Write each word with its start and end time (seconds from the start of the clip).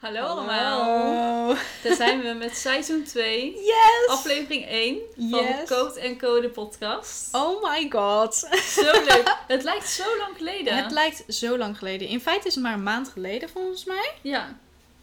Hallo, 0.00 0.20
allemaal. 0.20 0.82
Hallo. 0.82 1.54
Daar 1.82 1.94
zijn 1.96 2.20
we 2.20 2.32
met 2.32 2.56
seizoen 2.56 3.04
2, 3.04 3.52
Yes! 3.54 4.06
aflevering 4.08 4.66
1 4.66 4.98
van 5.16 5.26
Yes. 5.44 5.68
Code 5.68 6.00
en 6.00 6.18
Code 6.18 6.48
podcast. 6.48 7.34
Oh 7.34 7.62
my 7.62 7.86
god. 7.90 8.34
Zo 8.66 8.82
leuk. 9.08 9.36
Het 9.46 9.62
lijkt 9.62 9.88
zo 9.88 10.16
lang 10.18 10.36
geleden. 10.36 10.76
Het 10.76 10.90
lijkt 10.92 11.24
zo 11.28 11.58
lang 11.58 11.78
geleden. 11.78 12.08
In 12.08 12.20
feite 12.20 12.46
is 12.48 12.54
het 12.54 12.62
maar 12.64 12.72
een 12.72 12.82
maand 12.82 13.08
geleden 13.08 13.48
volgens 13.48 13.84
mij. 13.84 14.12
ja. 14.22 14.56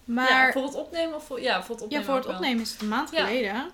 Maar 0.05 0.29
ja, 0.29 0.51
voor 0.51 0.63
het 0.63 0.75
opnemen 0.75 1.15
of 1.15 1.25
voor, 1.25 1.41
ja, 1.41 1.63
voor 1.63 1.75
het 1.75 1.79
Ja, 1.79 1.85
opnemen 1.85 2.05
voor 2.05 2.15
het 2.15 2.25
opnemen 2.25 2.61
is 2.61 2.71
het 2.71 2.81
een 2.81 2.87
maand 2.87 3.11
Ja. 3.11 3.25
geleden. 3.25 3.71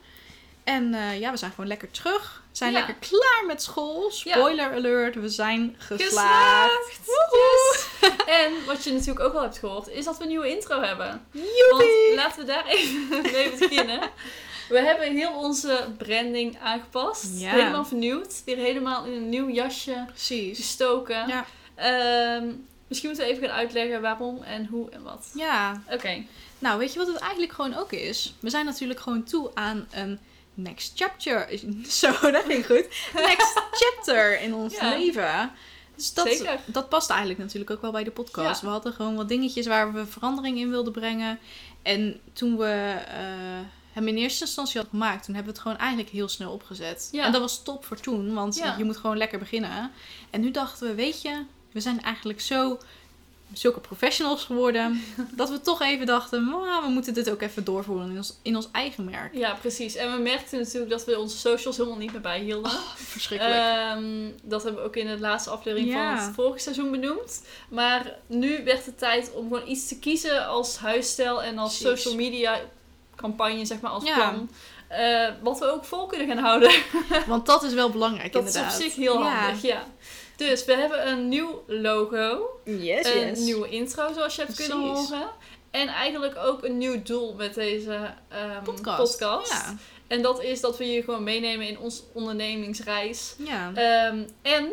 En 0.64 0.94
eh, 0.94 1.20
ja, 1.20 1.32
we 1.32 1.38
zijn 1.38 1.52
gewoon 1.52 1.68
lekker 1.68 1.92
terug. 1.92 2.43
We 2.54 2.60
zijn 2.60 2.72
Ja. 2.72 2.78
lekker 2.78 2.96
klaar 3.10 3.44
met 3.48 3.62
school. 3.62 4.12
Spoiler 4.12 4.72
alert, 4.74 5.16
we 5.16 5.30
zijn 5.30 5.76
geslaagd. 5.78 7.00
Yes. 7.32 7.88
En 8.44 8.66
wat 8.66 8.84
je 8.84 8.92
natuurlijk 8.92 9.20
ook 9.20 9.34
al 9.34 9.42
hebt 9.42 9.58
gehoord, 9.58 9.88
is 9.90 10.06
dat 10.06 10.18
we 10.18 10.24
een 10.24 10.30
nieuwe 10.30 10.50
intro 10.50 10.82
hebben. 10.82 11.26
Want 11.32 11.46
Joepie! 11.70 12.16
laten 12.16 12.40
we 12.40 12.46
daar 12.46 12.66
even 12.66 13.22
mee 13.32 13.50
beginnen. 13.60 14.00
We 14.70 14.80
hebben 14.80 15.16
heel 15.16 15.32
onze 15.34 15.88
branding 15.98 16.58
aangepast. 16.64 17.26
Ja. 17.40 17.50
Helemaal 17.52 17.86
vernieuwd. 17.86 18.42
Weer 18.46 18.58
helemaal 18.58 19.06
in 19.06 19.12
een 19.14 19.30
nieuw 19.30 19.50
jasje 19.50 20.04
Precies. 20.08 20.58
gestoken. 20.58 21.28
Ja. 21.28 21.46
Ehm, 21.76 22.52
misschien 22.88 23.10
moeten 23.10 23.28
we 23.28 23.34
even 23.34 23.48
gaan 23.48 23.58
uitleggen 23.58 24.02
waarom 24.02 24.44
en 24.44 24.66
hoe 24.66 24.90
en 24.90 25.04
wat. 25.04 25.32
Ja, 25.34 25.82
Oké. 25.92 26.24
nou 26.60 26.80
weet 26.80 26.94
je 26.94 27.00
wat 27.00 27.08
het 27.08 27.18
eigenlijk 27.18 27.52
gewoon 27.54 27.76
ook 27.76 27.92
is? 27.92 28.34
We 28.40 28.50
zijn 28.50 28.66
natuurlijk 28.66 29.00
gewoon 29.00 29.24
toe 29.24 29.52
aan 29.54 29.88
een 29.92 30.20
next 30.54 30.92
chapter. 30.96 31.60
Zo, 31.88 32.32
dat 32.32 32.44
ging 32.48 32.66
goed. 32.66 32.86
Next 33.14 33.62
chapter 33.82 34.42
in 34.42 34.54
ons 34.54 34.76
Ja. 34.76 34.90
leven. 34.98 35.52
Dus 35.96 36.14
dat, 36.14 36.28
Zeker. 36.28 36.60
dat 36.66 36.90
past 36.90 37.10
eigenlijk 37.10 37.40
natuurlijk 37.40 37.72
ook 37.72 37.82
wel 37.82 37.92
bij 37.92 38.04
de 38.04 38.12
podcast. 38.12 38.62
Ja. 38.62 38.68
We 38.68 38.74
hadden 38.74 38.94
gewoon 38.94 39.16
wat 39.16 39.28
dingetjes 39.28 39.68
waar 39.68 39.94
we 39.94 40.06
verandering 40.06 40.58
in 40.58 40.70
wilden 40.70 40.94
brengen. 40.94 41.40
En 41.82 42.20
toen 42.34 42.58
we 42.58 42.96
eh, 43.08 43.60
hem 43.92 44.08
in 44.08 44.18
eerste 44.18 44.44
instantie 44.46 44.80
hadden 44.82 45.00
gemaakt, 45.00 45.26
toen 45.26 45.36
hebben 45.36 45.54
we 45.54 45.60
het 45.60 45.68
gewoon 45.68 45.82
eigenlijk 45.88 46.10
heel 46.14 46.28
snel 46.28 46.52
opgezet. 46.52 47.10
Ja. 47.12 47.26
En 47.26 47.32
dat 47.32 47.42
was 47.42 47.64
top 47.64 47.86
voor 47.86 48.00
toen, 48.00 48.34
want 48.34 48.56
je 48.78 48.84
moet 48.84 48.98
gewoon 48.98 49.18
lekker 49.18 49.40
beginnen. 49.40 49.92
En 50.30 50.42
nu 50.42 50.52
dachten 50.52 50.88
we, 50.88 50.96
weet 50.96 51.22
je, 51.22 51.44
we 51.72 51.80
zijn 51.80 52.02
eigenlijk 52.02 52.42
zo 52.42 52.78
zulke 53.54 53.80
professionals 53.80 54.44
geworden, 54.44 55.04
dat 55.36 55.50
we 55.50 55.62
toch 55.62 55.82
even 55.82 56.06
dachten, 56.06 56.44
"Maar 56.50 56.82
we 56.82 56.88
moeten 56.90 57.14
dit 57.14 57.30
ook 57.32 57.42
even 57.42 57.64
doorvoeren 57.64 58.10
in 58.10 58.18
ons, 58.18 58.38
in 58.42 58.56
ons 58.56 58.68
eigen 58.72 59.06
merk. 59.06 59.34
Ja, 59.36 59.54
precies. 59.54 59.96
En 59.96 60.12
we 60.16 60.22
merkten 60.22 60.60
natuurlijk 60.60 60.92
dat 60.92 61.06
we 61.06 61.20
onze 61.20 61.38
socials 61.38 61.78
helemaal 61.78 61.98
niet 61.98 62.12
meer 62.12 62.22
bijhielden. 62.22 62.72
Verschrikkelijk. 62.96 63.60
Ehm, 63.60 64.30
dat 64.44 64.64
hebben 64.64 64.82
we 64.82 64.88
ook 64.88 64.96
in 64.96 65.08
de 65.08 65.20
laatste 65.20 65.50
aflevering 65.50 65.90
Ja. 65.92 66.16
van 66.18 66.26
het 66.26 66.36
vorige 66.36 66.60
seizoen 66.60 66.92
benoemd. 66.92 67.44
Maar 67.70 68.16
nu 68.28 68.64
werd 68.64 68.86
het 68.86 68.98
tijd 68.98 69.32
om 69.34 69.44
gewoon 69.54 69.68
iets 69.70 69.88
te 69.88 70.00
kiezen 70.00 70.48
als 70.48 70.78
huisstijl 70.78 71.44
en 71.44 71.58
als 71.58 71.78
Precies. 71.78 72.02
social 72.02 72.16
media 72.24 72.60
campagne, 73.16 73.66
zeg 73.66 73.80
maar, 73.82 73.92
als 73.92 74.04
Ja. 74.04 74.16
plan. 74.16 74.50
Eh, 74.88 75.30
wat 75.42 75.60
we 75.60 75.72
ook 75.72 75.86
vol 75.86 76.06
kunnen 76.06 76.28
gaan 76.28 76.38
houden. 76.44 76.72
Want 77.28 77.46
dat 77.46 77.64
is 77.64 77.74
wel 77.74 77.90
belangrijk 77.90 78.34
Dat 78.34 78.46
inderdaad. 78.46 78.72
is 78.72 78.78
op 78.78 78.84
zich 78.84 78.96
heel 78.96 79.20
Ja. 79.20 79.30
handig, 79.40 79.62
ja. 79.62 79.84
Dus 80.36 80.66
we 80.66 80.76
hebben 80.76 81.08
een 81.08 81.30
nieuw 81.30 81.64
logo, 81.68 82.50
Yes, 82.66 83.14
een 83.14 83.28
yes. 83.28 83.40
nieuwe 83.40 83.70
intro 83.70 84.14
zoals 84.14 84.36
je 84.36 84.42
hebt 84.42 84.56
kunnen 84.56 84.78
horen. 84.78 85.28
En 85.72 85.88
eigenlijk 85.88 86.36
ook 86.38 86.64
een 86.64 86.78
nieuw 86.78 87.02
doel 87.04 87.34
met 87.34 87.54
deze 87.54 88.14
ehm, 88.30 88.64
podcast. 88.64 88.98
podcast. 88.98 89.52
Ja. 89.52 89.76
En 90.08 90.22
dat 90.22 90.44
is 90.44 90.62
dat 90.62 90.78
we 90.78 90.92
je 90.92 91.04
gewoon 91.04 91.24
meenemen 91.24 91.68
in 91.68 91.80
ons 91.80 92.04
ondernemingsreis. 92.14 93.36
Ja. 93.38 93.72
Ehm, 93.74 94.24
en, 94.42 94.72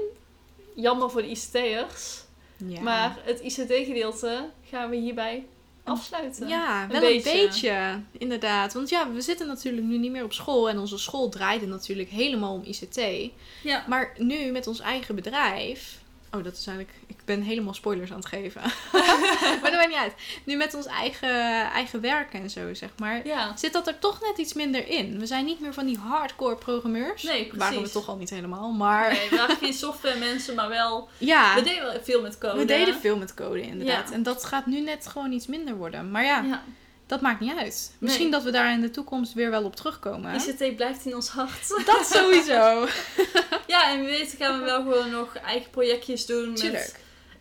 jammer 0.75 1.10
voor 1.10 1.22
de 1.22 1.28
ICT'ers, 1.28 2.22
ja. 2.56 2.81
maar 2.81 3.19
het 3.22 3.41
ICT-gedeelte 3.41 4.50
gaan 4.70 4.91
we 4.91 4.97
hierbij 4.97 5.47
afsluiten. 5.90 6.48
Ja, 6.48 6.82
Een 6.82 6.88
wel 6.88 7.00
beetje. 7.00 7.30
een 7.40 7.46
beetje, 7.46 8.00
inderdaad. 8.18 8.72
Want 8.72 8.88
ja, 8.88 9.10
we 9.12 9.20
zitten 9.20 9.46
natuurlijk 9.46 9.86
nu 9.86 9.98
niet 9.98 10.10
meer 10.10 10.24
op 10.24 10.32
school. 10.32 10.68
En 10.68 10.78
onze 10.78 10.98
school 10.98 11.28
draaide 11.28 11.66
natuurlijk 11.66 12.08
helemaal 12.08 12.54
om 12.54 12.62
ICT. 12.64 13.30
Ja. 13.62 13.84
Maar 13.88 14.14
nu 14.18 14.50
met 14.50 14.66
ons 14.66 14.80
eigen 14.80 15.14
bedrijf... 15.14 16.00
Oh, 16.32 16.44
dat 16.44 16.52
is 16.52 16.66
eigenlijk... 16.66 16.98
Ik 17.06 17.16
ben 17.24 17.42
helemaal 17.42 17.74
spoilers 17.74 18.10
aan 18.10 18.16
het 18.16 18.26
geven. 18.26 18.60
maar 19.62 19.70
dat 19.70 19.72
maakt 19.72 19.88
niet 19.88 19.96
uit. 19.98 20.14
Nu 20.44 20.56
met 20.56 20.74
ons 20.74 20.86
eigen, 20.86 21.30
eigen 21.72 22.00
werk 22.00 22.32
en 22.32 22.50
zo, 22.50 22.74
zeg 22.74 22.91
maar... 22.98 23.26
Ja. 23.26 23.56
Zit 23.56 23.72
dat 23.72 23.86
er 23.86 23.98
toch 23.98 24.20
net 24.20 24.38
iets 24.38 24.52
minder 24.52 24.88
in. 24.88 25.19
We 25.19 25.26
zijn 25.26 25.44
niet 25.44 25.60
meer 25.60 25.74
van 25.74 25.86
die 25.86 25.98
hardcore 25.98 26.56
programmeurs. 26.56 27.22
Nee, 27.22 27.42
precies. 27.46 27.58
Waren 27.58 27.82
we 27.82 27.90
toch 27.90 28.08
al 28.08 28.16
niet 28.16 28.30
helemaal. 28.30 28.72
Maar 28.72 29.12
Nee, 29.12 29.30
we 29.30 29.36
waren 29.36 29.56
geen 29.56 29.72
software 29.74 30.19
mensen, 30.19 30.54
maar 30.54 30.69
wel... 30.69 31.08
ja, 31.19 31.54
We 31.54 31.62
deden 31.62 32.04
veel 32.04 32.22
met 32.22 32.38
code. 32.38 32.58
we 32.58 32.64
deden 32.64 33.00
veel 33.00 33.16
met 33.16 33.34
code 33.34 33.60
inderdaad. 33.62 34.08
Ja. 34.08 34.14
En 34.14 34.22
dat 34.22 34.44
gaat 34.44 34.66
nu 34.66 34.80
net 34.80 35.06
gewoon 35.06 35.32
iets 35.32 35.46
minder 35.46 35.76
worden. 35.76 36.10
Maar 36.10 36.24
ja, 36.24 36.42
Ja. 36.42 36.62
Dat 37.10 37.21
maakt 37.21 37.41
niet 37.41 37.56
uit. 37.56 37.93
Misschien 37.98 38.31
dat 38.31 38.43
we 38.43 38.50
daar 38.50 38.72
in 38.72 38.81
de 38.81 38.91
toekomst 38.91 39.32
weer 39.32 39.50
wel 39.50 39.65
op 39.65 39.76
terugkomen. 39.76 40.34
ICT 40.34 40.76
blijft 40.76 41.06
in 41.06 41.15
ons 41.15 41.28
hart. 41.28 41.69
Dat 41.87 42.06
sowieso. 42.06 42.87
ja, 43.66 43.91
en 43.91 43.98
wie 43.98 44.09
weet 44.09 44.34
gaan 44.38 44.59
we 44.59 44.65
wel 44.65 44.82
gewoon 44.82 45.10
nog 45.10 45.37
eigen 45.37 45.70
projectjes 45.70 46.26
doen 46.26 46.54
Tuurlijk. 46.54 46.93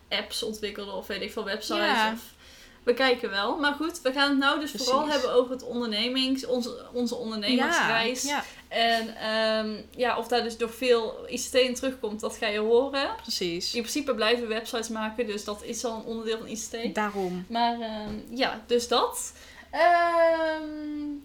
met 0.09 0.19
apps 0.19 0.43
ontwikkelen 0.43 0.93
of 0.93 1.07
weet 1.07 1.21
ik 1.21 1.31
veel, 1.31 1.43
websites. 1.43 1.77
Ja. 1.77 2.11
Of... 2.13 2.21
We 2.83 2.93
kijken 2.93 3.29
wel. 3.29 3.57
Maar 3.57 3.73
goed, 3.73 4.01
we 4.01 4.11
gaan 4.11 4.29
het 4.29 4.39
nou 4.39 4.59
dus 4.59 4.71
vooral 4.71 5.09
hebben 5.09 5.33
over 5.33 5.51
het 5.51 5.63
ondernemings, 5.63 6.45
onze, 6.45 6.85
onze 6.93 7.15
ondernemersreis. 7.15 8.23
Ja, 8.23 8.43
En 8.67 9.15
ehm, 9.15 9.81
ja, 9.95 10.17
of 10.17 10.27
daar 10.27 10.43
dus 10.43 10.57
nog 10.57 10.73
veel 10.73 11.25
ICT 11.27 11.53
in 11.53 11.75
terugkomt, 11.75 12.19
dat 12.19 12.35
ga 12.35 12.47
je 12.47 12.59
horen. 12.59 13.09
precies. 13.21 13.73
In 13.73 13.81
principe 13.81 14.15
blijven 14.15 14.47
we 14.47 14.53
websites 14.53 14.89
maken, 14.89 15.27
dus 15.27 15.43
dat 15.43 15.63
is 15.63 15.85
al 15.85 15.95
een 15.95 16.03
onderdeel 16.03 16.37
van 16.37 16.47
ICT. 16.47 16.95
Daarom. 16.95 17.45
Maar 17.49 17.79
ehm, 17.79 18.13
ja, 18.29 18.63
dus 18.67 18.87
dat. 18.87 19.33
Ehm, 19.71 20.63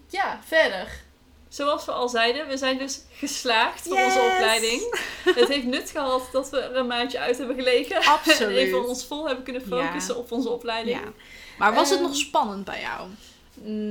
ja, 0.09 0.41
verder. 0.45 1.03
Zoals 1.49 1.85
we 1.85 1.93
al 1.93 2.09
zeiden, 2.09 2.49
we 2.49 2.57
zijn 2.57 2.79
dus 2.79 3.01
geslaagd 3.13 3.83
voor 3.89 4.05
onze 4.05 4.19
opleiding. 4.21 4.99
Het 5.41 5.49
heeft 5.49 5.67
nut 5.67 5.91
gehad 5.91 6.29
dat 6.33 6.51
we 6.51 6.61
er 6.61 6.77
een 6.77 6.87
maandje 6.87 7.19
uit 7.19 7.39
hebben 7.39 7.57
gelegen. 7.57 7.97
Absoluut. 8.17 8.41
En 8.59 8.65
even 8.65 8.89
ons 8.89 9.05
vol 9.05 9.27
hebben 9.27 9.45
kunnen 9.45 9.63
focussen 9.63 10.15
Ja. 10.15 10.21
op 10.21 10.33
onze 10.33 10.49
opleiding. 10.49 11.01
Ja. 11.01 11.13
Maar 11.59 11.75
was 11.75 11.89
het 11.91 11.99
Ehm, 11.99 12.07
nog 12.09 12.17
spannend 12.17 12.65
bij 12.65 12.81
jou? 12.81 13.09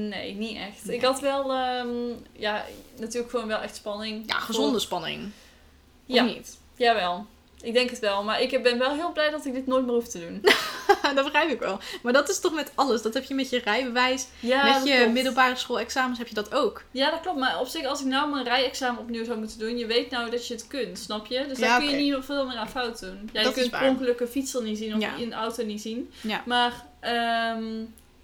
Nee, 0.09 0.33
niet 0.33 0.57
echt. 0.57 0.85
Nee. 0.85 0.95
Ik 0.95 1.03
had 1.03 1.19
wel, 1.19 1.51
ehm, 1.53 1.87
ja, 2.31 2.65
natuurlijk 2.97 3.31
gewoon 3.31 3.47
wel 3.47 3.59
echt 3.59 3.75
spanning. 3.75 4.23
Ja, 4.27 4.39
gezonde 4.39 4.79
spanning. 4.79 5.23
Of 5.23 6.15
Ja. 6.15 6.23
niet? 6.23 6.57
Jawel. 6.75 7.25
Ik 7.61 7.73
denk 7.73 7.89
het 7.89 7.99
wel. 7.99 8.23
Maar 8.23 8.41
ik 8.41 8.63
ben 8.63 8.77
wel 8.79 8.93
heel 8.93 9.11
blij 9.11 9.29
dat 9.29 9.45
ik 9.45 9.53
dit 9.53 9.67
nooit 9.67 9.85
meer 9.85 9.93
hoef 9.93 10.07
te 10.07 10.19
doen. 10.19 10.41
dat 11.15 11.23
begrijp 11.23 11.49
ik 11.49 11.59
wel. 11.59 11.79
Maar 12.03 12.13
dat 12.13 12.29
is 12.29 12.39
toch 12.39 12.53
met 12.53 12.71
alles. 12.75 13.01
Dat 13.01 13.13
heb 13.13 13.23
je 13.23 13.33
met 13.33 13.49
je 13.49 13.59
rijbewijs. 13.59 14.27
Ja, 14.39 14.73
met 14.73 14.87
je 14.87 14.95
klopt. 14.95 15.11
middelbare 15.11 15.55
schoolexamens 15.55 16.17
heb 16.17 16.27
je 16.27 16.33
dat 16.33 16.53
ook. 16.53 16.83
Ja, 16.91 17.11
dat 17.11 17.19
klopt. 17.21 17.39
Maar 17.39 17.59
op 17.59 17.67
zich, 17.67 17.85
als 17.85 17.99
ik 17.99 18.05
nou 18.05 18.29
mijn 18.31 18.43
rijexamen 18.43 19.01
opnieuw 19.01 19.23
zou 19.23 19.37
moeten 19.37 19.59
doen, 19.59 19.77
je 19.77 19.85
weet 19.85 20.09
nou 20.09 20.29
dat 20.29 20.47
je 20.47 20.53
het 20.53 20.67
kunt, 20.67 20.99
snap 20.99 21.25
je? 21.25 21.45
Dus 21.47 21.57
Ja, 21.57 21.67
daar 21.67 21.79
kun 21.79 21.89
je 21.89 21.95
niet 21.95 22.25
veel 22.25 22.45
meer 22.45 22.57
aan 22.57 22.69
fout 22.69 22.99
doen. 22.99 23.29
Ja, 23.33 23.39
je 23.39 23.45
Dat 23.45 23.53
kunt 23.53 23.69
waar. 23.71 23.79
per 23.81 23.89
ongeluk 23.89 24.19
een 24.19 24.27
fietser 24.27 24.63
niet 24.63 24.77
zien 24.77 24.95
of 24.95 25.17
in 25.17 25.29
de 25.29 25.35
auto 25.35 25.63
niet 25.63 25.81
zien. 25.81 26.11
Ja. 26.21 26.43
Maar 26.45 26.85
ehm, 26.99 27.63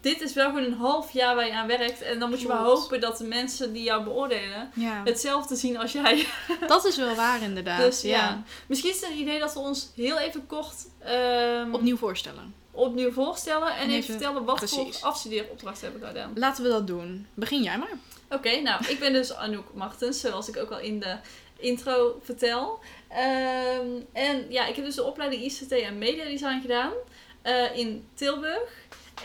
dit 0.02 0.22
is 0.22 0.34
wel 0.34 0.50
gewoon 0.50 0.64
een 0.64 0.74
half 0.74 1.12
jaar 1.12 1.36
waar 1.36 1.46
je 1.46 1.54
aan 1.54 1.68
werkt. 1.68 2.02
En 2.02 2.20
dan 2.20 2.30
moet 2.30 2.42
je 2.42 2.48
maar 2.48 2.64
hopen 2.64 3.02
dat 3.02 3.18
de 3.18 3.24
mensen 3.24 3.74
die 3.74 3.84
jou 3.84 4.04
beoordelen 4.04 4.72
ja. 4.74 5.02
hetzelfde 5.06 5.56
zien 5.56 5.78
als 5.78 5.92
jij. 5.92 6.26
Dat 6.68 6.86
is 6.86 6.98
wel 6.98 7.16
waar 7.16 7.42
inderdaad. 7.42 7.82
Dus 7.82 8.02
ja. 8.02 8.10
ja. 8.18 8.44
Misschien 8.68 8.90
is 8.92 9.02
het 9.02 9.10
een 9.10 9.18
idee 9.18 9.40
dat 9.40 9.54
we 9.54 9.60
ons 9.60 9.92
heel 9.96 10.18
even 10.18 10.48
kort 10.48 10.76
ehm, 11.00 11.74
Opnieuw 11.74 11.98
voorstellen. 11.98 12.54
opnieuw 12.72 13.12
voorstellen. 13.12 13.76
En, 13.76 13.84
En 13.84 13.90
even, 13.90 14.04
vertellen 14.04 14.46
wat 14.46 14.56
precies. 14.56 14.98
voor 15.00 15.10
afstudeeropdracht 15.10 15.82
hebben 15.82 16.02
we 16.02 16.08
gedaan. 16.08 16.32
Laten 16.36 16.64
we 16.64 16.70
dat 16.70 16.88
doen. 16.88 17.28
Begin 17.34 17.64
jij 17.64 17.78
maar. 17.78 17.94
Oké, 18.30 18.60
nou, 18.60 18.86
ik 18.88 19.00
ben 19.00 19.14
dus 19.14 19.34
Anouk 19.34 19.74
Martens, 19.74 20.20
zoals 20.20 20.50
ik 20.50 20.58
ook 20.58 20.72
al 20.72 20.80
in 20.80 21.00
de 21.00 21.16
intro 21.58 22.20
vertel. 22.24 22.80
Ehm, 23.08 23.88
en 24.14 24.46
ja, 24.50 24.66
ik 24.68 24.76
heb 24.76 24.86
dus 24.86 24.96
de 24.96 25.04
opleiding 25.04 25.44
ICT 25.44 25.72
en 25.72 25.98
Media 25.98 26.24
Design 26.24 26.60
gedaan 26.62 26.92
eh, 27.42 27.78
in 27.78 28.08
Tilburg. 28.14 28.72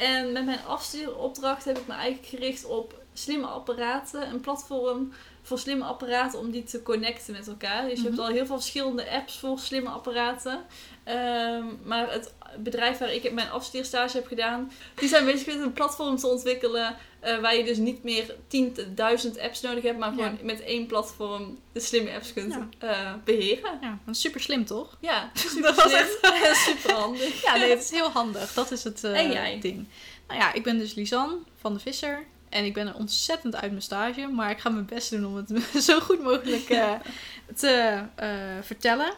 En 0.01 0.33
met 0.33 0.45
mijn 0.45 0.65
afstudeeropdracht 0.67 1.65
heb 1.65 1.79
ik 1.79 1.87
me 1.87 1.93
eigenlijk 1.95 2.27
gericht 2.29 2.65
op 2.65 3.03
slimme 3.13 3.47
apparaten, 3.47 4.29
een 4.29 4.41
platform 4.41 5.13
voor 5.43 5.59
slimme 5.59 5.85
apparaten 5.85 6.39
om 6.39 6.51
die 6.51 6.63
te 6.65 6.83
connecten 6.83 7.33
met 7.33 7.49
elkaar. 7.49 7.89
Dus 7.89 7.99
je 7.99 8.05
hebt 8.05 8.17
Mhm. 8.17 8.25
al 8.27 8.33
heel 8.33 8.47
veel 8.47 8.57
verschillende 8.57 9.11
apps 9.11 9.39
voor 9.39 9.59
slimme 9.59 9.89
apparaten. 9.89 10.61
Ehm, 11.05 11.65
maar 11.85 12.13
het, 12.13 12.33
bedrijf 12.59 12.99
waar 12.99 13.13
ik 13.13 13.33
mijn 13.33 13.51
afstudeerstage 13.51 14.17
heb 14.17 14.27
gedaan. 14.27 14.73
Die 14.95 15.09
zijn 15.09 15.25
bezig 15.25 15.47
met 15.47 15.61
een 15.61 15.73
platform 15.73 16.17
te 16.17 16.27
ontwikkelen. 16.27 16.97
eh, 17.21 17.39
waar 17.39 17.57
je 17.57 17.65
dus 17.65 17.77
niet 17.77 18.03
meer 18.03 18.35
10.000 18.49 19.41
apps 19.41 19.61
nodig 19.61 19.83
hebt. 19.83 19.99
Maar 19.99 20.13
gewoon 20.13 20.39
met 20.43 20.61
één 20.63 20.87
platform 20.87 21.59
de 21.73 21.81
slimme 21.81 22.13
apps 22.15 22.33
kunt 22.33 22.53
Ja. 22.53 22.69
eh, 22.79 23.13
beheren. 23.25 23.79
Ja, 23.81 23.99
dat 24.07 24.15
is 24.15 24.21
super 24.21 24.41
slim 24.41 24.65
toch? 24.65 24.97
Ja, 25.01 25.31
super 25.35 25.63
Dat 25.63 25.75
was 25.75 25.93
slim. 25.93 26.55
super 26.77 26.93
handig. 26.93 27.43
Ja, 27.43 27.57
nee, 27.57 27.71
het 27.71 27.83
is 27.83 27.91
heel 27.91 28.11
handig. 28.11 28.53
Dat 28.53 28.71
is 28.71 28.85
het 28.85 29.05
eh, 29.05 29.19
En 29.19 29.31
jij? 29.33 29.59
ding. 29.61 29.87
Nou 30.29 30.41
ja, 30.41 30.53
ik 30.53 30.63
ben 30.63 30.79
dus 30.79 30.95
Lisanne 30.95 31.37
van 31.61 31.75
de 31.75 31.81
Visser. 31.81 32.25
En 32.49 32.65
ik 32.65 32.75
ben 32.75 32.87
er 32.87 32.95
ontzettend 32.95 33.55
uit 33.57 33.71
mijn 33.71 33.83
stage. 33.83 34.27
Maar 34.27 34.51
ik 34.51 34.59
ga 34.59 34.69
mijn 34.69 34.87
best 34.87 35.11
doen 35.11 35.27
om 35.27 35.37
het 35.37 35.53
zo 35.85 36.01
goed 36.01 36.21
mogelijk 36.23 36.67
te 37.57 38.03
vertellen. 38.63 39.15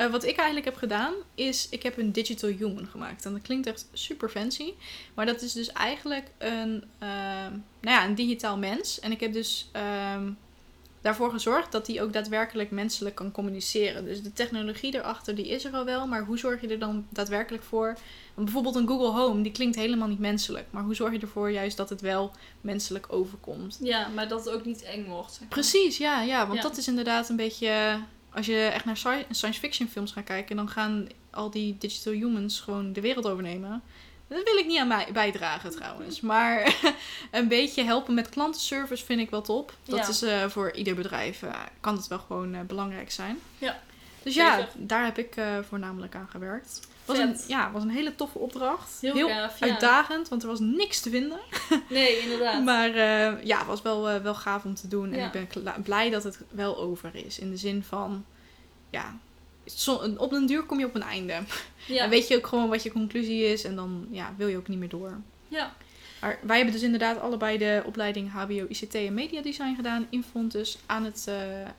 Eh, 0.00 0.10
wat 0.10 0.24
ik 0.24 0.36
eigenlijk 0.36 0.64
heb 0.66 0.76
gedaan, 0.76 1.14
is 1.34 1.68
ik 1.70 1.82
heb 1.82 1.98
een 1.98 2.12
digital 2.12 2.50
human 2.50 2.86
gemaakt. 2.86 3.24
En 3.24 3.32
dat 3.32 3.42
klinkt 3.42 3.66
echt 3.66 3.88
super 3.92 4.28
fancy. 4.28 4.72
Maar 5.14 5.26
dat 5.26 5.42
is 5.42 5.52
dus 5.52 5.72
eigenlijk 5.72 6.26
een, 6.38 6.84
eh, 6.98 7.08
nou 7.80 7.96
ja, 7.96 8.04
een 8.04 8.14
digitaal 8.14 8.58
mens. 8.58 9.00
En 9.00 9.12
ik 9.12 9.20
heb 9.20 9.32
dus 9.32 9.68
ehm, 9.72 10.30
daarvoor 11.00 11.30
gezorgd 11.30 11.72
dat 11.72 11.86
die 11.86 12.02
ook 12.02 12.12
daadwerkelijk 12.12 12.70
menselijk 12.70 13.14
kan 13.14 13.30
communiceren. 13.30 14.04
Dus 14.04 14.22
de 14.22 14.32
technologie 14.32 14.94
erachter, 14.94 15.34
die 15.34 15.48
is 15.48 15.64
er 15.64 15.72
al 15.72 15.84
wel. 15.84 16.06
Maar 16.06 16.24
hoe 16.24 16.38
zorg 16.38 16.60
je 16.60 16.68
er 16.68 16.78
dan 16.78 17.06
daadwerkelijk 17.08 17.62
voor? 17.62 17.86
Want 18.34 18.44
bijvoorbeeld 18.46 18.74
een 18.76 18.86
Google 18.88 19.20
Home, 19.20 19.42
die 19.42 19.52
klinkt 19.52 19.76
helemaal 19.76 20.08
niet 20.08 20.18
menselijk. 20.18 20.66
Maar 20.70 20.82
hoe 20.82 20.94
zorg 20.94 21.12
je 21.12 21.18
ervoor 21.20 21.50
juist 21.50 21.76
dat 21.76 21.88
het 21.90 22.00
wel 22.00 22.30
menselijk 22.60 23.06
overkomt? 23.12 23.78
Ja, 23.80 24.08
maar 24.08 24.28
dat 24.28 24.44
het 24.44 24.54
ook 24.54 24.64
niet 24.64 24.82
eng 24.82 25.06
wordt. 25.06 25.30
zeg 25.30 25.40
maar. 25.40 25.48
Precies, 25.48 25.96
ja, 25.96 26.22
ja. 26.22 26.46
Want 26.46 26.62
Ja. 26.62 26.68
dat 26.68 26.76
is 26.76 26.88
inderdaad 26.88 27.28
een 27.28 27.36
beetje... 27.36 27.98
Als 28.34 28.46
je 28.46 28.58
echt 28.66 28.84
naar 28.84 28.96
sci- 28.96 29.24
science 29.30 29.60
fiction 29.60 29.88
films 29.88 30.12
gaat 30.12 30.24
kijken... 30.24 30.56
dan 30.56 30.68
gaan 30.68 31.08
al 31.30 31.50
die 31.50 31.76
digital 31.78 32.12
humans 32.12 32.60
gewoon 32.60 32.92
de 32.92 33.00
wereld 33.00 33.26
overnemen. 33.26 33.82
Dat 34.28 34.42
wil 34.44 34.56
ik 34.56 34.66
niet 34.66 34.78
aan 34.78 34.88
mij 34.88 35.08
bijdragen 35.12 35.70
trouwens. 35.70 36.20
Maar 36.30 36.74
een 37.30 37.48
beetje 37.48 37.84
helpen 37.84 38.14
met 38.14 38.28
klantenservice 38.28 39.04
vind 39.04 39.20
ik 39.20 39.30
wel 39.30 39.42
top. 39.42 39.72
Dat 39.84 39.98
Ja. 39.98 40.08
is 40.08 40.22
eh, 40.22 40.48
voor 40.48 40.72
ieder 40.72 40.94
bedrijf... 40.94 41.42
eh, 41.42 41.54
kan 41.80 41.96
het 41.96 42.08
wel 42.08 42.18
gewoon 42.18 42.54
eh, 42.54 42.60
belangrijk 42.60 43.10
zijn. 43.10 43.38
Ja, 43.58 43.80
Dus 44.22 44.34
ja, 44.34 44.56
zeker. 44.56 44.70
daar 44.76 45.04
heb 45.04 45.18
ik 45.18 45.34
voornamelijk 45.68 46.14
aan 46.14 46.28
gewerkt. 46.30 46.80
Was 47.10 47.18
een, 47.18 47.36
ja, 47.48 47.70
was 47.72 47.82
een 47.82 47.90
hele 47.90 48.14
toffe 48.14 48.38
opdracht. 48.38 49.00
Heel 49.00 49.28
gaaf, 49.28 49.58
ja. 49.58 49.66
uitdagend, 49.66 50.28
want 50.28 50.42
er 50.42 50.48
was 50.48 50.58
niks 50.60 51.00
te 51.00 51.10
vinden. 51.10 51.38
Nee, 51.88 52.18
inderdaad. 52.18 52.62
Maar 52.64 52.88
eh, 52.88 53.44
ja, 53.44 53.58
het 53.58 53.66
was 53.66 53.82
wel, 53.82 54.08
eh, 54.08 54.22
wel 54.22 54.34
gaaf 54.34 54.64
om 54.64 54.74
te 54.74 54.88
doen. 54.88 55.12
En 55.12 55.24
ik 55.26 55.32
ben 55.32 55.82
blij 55.82 56.10
dat 56.10 56.24
het 56.24 56.38
wel 56.50 56.78
over 56.78 57.10
is. 57.26 57.38
In 57.38 57.50
de 57.50 57.56
zin 57.56 57.82
van, 57.82 58.24
ja, 58.90 59.16
zo- 59.64 60.14
op 60.16 60.30
den 60.30 60.46
duur 60.46 60.62
kom 60.62 60.78
je 60.78 60.84
op 60.86 60.94
een 60.94 61.02
einde. 61.02 61.38
ja. 61.86 62.02
En 62.02 62.10
weet 62.10 62.28
je 62.28 62.36
ook 62.36 62.46
gewoon 62.46 62.68
wat 62.68 62.82
je 62.82 62.92
conclusie 62.92 63.44
is. 63.44 63.64
En 63.64 63.76
dan 63.76 64.06
ja, 64.10 64.34
wil 64.36 64.48
je 64.48 64.56
ook 64.56 64.68
niet 64.68 64.78
meer 64.78 64.88
door. 64.88 65.20
ja. 65.48 65.72
Maar 66.20 66.38
wij 66.42 66.56
hebben 66.56 66.74
dus 66.74 66.82
inderdaad 66.82 67.20
allebei 67.20 67.58
de 67.58 67.82
opleiding 67.86 68.30
HBO, 68.32 68.66
ICT 68.68 68.94
en 68.94 69.14
Media 69.14 69.42
Design 69.42 69.74
gedaan 69.74 70.06
in 70.10 70.24
Fontes 70.30 70.78
aan 70.86 71.04
het, 71.04 71.24
eh, 71.28 71.34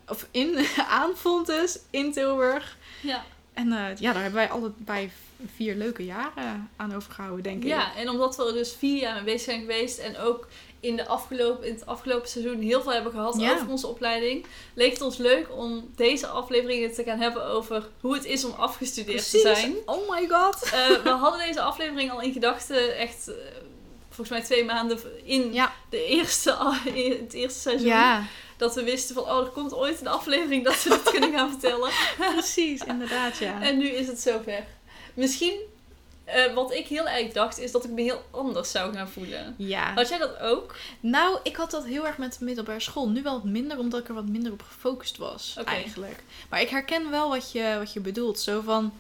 of 0.07 0.28
in, 0.31 0.66
aan 1.00 1.12
Fontes 1.16 1.80
in 1.89 2.12
Tilburg. 2.12 2.78
ja. 3.01 3.24
En 3.61 3.71
eh, 3.71 3.97
ja, 3.99 4.13
daar 4.13 4.21
hebben 4.21 4.39
wij 4.39 4.49
allebei 4.49 5.11
vier 5.55 5.75
leuke 5.75 6.05
jaren 6.05 6.69
aan 6.75 6.95
overgehouden, 6.95 7.43
denk 7.43 7.61
ik. 7.63 7.69
Ja, 7.69 7.95
en 7.95 8.09
omdat 8.09 8.35
we 8.35 8.45
er 8.47 8.53
dus 8.53 8.73
vier 8.77 8.99
jaar 8.99 9.13
mee 9.15 9.23
bezig 9.23 9.41
zijn 9.41 9.59
geweest 9.59 9.97
en 9.97 10.17
ook 10.17 10.47
in, 10.79 10.95
de 10.95 11.07
afgelopen, 11.07 11.67
in 11.67 11.73
het 11.73 11.85
afgelopen 11.85 12.29
seizoen 12.29 12.59
heel 12.61 12.81
veel 12.81 12.91
hebben 12.91 13.11
gehad 13.11 13.39
Ja. 13.39 13.53
over 13.53 13.69
onze 13.69 13.87
opleiding, 13.87 14.45
leek 14.73 14.91
het 14.91 15.01
ons 15.01 15.17
leuk 15.17 15.47
om 15.55 15.89
deze 15.95 16.27
afleveringen 16.27 16.93
te 16.93 17.03
gaan 17.03 17.19
hebben 17.19 17.45
over 17.45 17.87
hoe 18.01 18.13
het 18.13 18.25
is 18.25 18.45
om 18.45 18.51
afgestudeerd 18.57 19.29
te 19.29 19.39
zijn. 19.39 19.75
Oh 19.85 20.09
my 20.09 20.27
god. 20.27 20.63
Eh, 20.63 21.03
we 21.03 21.09
hadden 21.09 21.39
deze 21.47 21.61
aflevering 21.61 22.11
al 22.11 22.21
in 22.21 22.33
gedachten 22.33 22.97
echt 22.97 23.27
eh, 23.27 23.35
volgens 24.07 24.29
mij 24.29 24.41
twee 24.41 24.65
maanden 24.65 24.99
in, 25.23 25.53
Ja. 25.53 25.73
de 25.89 26.05
eerste, 26.05 26.57
in 26.93 27.11
het 27.11 27.33
eerste 27.33 27.59
seizoen. 27.59 27.87
Ja, 27.87 28.23
Dat 28.61 28.75
we 28.75 28.83
wisten 28.83 29.15
van, 29.15 29.23
oh, 29.23 29.39
er 29.39 29.51
komt 29.51 29.73
ooit 29.73 30.01
een 30.01 30.07
aflevering 30.07 30.63
dat 30.63 30.83
we 30.83 30.89
dit 30.89 31.11
kunnen 31.11 31.33
gaan 31.33 31.49
vertellen. 31.49 31.89
precies, 32.33 32.83
inderdaad, 32.83 33.37
ja. 33.37 33.61
En 33.61 33.77
nu 33.77 33.87
is 33.87 34.07
het 34.07 34.19
zover. 34.19 34.63
Misschien, 35.13 35.59
eh, 36.23 36.53
wat 36.53 36.73
ik 36.73 36.87
heel 36.87 37.07
erg 37.07 37.33
dacht, 37.33 37.59
is 37.59 37.71
dat 37.71 37.83
ik 37.83 37.91
me 37.91 38.01
heel 38.01 38.21
anders 38.31 38.71
zou 38.71 38.93
gaan 38.93 39.09
voelen. 39.09 39.55
Ja. 39.57 39.93
Had 39.93 40.09
jij 40.09 40.17
dat 40.17 40.39
ook? 40.39 40.75
Nou, 40.99 41.39
ik 41.43 41.55
had 41.55 41.71
dat 41.71 41.85
heel 41.85 42.07
erg 42.07 42.17
met 42.17 42.35
de 42.39 42.45
middelbare 42.45 42.79
school. 42.79 43.09
Nu 43.09 43.21
wel 43.21 43.41
minder, 43.43 43.77
omdat 43.77 43.99
ik 43.99 44.07
er 44.07 44.13
wat 44.13 44.27
minder 44.27 44.51
op 44.51 44.61
gefocust 44.61 45.17
was, 45.17 45.57
eigenlijk. 45.65 46.23
Maar 46.49 46.61
ik 46.61 46.69
herken 46.69 47.09
wel 47.09 47.29
wat 47.29 47.51
je, 47.51 47.75
wat 47.77 47.93
je 47.93 47.99
bedoelt. 47.99 48.39
Zo 48.39 48.61
van, 48.61 48.93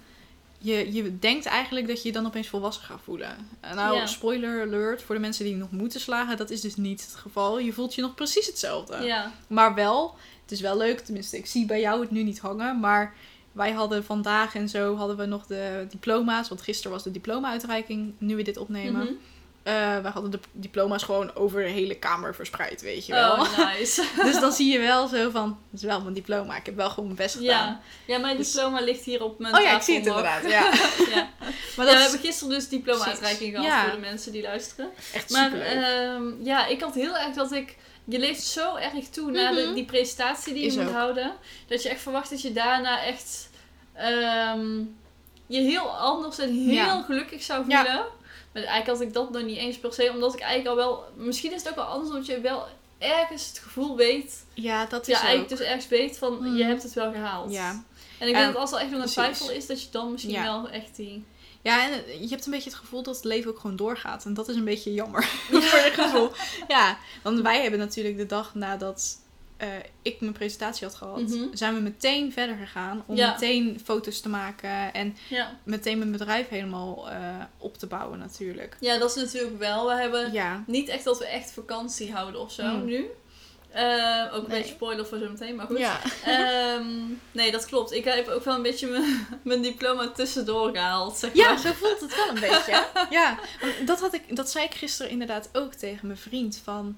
je, 0.61 0.93
je 0.93 1.19
denkt 1.19 1.45
eigenlijk 1.45 1.87
dat 1.87 2.01
je 2.01 2.07
je 2.07 2.13
dan 2.13 2.25
opeens 2.25 2.47
volwassen 2.47 2.83
gaat 2.83 2.99
voelen. 3.03 3.35
En 3.59 3.75
nou, 3.75 3.95
Ja. 3.95 4.05
spoiler 4.05 4.61
alert, 4.61 5.01
voor 5.01 5.15
de 5.15 5.21
mensen 5.21 5.45
die 5.45 5.55
nog 5.55 5.71
moeten 5.71 5.99
slagen, 5.99 6.37
dat 6.37 6.49
is 6.49 6.61
dus 6.61 6.75
niet 6.75 7.01
het 7.01 7.15
geval. 7.15 7.59
Je 7.59 7.73
voelt 7.73 7.95
je 7.95 8.01
nog 8.01 8.15
precies 8.15 8.47
hetzelfde. 8.47 8.97
Ja. 9.03 9.31
Maar 9.47 9.75
wel, 9.75 10.15
het 10.41 10.51
is 10.51 10.61
wel 10.61 10.77
leuk, 10.77 10.99
tenminste, 10.99 11.37
ik 11.37 11.45
zie 11.45 11.65
bij 11.65 11.79
jou 11.79 12.01
het 12.01 12.11
nu 12.11 12.23
niet 12.23 12.39
hangen, 12.39 12.79
maar... 12.79 13.13
Wij 13.51 13.71
hadden 13.71 14.03
vandaag 14.03 14.55
en 14.55 14.69
zo 14.69 14.95
hadden 14.95 15.17
we 15.17 15.25
nog 15.25 15.45
de 15.45 15.85
diploma's. 15.89 16.49
Want 16.49 16.61
gisteren 16.61 16.91
was 16.91 17.03
de 17.03 17.11
diploma-uitreiking, 17.11 18.13
nu 18.17 18.35
we 18.35 18.41
dit 18.43 18.57
opnemen. 18.57 19.03
Mhm. 19.03 19.13
Eh, 19.63 19.99
we 19.99 20.07
hadden 20.07 20.31
de 20.31 20.39
diploma's 20.51 21.03
gewoon 21.03 21.35
over 21.35 21.63
de 21.63 21.69
hele 21.69 21.95
kamer 21.95 22.35
verspreid, 22.35 22.81
weet 22.81 23.05
je 23.05 23.13
wel. 23.13 23.31
Oh, 23.31 23.57
nice. 23.57 24.03
dus 24.23 24.39
dan 24.39 24.51
zie 24.59 24.71
je 24.71 24.79
wel 24.79 25.07
zo 25.07 25.29
van, 25.29 25.57
dat 25.69 25.79
is 25.81 25.85
wel 25.85 26.01
mijn 26.01 26.13
diploma. 26.13 26.55
Ik 26.57 26.65
heb 26.65 26.75
wel 26.75 26.89
gewoon 26.89 27.05
mijn 27.05 27.17
best 27.17 27.35
gedaan. 27.35 27.67
ja. 27.67 27.81
ja, 28.07 28.17
mijn 28.17 28.37
Dus- 28.37 28.51
diploma 28.51 28.79
ligt 28.81 29.03
hier 29.03 29.23
op 29.23 29.39
mijn 29.39 29.55
Oh 29.55 29.59
ja, 29.61 29.65
ik 29.65 29.71
tafel 29.71 29.85
zie 29.85 29.95
het 29.95 30.05
inderdaad. 30.05 30.41
Ja. 30.43 30.71
ja. 31.15 31.29
Maar 31.75 31.85
Ja, 31.85 31.91
we 31.91 31.97
is 31.97 32.01
hebben 32.01 32.19
gisteren 32.19 32.53
dus 32.53 32.69
diploma-uitreiking 32.69 33.51
gehad 33.51 33.65
Ja. 33.67 33.83
voor 33.83 33.91
de 33.91 33.97
mensen 33.99 34.31
die 34.31 34.41
luisteren. 34.41 34.89
echt 35.13 35.29
Maar 35.29 35.53
ehm, 35.53 36.23
ja, 36.43 36.65
ik 36.67 36.81
had 36.81 36.93
heel 36.93 37.17
erg 37.17 37.35
dat 37.35 37.51
ik... 37.51 37.75
Je 38.05 38.19
leeft 38.19 38.43
zo 38.43 38.75
erg 38.75 39.07
toe 39.09 39.31
naar 39.31 39.53
de, 39.53 39.61
Mhm. 39.61 39.73
die 39.73 39.85
presentatie 39.85 40.53
die 40.53 40.61
je 40.61 40.67
Is 40.67 40.75
moet 40.75 40.87
ook. 40.87 40.93
houden. 40.93 41.31
Dat 41.67 41.83
je 41.83 41.89
echt 41.89 42.01
verwacht 42.01 42.29
dat 42.29 42.41
je 42.41 42.53
daarna 42.53 43.03
echt... 43.03 43.49
ehm, 43.93 44.77
je 45.47 45.59
heel 45.61 45.89
anders 45.97 46.37
en 46.39 46.53
heel 46.69 47.01
gelukkig 47.03 47.43
zou 47.43 47.65
Ja. 47.67 47.83
voelen. 47.85 48.05
Maar 48.53 48.63
eigenlijk 48.63 48.97
had 48.99 49.07
ik 49.07 49.13
dat 49.13 49.31
nog 49.31 49.43
niet 49.43 49.57
eens 49.57 49.77
per 49.79 49.93
se. 49.93 50.09
Omdat 50.13 50.33
ik 50.33 50.39
eigenlijk 50.39 50.69
al 50.69 50.75
wel... 50.85 51.03
Misschien 51.15 51.51
is 51.53 51.59
het 51.59 51.69
ook 51.69 51.75
wel 51.75 51.85
anders 51.85 52.09
omdat 52.09 52.25
je 52.25 52.39
wel 52.41 52.65
ergens 52.97 53.47
het 53.47 53.59
gevoel 53.59 53.95
weet... 53.97 54.45
ja, 54.53 54.85
dat 54.85 55.05
Ja, 55.05 55.13
is 55.15 55.19
eigenlijk 55.21 55.51
ook. 55.51 55.57
dus 55.57 55.67
ergens 55.67 55.87
weet 55.87 56.17
van... 56.17 56.55
Je 56.57 56.63
hebt 56.63 56.83
het 56.83 56.93
wel 56.93 57.11
gehaald. 57.11 57.51
Ja. 57.51 57.69
En 58.17 58.27
ik 58.27 58.33
denk 58.33 58.45
En- 58.45 58.51
dat 58.51 58.61
als 58.61 58.71
er 58.71 58.77
echt 58.79 58.91
nog 58.91 59.01
een 59.01 59.07
twijfel 59.07 59.51
is... 59.51 59.65
Dat 59.67 59.81
je 59.83 59.87
dan 59.91 60.11
misschien 60.11 60.33
Ja. 60.33 60.43
wel 60.43 60.69
echt 60.69 60.95
die... 60.95 61.25
ja, 61.61 61.83
en 61.89 62.21
je 62.21 62.27
hebt 62.29 62.45
een 62.45 62.51
beetje 62.51 62.69
het 62.69 62.79
gevoel 62.79 63.03
dat 63.03 63.15
het 63.15 63.23
leven 63.23 63.51
ook 63.51 63.59
gewoon 63.59 63.75
doorgaat. 63.75 64.25
En 64.25 64.33
dat 64.33 64.47
is 64.49 64.55
een 64.55 64.63
beetje 64.65 64.93
jammer 64.93 65.23
voor 65.49 65.79
je 65.79 65.91
gevoel. 65.93 66.31
Ja, 66.67 66.97
want 67.23 67.39
wij 67.41 67.61
hebben 67.61 67.79
natuurlijk 67.79 68.17
de 68.17 68.25
dag 68.25 68.55
nadat 68.55 69.17
eh, 69.61 69.67
ik 70.01 70.21
mijn 70.21 70.33
presentatie 70.33 70.87
had 70.87 70.95
gehad... 70.95 71.19
Mhm. 71.21 71.43
zijn 71.53 71.73
we 71.75 71.79
meteen 71.81 72.31
verder 72.31 72.55
gegaan 72.55 73.03
om 73.05 73.15
Ja. 73.15 73.31
meteen 73.31 73.79
foto's 73.83 74.19
te 74.21 74.29
maken... 74.29 74.93
en 74.93 75.15
Ja. 75.29 75.57
meteen 75.63 75.97
mijn 75.97 76.11
bedrijf 76.11 76.49
helemaal 76.49 77.09
eh, 77.09 77.17
op 77.57 77.77
te 77.77 77.87
bouwen 77.87 78.19
natuurlijk. 78.19 78.77
ja, 78.79 78.97
dat 78.97 79.09
is 79.09 79.23
natuurlijk 79.23 79.59
wel. 79.59 79.85
We 79.87 79.93
hebben... 79.93 80.31
Ja, 80.33 80.63
Niet 80.67 80.87
echt 80.89 81.03
dat 81.03 81.17
we 81.19 81.25
echt 81.25 81.51
vakantie 81.51 82.11
houden 82.13 82.41
of 82.41 82.51
zo 82.51 82.63
Hmm. 82.63 82.85
nu. 82.85 83.05
Eh, 83.71 84.25
ook 84.33 84.43
een 84.43 84.49
Nee. 84.49 84.57
beetje 84.61 84.73
spoiler 84.73 85.05
voor 85.05 85.17
zo 85.19 85.29
meteen, 85.29 85.55
maar 85.55 85.65
goed. 85.65 85.77
ja. 85.77 85.99
Ehm, 86.25 86.85
nee, 87.31 87.51
dat 87.51 87.65
klopt. 87.65 87.91
Ik 87.91 88.03
heb 88.03 88.27
ook 88.27 88.43
wel 88.43 88.55
een 88.55 88.61
beetje 88.61 89.27
mijn, 89.43 89.61
diploma 89.71 90.07
tussendoor 90.09 90.71
gehaald, 90.71 91.17
zeg 91.17 91.33
Ja, 91.33 91.47
maar. 91.49 91.59
zo 91.59 91.71
voelt 91.73 91.99
het 92.01 92.15
wel 92.15 92.27
een 92.29 92.39
beetje. 92.49 92.85
Ja, 93.09 93.39
dat, 93.85 93.99
had 93.99 94.13
ik, 94.13 94.35
dat 94.35 94.49
zei 94.51 94.65
ik 94.65 94.73
gisteren 94.73 95.11
inderdaad 95.11 95.49
ook 95.53 95.73
tegen 95.73 96.07
mijn 96.07 96.19
vriend. 96.19 96.61
Van, 96.63 96.97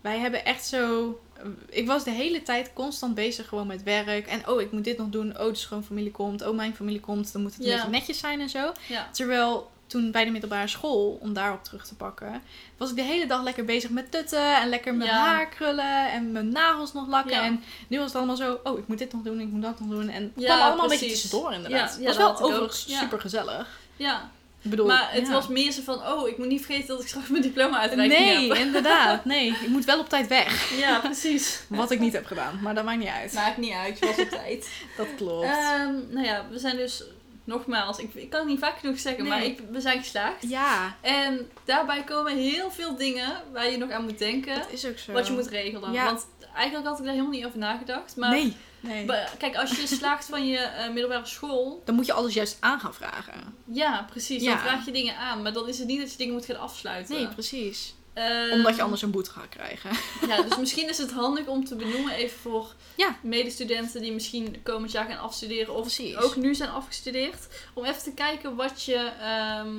wij 0.00 0.18
hebben 0.18 0.44
echt 0.44 0.66
zo... 0.66 1.20
Ik 1.68 1.86
was 1.86 2.04
de 2.04 2.10
hele 2.10 2.42
tijd 2.42 2.70
constant 2.72 3.14
bezig 3.14 3.48
gewoon 3.48 3.66
met 3.66 3.82
werk. 3.82 4.26
En 4.26 4.48
oh, 4.48 4.60
ik 4.60 4.72
moet 4.72 4.84
dit 4.84 4.98
nog 4.98 5.08
doen. 5.08 5.38
Oh, 5.40 5.46
de 5.46 5.54
schoonfamilie 5.54 6.10
komt. 6.10 6.46
Oh, 6.46 6.56
mijn 6.56 6.74
familie 6.74 7.00
komt. 7.00 7.32
Dan 7.32 7.42
moet 7.42 7.52
het 7.54 7.60
een 7.60 7.66
Ja. 7.66 7.74
beetje 7.76 7.90
netjes 7.90 8.18
zijn 8.18 8.40
en 8.40 8.48
zo. 8.48 8.72
Ja. 8.88 9.08
Terwijl 9.12 9.70
toen 9.86 10.10
bij 10.10 10.24
de 10.24 10.30
middelbare 10.30 10.68
school, 10.68 11.18
om 11.20 11.32
daarop 11.32 11.64
terug 11.64 11.86
te 11.86 11.94
pakken... 11.94 12.42
was 12.76 12.90
ik 12.90 12.96
de 12.96 13.02
hele 13.02 13.26
dag 13.26 13.42
lekker 13.42 13.64
bezig 13.64 13.90
met 13.90 14.10
tutten. 14.10 14.56
En 14.60 14.68
lekker 14.68 14.94
mijn 14.94 15.10
Ja. 15.10 15.16
haar 15.26 15.48
krullen. 15.48 16.10
En 16.10 16.32
mijn 16.32 16.48
nagels 16.48 16.92
nog 16.92 17.08
lakken. 17.08 17.32
Ja. 17.36 17.42
En 17.44 17.62
nu 17.88 17.96
was 17.98 18.06
het 18.06 18.16
allemaal 18.16 18.36
zo... 18.36 18.60
Oh, 18.64 18.78
ik 18.78 18.86
moet 18.88 18.98
dit 18.98 19.12
nog 19.12 19.22
doen. 19.22 19.40
Ik 19.40 19.48
moet 19.48 19.62
dat 19.62 19.80
nog 19.80 19.88
doen. 19.88 20.08
En 20.08 20.22
het 20.22 20.32
Ja, 20.36 20.54
kwam 20.54 20.66
allemaal 20.66 20.84
een 20.84 20.90
beetje 20.90 21.06
tussendoor 21.08 21.52
inderdaad. 21.52 21.96
Ja, 22.00 22.06
was 22.06 22.16
wel 22.16 22.40
overigens 22.40 22.98
super 22.98 23.20
gezellig. 23.20 23.78
ja. 23.96 24.30
Ik 24.62 24.70
bedoel, 24.70 24.86
maar 24.86 25.08
het 25.12 25.26
ja. 25.26 25.32
was 25.32 25.48
meer 25.48 25.72
zo 25.72 25.82
van, 25.82 26.06
oh, 26.06 26.28
ik 26.28 26.38
moet 26.38 26.46
niet 26.46 26.64
vergeten 26.64 26.88
dat 26.88 27.00
ik 27.00 27.08
straks 27.08 27.28
mijn 27.28 27.42
diploma 27.42 27.78
uitreiking 27.78 28.20
Nee, 28.20 28.48
heb. 28.48 28.58
inderdaad. 28.66 29.24
Nee, 29.24 29.48
ik 29.48 29.68
moet 29.68 29.84
wel 29.84 29.98
op 29.98 30.08
tijd 30.08 30.26
weg. 30.26 30.78
Ja, 30.78 30.98
precies. 30.98 31.62
Wat 31.68 31.90
ik 31.90 32.00
niet 32.00 32.12
heb 32.12 32.26
gedaan, 32.26 32.58
maar 32.62 32.74
dat 32.74 32.84
maakt 32.84 32.98
niet 32.98 33.08
uit. 33.08 33.32
Maakt 33.32 33.56
niet 33.56 33.72
uit, 33.72 33.98
je 33.98 34.06
was 34.06 34.18
op 34.18 34.28
tijd. 34.28 34.68
Dat 34.96 35.06
klopt. 35.16 35.44
Ehm, 35.44 35.94
nou 36.08 36.26
ja, 36.26 36.46
we 36.50 36.58
zijn 36.58 36.76
dus 36.76 37.04
nogmaals, 37.44 37.98
ik, 37.98 38.14
ik 38.14 38.30
kan 38.30 38.40
het 38.40 38.48
niet 38.48 38.58
vaak 38.58 38.78
genoeg 38.78 38.98
zeggen, 38.98 39.26
maar 39.26 39.44
ik, 39.44 39.60
we 39.70 39.80
zijn 39.80 39.98
geslaagd. 39.98 40.48
Ja, 40.48 40.96
En 41.00 41.50
daarbij 41.64 42.04
komen 42.04 42.36
heel 42.36 42.70
veel 42.70 42.96
dingen 42.96 43.42
waar 43.52 43.70
je 43.70 43.76
nog 43.76 43.90
aan 43.90 44.04
moet 44.04 44.18
denken. 44.18 44.54
dat 44.54 44.72
is 44.72 44.86
ook 44.86 44.98
zo. 44.98 45.12
Wat 45.12 45.26
je 45.26 45.32
moet 45.32 45.48
regelen. 45.48 45.92
Ja. 45.92 46.04
Want 46.04 46.26
eigenlijk 46.54 46.86
had 46.86 46.98
ik 46.98 47.04
daar 47.04 47.14
helemaal 47.14 47.34
niet 47.34 47.46
over 47.46 47.58
nagedacht. 47.58 48.16
Maar 48.16 48.30
nee. 48.30 48.56
Nee. 48.80 49.06
kijk, 49.38 49.56
als 49.56 49.70
je 49.80 49.86
slaagt 49.86 50.24
van 50.24 50.46
je 50.46 50.58
eh, 50.58 50.86
middelbare 50.92 51.26
school, 51.26 51.82
Dan 51.84 51.94
moet 51.94 52.06
je 52.06 52.12
alles 52.12 52.34
juist 52.34 52.56
aan 52.60 52.80
gaan 52.80 52.94
vragen. 52.94 53.34
ja, 53.64 54.06
precies. 54.10 54.42
Ja. 54.42 54.50
Dan 54.50 54.58
vraag 54.62 54.84
je 54.84 54.92
dingen 54.92 55.16
aan. 55.16 55.42
Maar 55.42 55.52
dan 55.52 55.68
is 55.68 55.78
het 55.78 55.86
niet 55.86 56.00
dat 56.00 56.10
je 56.10 56.16
dingen 56.16 56.34
moet 56.34 56.44
gaan 56.44 56.58
afsluiten. 56.60 57.14
Nee, 57.14 57.28
precies. 57.28 57.94
Ehm, 58.14 58.52
Omdat 58.52 58.76
je 58.76 58.82
anders 58.82 59.02
een 59.02 59.10
boete 59.10 59.30
gaat 59.30 59.48
krijgen. 59.48 59.90
Ja, 60.28 60.42
dus 60.42 60.56
misschien 60.58 60.88
is 60.88 60.98
het 60.98 61.10
handig 61.12 61.46
om 61.46 61.64
te 61.64 61.74
benoemen 61.76 62.12
even 62.12 62.38
voor 62.38 62.74
Ja. 62.96 63.16
medestudenten 63.22 64.00
die 64.02 64.12
misschien 64.12 64.60
komend 64.62 64.92
jaar 64.92 65.06
gaan 65.06 65.18
afstuderen 65.18 65.74
of 65.74 65.80
Precies. 65.80 66.16
ook 66.16 66.36
nu 66.36 66.54
zijn 66.54 66.70
afgestudeerd. 66.70 67.48
Om 67.74 67.84
even 67.84 68.02
te 68.02 68.12
kijken 68.12 68.54
wat 68.56 68.82
je 68.84 69.10
ehm, 69.20 69.74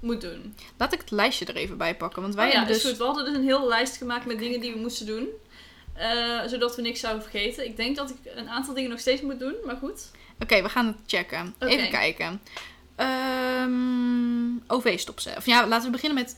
moet 0.00 0.20
doen. 0.20 0.54
Laat 0.76 0.92
ik 0.92 1.00
het 1.00 1.10
lijstje 1.10 1.44
er 1.44 1.56
even 1.56 1.76
bij 1.76 1.96
pakken. 1.96 2.22
Want 2.22 2.34
wij 2.34 2.46
Oh 2.46 2.52
ja, 2.52 2.56
hebben 2.58 2.74
dus... 2.76 2.84
goed. 2.84 2.96
We 2.96 3.04
hadden 3.04 3.24
dus 3.24 3.34
een 3.34 3.44
hele 3.44 3.66
lijst 3.66 3.96
gemaakt 3.96 4.26
met 4.26 4.38
dingen 4.38 4.60
die 4.60 4.72
we 4.72 4.78
moesten 4.78 5.06
doen. 5.06 5.28
Eh, 5.98 6.40
zodat 6.48 6.76
we 6.76 6.82
niks 6.82 7.00
zouden 7.00 7.22
vergeten. 7.22 7.64
Ik 7.64 7.76
denk 7.76 7.96
dat 7.96 8.10
ik 8.10 8.16
een 8.34 8.48
aantal 8.48 8.74
dingen 8.74 8.90
nog 8.90 9.00
steeds 9.00 9.20
moet 9.22 9.38
doen, 9.38 9.54
maar 9.64 9.76
goed. 9.76 10.10
Oké, 10.40 10.62
we 10.62 10.68
gaan 10.68 10.86
het 10.86 10.96
checken. 11.06 11.54
Even 11.58 11.90
kijken. 11.90 12.40
Ehm, 12.96 14.56
OV 14.66 14.98
stopzetten. 14.98 15.40
Of 15.42 15.46
ja, 15.46 15.66
laten 15.66 15.86
we 15.86 15.92
beginnen 15.92 16.18
met 16.22 16.36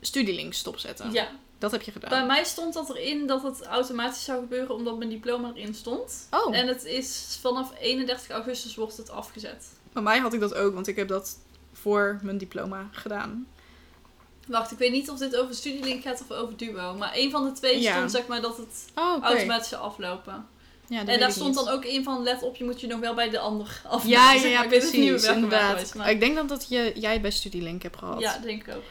studielink 0.00 0.54
stopzetten. 0.54 1.12
Ja, 1.12 1.28
Dat 1.58 1.70
heb 1.70 1.82
je 1.82 1.92
gedaan. 1.92 2.10
bij 2.10 2.26
mij 2.26 2.44
stond 2.44 2.74
dat 2.74 2.88
erin 2.96 3.26
dat 3.26 3.42
het 3.42 3.62
automatisch 3.66 4.24
zou 4.24 4.40
gebeuren 4.40 4.74
omdat 4.74 4.98
mijn 4.98 5.10
diploma 5.10 5.52
erin 5.54 5.74
stond. 5.74 6.26
Oh, 6.30 6.56
En 6.56 6.66
het 6.66 6.84
is 6.84 7.38
vanaf 7.40 7.72
31 7.80 8.30
augustus 8.30 8.74
wordt 8.74 8.96
het 8.96 9.10
afgezet. 9.10 9.66
bij 9.92 10.02
mij 10.02 10.18
had 10.18 10.32
ik 10.32 10.40
dat 10.40 10.54
ook, 10.54 10.74
want 10.74 10.86
ik 10.86 10.96
heb 10.96 11.08
dat 11.08 11.38
voor 11.72 12.18
mijn 12.22 12.38
diploma 12.38 12.88
gedaan. 12.92 13.46
Wacht, 14.48 14.70
ik 14.72 14.78
weet 14.78 14.92
niet 14.92 15.10
of 15.10 15.18
dit 15.18 15.36
over 15.36 15.54
Studielink 15.54 16.02
gaat 16.02 16.22
of 16.28 16.36
over 16.36 16.56
Duo. 16.56 16.94
Maar 16.94 17.12
een 17.14 17.30
van 17.30 17.44
de 17.44 17.52
twee 17.52 17.80
Ja. 17.80 17.94
stond 17.94 18.10
zeg 18.10 18.26
maar 18.26 18.40
dat 18.40 18.56
het 18.56 18.84
Oh, 18.94 19.22
automatisch 19.24 19.68
zou 19.68 19.82
aflopen. 19.82 20.46
Ja, 20.88 21.06
en 21.06 21.18
daar 21.20 21.32
stond 21.32 21.54
niet. 21.56 21.64
dan 21.64 21.68
ook 21.68 21.84
in 21.84 22.02
van 22.04 22.22
let 22.22 22.42
op, 22.42 22.56
je 22.56 22.64
moet 22.64 22.80
je 22.80 22.86
nog 22.86 23.00
wel 23.00 23.14
bij 23.14 23.30
de 23.30 23.38
ander 23.38 23.80
aflopen. 23.84 24.08
Ja, 24.08 24.32
ja, 24.32 24.46
ja, 24.46 24.66
precies. 24.66 25.24
Inderdaad. 25.24 25.94
maar- 25.94 26.10
Ik 26.10 26.20
denk 26.20 26.34
dan 26.34 26.46
dat 26.46 26.66
je, 26.68 26.92
jij 26.94 27.20
bij 27.20 27.30
Studielink 27.30 27.82
hebt 27.82 27.96
gehad. 27.96 28.20
Ja, 28.20 28.38
denk 28.38 28.66
ik 28.66 28.74
ook. 28.74 28.82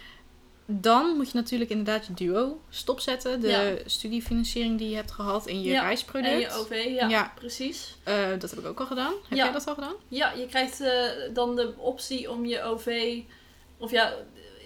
Dan 0.70 1.16
moet 1.16 1.32
je 1.32 1.38
natuurlijk 1.38 1.70
inderdaad 1.70 2.06
je 2.06 2.14
duo 2.14 2.62
stopzetten. 2.70 3.40
De 3.42 3.82
studiefinanciering 3.86 4.78
die 4.78 4.90
je 4.90 4.96
hebt 4.96 5.12
gehad 5.12 5.48
in 5.48 5.62
je 5.62 5.80
reisproduct. 5.80 6.34
En 6.34 6.40
je 6.40 6.52
OV, 6.54 6.86
ja, 7.10 7.32
precies. 7.36 7.96
Eh, 8.04 8.16
dat 8.40 8.50
heb 8.50 8.60
ik 8.60 8.66
ook 8.66 8.80
al 8.80 8.86
gedaan. 8.86 9.14
Heb 9.30 9.38
jij 9.38 9.52
dat 9.52 9.68
al 9.68 9.74
gedaan? 9.74 9.94
Ja, 10.08 10.32
je 10.34 10.46
krijgt 10.46 10.82
eh, 10.82 10.92
dan 11.34 11.56
de 11.56 11.74
optie 11.78 12.32
om 12.32 12.46
je 12.46 12.64
OV... 12.64 13.18
Of 13.80 13.92
ja, 13.92 14.14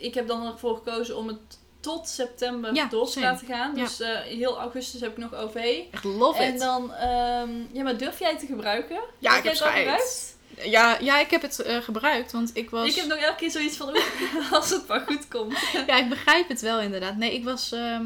ik 0.02 0.14
heb 0.14 0.28
dan 0.28 0.46
ervoor 0.46 0.76
gekozen 0.76 1.18
om 1.18 1.28
het 1.28 1.60
tot 1.80 2.08
september 2.08 2.74
Ja, 2.74 2.86
door 2.86 3.06
te 3.06 3.12
same. 3.12 3.26
laten 3.26 3.48
gaan. 3.48 3.76
Ja. 3.76 3.84
Dus 3.84 4.00
eh, 4.00 4.20
heel 4.20 4.58
augustus 4.60 5.02
heb 5.02 5.12
ik 5.12 5.18
nog 5.18 5.36
OV. 5.36 5.80
Echt 5.92 6.04
love 6.04 6.44
En 6.44 6.54
it. 6.54 6.60
dan, 6.60 6.94
ehm, 6.94 7.50
ja, 7.72 7.84
maar 7.84 7.98
durf 7.98 8.20
jij 8.20 8.30
het 8.30 8.40
te 8.40 8.46
gebruiken? 8.46 9.00
Ja, 9.20 9.38
ik 9.38 9.44
heb 9.44 9.54
het 9.54 9.62
al 9.62 9.68
scheid. 9.68 10.36
Ja, 10.64 10.98
ja, 11.00 11.20
ik 11.20 11.30
heb 11.32 11.42
het 11.42 11.60
eh, 11.62 11.78
gebruikt, 11.78 12.32
want 12.32 12.52
ik 12.54 12.70
was... 12.70 12.88
Ik 12.88 12.96
heb 12.96 13.06
nog 13.06 13.18
elke 13.18 13.36
keer 13.36 13.52
zoiets 13.52 13.78
van, 13.78 13.98
als 14.52 14.70
het 14.70 14.88
maar 14.88 15.02
goed 15.06 15.28
komt. 15.28 15.58
Ja, 15.88 15.98
ik 15.98 16.10
begrijp 16.10 16.48
het 16.48 16.62
wel 16.62 16.80
inderdaad. 16.80 17.16
Nee, 17.18 17.34
ik 17.34 17.44
was 17.44 17.72
ehm, 17.72 18.04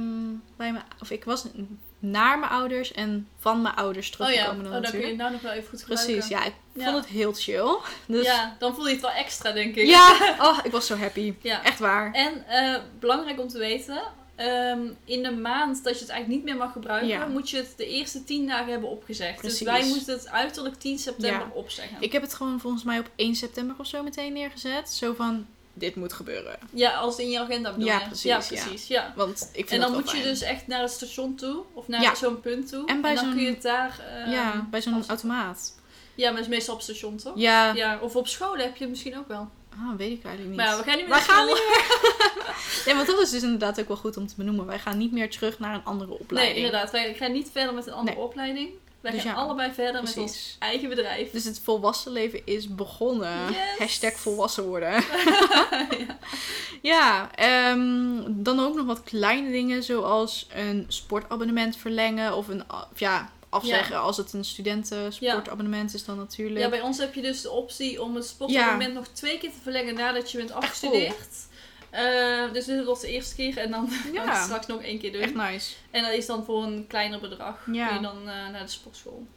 bij 0.57 0.71
mijn... 0.71 0.83
Of 1.01 1.09
ik 1.09 1.23
was 1.23 1.45
naar 1.99 2.39
mijn 2.39 2.51
ouders 2.51 2.91
en 2.91 3.27
van 3.39 3.61
mijn 3.61 3.75
ouders 3.75 4.09
Oh 4.09 4.17
ja, 4.17 4.25
teruggekomen 4.25 4.65
oh, 4.65 4.71
dan 4.71 4.81
dan 4.81 4.91
kun 4.91 4.99
je 4.99 5.07
het 5.07 5.17
nou 5.17 5.31
nog 5.31 5.41
wel 5.41 5.51
even 5.51 5.69
goed 5.69 5.79
gebruiken. 5.79 6.13
Precies, 6.13 6.29
ja. 6.31 6.43
Ik 6.45 6.53
Ja. 6.73 6.83
vond 6.83 6.95
het 6.97 7.05
heel 7.07 7.33
chill. 7.33 7.77
Dus 8.07 8.25
Ja, 8.25 8.55
dan 8.59 8.75
voel 8.75 8.85
je 8.87 8.91
het 8.93 9.01
wel 9.01 9.11
extra, 9.11 9.51
denk 9.51 9.75
ik. 9.75 9.87
ja 9.87 10.17
oh, 10.47 10.59
ik 10.63 10.71
was 10.71 10.85
zo 10.87 10.95
happy. 10.95 11.33
Ja. 11.41 11.63
Echt 11.63 11.79
waar. 11.79 12.11
En 12.13 12.47
eh, 12.47 12.81
belangrijk 12.99 13.39
om 13.39 13.47
te 13.47 13.57
weten, 13.57 14.01
ehm, 14.35 14.79
in 15.05 15.23
de 15.23 15.31
maand 15.31 15.83
dat 15.83 15.93
je 15.93 15.99
het 15.99 16.09
eigenlijk 16.09 16.27
niet 16.27 16.43
meer 16.53 16.63
mag 16.63 16.71
gebruiken, 16.71 17.07
Ja. 17.09 17.25
moet 17.25 17.49
je 17.49 17.57
het 17.57 17.73
de 17.77 17.87
eerste 17.87 18.23
10 18.23 18.47
dagen 18.47 18.71
hebben 18.71 18.89
opgezegd. 18.89 19.37
Precies. 19.39 19.59
Dus 19.59 19.67
wij 19.67 19.85
moeten 19.87 20.13
het 20.13 20.29
uiterlijk 20.29 20.75
10 20.75 20.97
september 20.99 21.47
opzeggen. 21.53 21.97
Ik 21.99 22.11
heb 22.11 22.21
het 22.21 22.33
gewoon 22.33 22.59
volgens 22.59 22.83
mij 22.83 22.99
op 22.99 23.09
1 23.15 23.35
september 23.35 23.75
of 23.79 23.87
zo 23.87 24.03
meteen 24.03 24.33
neergezet. 24.33 24.89
Zo 24.89 25.13
van, 25.13 25.45
dit 25.77 25.95
moet 25.95 26.13
gebeuren. 26.13 26.57
Ja, 26.73 26.91
als 26.93 27.17
in 27.17 27.29
je 27.29 27.39
agenda 27.39 27.71
bedoel 27.71 27.85
Ja, 27.87 27.99
precies, 27.99 28.23
Ja, 28.23 28.37
precies. 28.37 28.87
Ja. 28.87 29.13
Want 29.15 29.49
ik 29.53 29.67
vind 29.67 29.69
En 29.71 29.79
dan 29.79 29.91
moet 29.91 30.11
je 30.11 30.23
dus 30.23 30.41
echt 30.41 30.67
naar 30.67 30.81
het 30.81 30.91
station 30.91 31.35
toe, 31.35 31.63
of 31.73 31.87
naar 31.87 32.01
Ja. 32.01 32.15
zo'n 32.15 32.39
punt 32.41 32.69
toe. 32.69 32.87
En 32.87 33.01
bij 33.01 33.15
dan 33.15 33.23
zo'n- 33.25 33.33
kun 33.33 33.43
je 33.43 33.49
het 33.49 33.61
daar... 33.61 33.99
eh, 34.25 34.31
Ja, 34.31 34.67
bij 34.71 34.81
zo'n 34.81 35.03
automaat. 35.07 35.73
Ja, 36.15 36.31
maar 36.31 36.41
is 36.41 36.47
meestal 36.47 36.73
op 36.73 36.79
het 36.79 36.89
station, 36.89 37.17
toch? 37.17 37.33
Ja, 37.35 37.73
Ja, 37.73 37.99
of 38.01 38.15
op 38.15 38.27
school 38.27 38.55
heb 38.57 38.75
je 38.75 38.81
het 38.83 38.89
misschien 38.89 39.17
ook 39.17 39.27
wel. 39.27 39.49
ah, 39.71 39.97
weet 39.97 40.11
ik 40.11 40.23
eigenlijk 40.25 40.47
niet. 40.47 40.55
Maar 40.55 40.65
ja, 40.65 40.77
we 40.77 40.83
gaan 40.83 40.95
niet 40.97 41.07
meer 41.07 41.15
naar 41.15 41.21
school. 41.21 41.57
Ja, 42.85 42.95
want 42.95 43.07
dat 43.07 43.19
is 43.19 43.29
dus 43.29 43.43
inderdaad 43.43 43.79
ook 43.79 43.87
wel 43.87 43.97
goed 43.97 44.17
om 44.17 44.27
te 44.27 44.33
benoemen. 44.37 44.65
Wij 44.65 44.79
gaan 44.79 44.97
niet 44.97 45.11
meer 45.11 45.29
terug 45.29 45.59
naar 45.59 45.73
een 45.73 45.83
andere 45.83 46.09
Nee, 46.09 46.19
opleiding. 46.19 46.57
inderdaad. 46.65 46.91
Wij 46.91 47.13
gaan 47.13 47.31
niet 47.31 47.49
verder 47.51 47.73
met 47.73 47.87
een 47.87 47.93
andere 47.93 48.15
Nee. 48.17 48.25
opleiding. 48.25 48.69
Wij 49.05 49.13
Dus 49.13 49.23
gaan 49.23 49.35
ja, 49.35 49.41
allebei 49.41 49.73
verder 49.73 50.03
met 50.03 50.17
ons 50.17 50.55
eigen 50.59 50.89
bedrijf. 50.89 51.31
Dus 51.31 51.43
het 51.43 51.59
volwassen 51.63 52.11
leven 52.11 52.45
is 52.45 52.75
begonnen. 52.75 53.51
Yes. 53.51 53.77
Hashtag 53.77 54.13
volwassen 54.13 54.63
worden. 54.63 55.03
ja, 56.81 57.35
ehm, 57.35 58.21
dan 58.27 58.59
ook 58.59 58.75
nog 58.75 58.85
wat 58.85 59.03
kleine 59.03 59.51
dingen 59.51 59.83
zoals 59.83 60.47
een 60.53 60.85
sportabonnement 60.87 61.77
verlengen 61.77 62.35
of 62.35 62.47
een 62.47 62.63
ja, 62.95 63.31
afzeggen 63.49 63.99
als 63.99 64.17
het 64.17 64.33
een 64.33 64.45
studentensportabonnement 64.45 65.93
is 65.93 66.05
dan 66.05 66.17
natuurlijk. 66.17 66.59
Ja, 66.59 66.69
bij 66.69 66.81
ons 66.81 66.97
heb 66.97 67.13
je 67.13 67.21
dus 67.21 67.41
de 67.41 67.51
optie 67.51 68.01
om 68.01 68.15
het 68.15 68.25
sportabonnement 68.25 68.93
nog 68.93 69.07
twee 69.07 69.37
keer 69.37 69.51
te 69.51 69.61
verlengen 69.61 69.95
nadat 69.95 70.31
je 70.31 70.37
bent 70.37 70.51
afgestudeerd. 70.51 71.47
Eh, 71.95 72.53
dus 72.53 72.65
dit 72.65 72.85
was 72.85 73.01
de 73.01 73.07
eerste 73.11 73.35
keer 73.35 73.57
en 73.57 73.71
dan 73.71 73.89
Ja. 74.13 74.19
kan 74.19 74.23
ik 74.23 74.33
het 74.35 74.43
straks 74.43 74.67
nog 74.67 74.81
één 74.81 74.99
keer 74.99 75.11
doen. 75.11 75.21
Echt 75.21 75.33
nice. 75.35 75.73
En 75.91 76.03
dat 76.03 76.11
is 76.13 76.25
dan 76.25 76.45
voor 76.45 76.63
een 76.63 76.85
kleiner 76.87 77.19
bedrag. 77.19 77.67
Ja. 77.71 77.87
Kun 77.87 77.95
je 77.95 78.01
dan 78.01 78.17
eh, 78.29 78.49
naar 78.51 78.63
de 78.65 78.71
sportschool. 78.71 79.27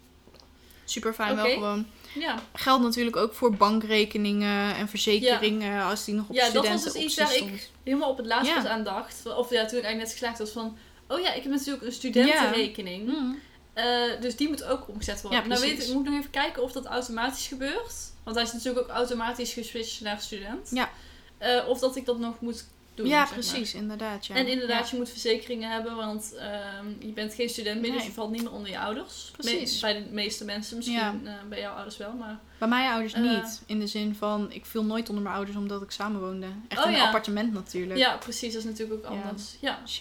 Super 0.85 1.15
fijn 1.15 1.37
wel 1.37 1.45
gewoon. 1.51 1.87
Ja, 2.15 2.39
Geldt 2.53 2.83
natuurlijk 2.83 3.17
ook 3.17 3.35
voor 3.35 3.57
bankrekeningen 3.57 4.75
en 4.75 4.89
verzekeringen 4.89 5.83
als 5.85 6.05
die 6.05 6.15
nog 6.15 6.29
op 6.29 6.35
Ja, 6.35 6.51
dat 6.51 6.69
was 6.69 6.83
dus 6.85 6.95
iets 6.95 7.17
waar 7.17 7.35
ik- 7.37 7.71
helemaal 7.85 8.11
op 8.11 8.17
het 8.17 8.27
laatst 8.27 8.51
Ja. 8.53 8.55
pas 8.61 8.65
aan 8.71 8.85
dacht. 8.85 9.27
Of 9.37 9.51
ja, 9.51 9.65
toen 9.67 9.79
ik 9.79 9.85
eigenlijk 9.85 9.99
net 9.99 10.11
geslaagd 10.13 10.39
was 10.39 10.51
van... 10.51 10.77
Oh 11.09 11.21
ja, 11.21 11.33
ik 11.33 11.43
heb 11.43 11.53
natuurlijk 11.53 11.83
een 11.85 11.93
studentenrekening. 11.93 13.07
Mm. 13.07 13.39
Eh, 13.73 13.85
dus 14.21 14.37
die 14.37 14.49
moet 14.49 14.65
ook 14.65 14.89
omgezet 14.89 15.21
worden. 15.23 15.41
Ja, 15.41 15.47
nou 15.47 15.61
weet 15.61 15.89
ik 15.89 15.95
moet 15.95 16.05
nog 16.05 16.19
even 16.19 16.31
kijken 16.31 16.63
of 16.63 16.73
dat 16.73 16.85
automatisch 16.87 17.47
gebeurt. 17.47 17.95
Want 18.25 18.37
hij 18.37 18.45
is 18.45 18.53
natuurlijk 18.53 18.85
ook 18.89 18.97
automatisch 18.97 19.53
geswitcht 19.53 20.01
naar 20.01 20.21
student. 20.21 20.71
Ja. 20.71 20.91
Eh, 21.39 21.69
of 21.69 21.79
dat 21.79 21.97
ik 21.97 22.05
dat 22.07 22.19
nog 22.19 22.41
moet 22.41 22.65
doen. 22.95 23.07
Ja, 23.07 23.27
zeg 23.27 23.37
maar. 23.37 23.45
precies, 23.47 23.75
inderdaad. 23.75 24.27
Ja. 24.27 24.35
En 24.35 24.47
inderdaad, 24.47 24.85
Ja. 24.85 24.91
je 24.91 24.97
moet 24.97 25.11
verzekeringen 25.11 25.71
hebben, 25.71 25.97
want 25.97 26.35
ehm, 26.35 26.87
je 26.99 27.13
bent 27.13 27.35
geen 27.35 27.49
student 27.49 27.81
meer, 27.81 27.93
dus 27.93 28.05
je 28.05 28.13
valt 28.13 28.31
niet 28.31 28.43
meer 28.43 28.53
onder 28.53 28.71
je 28.71 28.79
ouders. 28.79 29.31
Precies. 29.37 29.81
Me- 29.81 29.93
bij 29.93 30.03
de 30.03 30.09
meeste 30.11 30.45
mensen, 30.45 30.77
misschien 30.77 30.99
Ja. 30.99 31.15
eh, 31.25 31.33
bij 31.49 31.61
jouw 31.61 31.75
ouders 31.75 31.97
wel, 31.97 32.13
maar... 32.13 32.39
Bij 32.59 32.69
mijn 32.69 32.91
ouders 32.91 33.13
Eh. 33.13 33.21
niet. 33.23 33.63
In 33.67 33.79
de 33.79 33.87
zin 33.87 34.15
van, 34.15 34.53
ik 34.53 34.67
viel 34.67 34.85
nooit 34.85 35.09
onder 35.09 35.25
mijn 35.25 35.35
ouders 35.37 35.57
omdat 35.57 35.83
ik 35.83 35.91
samenwoonde. 35.91 36.47
Echt 36.69 36.81
Oh, 36.81 36.87
in 36.87 36.93
een 36.93 36.99
ja. 36.99 37.07
appartement 37.07 37.53
natuurlijk. 37.53 37.99
Ja, 37.99 38.17
precies, 38.17 38.53
dat 38.53 38.63
is 38.63 38.69
natuurlijk 38.69 39.07
ook 39.07 39.13
anders. 39.13 39.57
Ja. 39.61 39.79
Dus. 39.85 40.01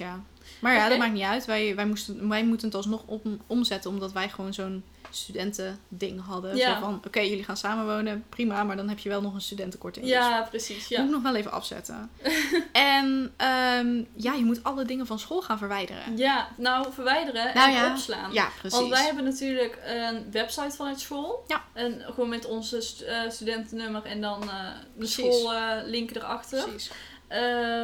Maar 0.60 0.74
ja, 0.74 0.90
dat 0.90 0.98
maakt 0.98 1.14
niet 1.14 1.24
uit. 1.24 1.46
Wij, 1.46 1.76
wij, 1.76 1.86
moesten, 1.86 2.30
wij 2.30 2.46
moeten 2.46 2.68
het 2.68 2.76
alsnog 2.76 3.04
om, 3.06 3.22
omzetten 3.48 3.90
omdat 3.92 4.12
wij 4.12 4.30
gewoon 4.30 4.54
zo'n 4.54 4.84
studentending 5.10 6.26
hadden. 6.26 6.56
Ja. 6.56 6.74
Zo 6.74 6.80
van, 6.80 7.02
oké, 7.08 7.20
jullie 7.20 7.44
gaan 7.44 7.58
samenwonen, 7.58 8.26
prima, 8.30 8.64
maar 8.64 8.76
dan 8.78 8.90
heb 8.90 9.00
je 9.00 9.10
wel 9.10 9.22
nog 9.22 9.34
een 9.34 9.42
studentenkorting. 9.42 10.06
Dus 10.06 10.14
Ja, 10.14 10.42
precies. 10.50 10.78
moet 10.78 10.88
Ja. 10.98 11.04
ik 11.04 11.10
nog 11.10 11.22
wel 11.22 11.36
even 11.36 11.52
afzetten. 11.52 12.12
en 12.72 13.34
ehm, 13.38 14.04
ja, 14.16 14.34
je 14.34 14.44
moet 14.46 14.64
alle 14.64 14.86
dingen 14.86 15.06
van 15.06 15.20
school 15.20 15.42
gaan 15.42 15.58
verwijderen. 15.58 16.18
ja, 16.18 16.48
nou 16.58 16.94
verwijderen 16.94 17.52
Nou 17.56 17.70
en 17.70 17.76
ja. 17.76 17.92
opslaan. 17.92 18.34
Ja, 18.34 18.50
precies. 18.60 18.80
Want 18.80 18.92
wij 18.92 19.04
hebben 19.06 19.24
natuurlijk 19.24 19.80
een 19.86 20.32
website 20.32 20.76
vanuit 20.76 21.00
school. 21.00 21.44
Ja. 21.48 21.64
En 21.74 22.02
gewoon 22.06 22.30
met 22.30 22.46
onze 22.46 23.06
eh, 23.06 23.30
studentennummer 23.30 24.04
en 24.04 24.22
dan 24.22 24.42
eh, 24.44 24.50
de 24.50 24.98
Precies. 24.98 25.16
schoollink 25.40 26.16
erachter. 26.16 26.64
Precies. 26.64 26.92
Eh, 27.28 27.40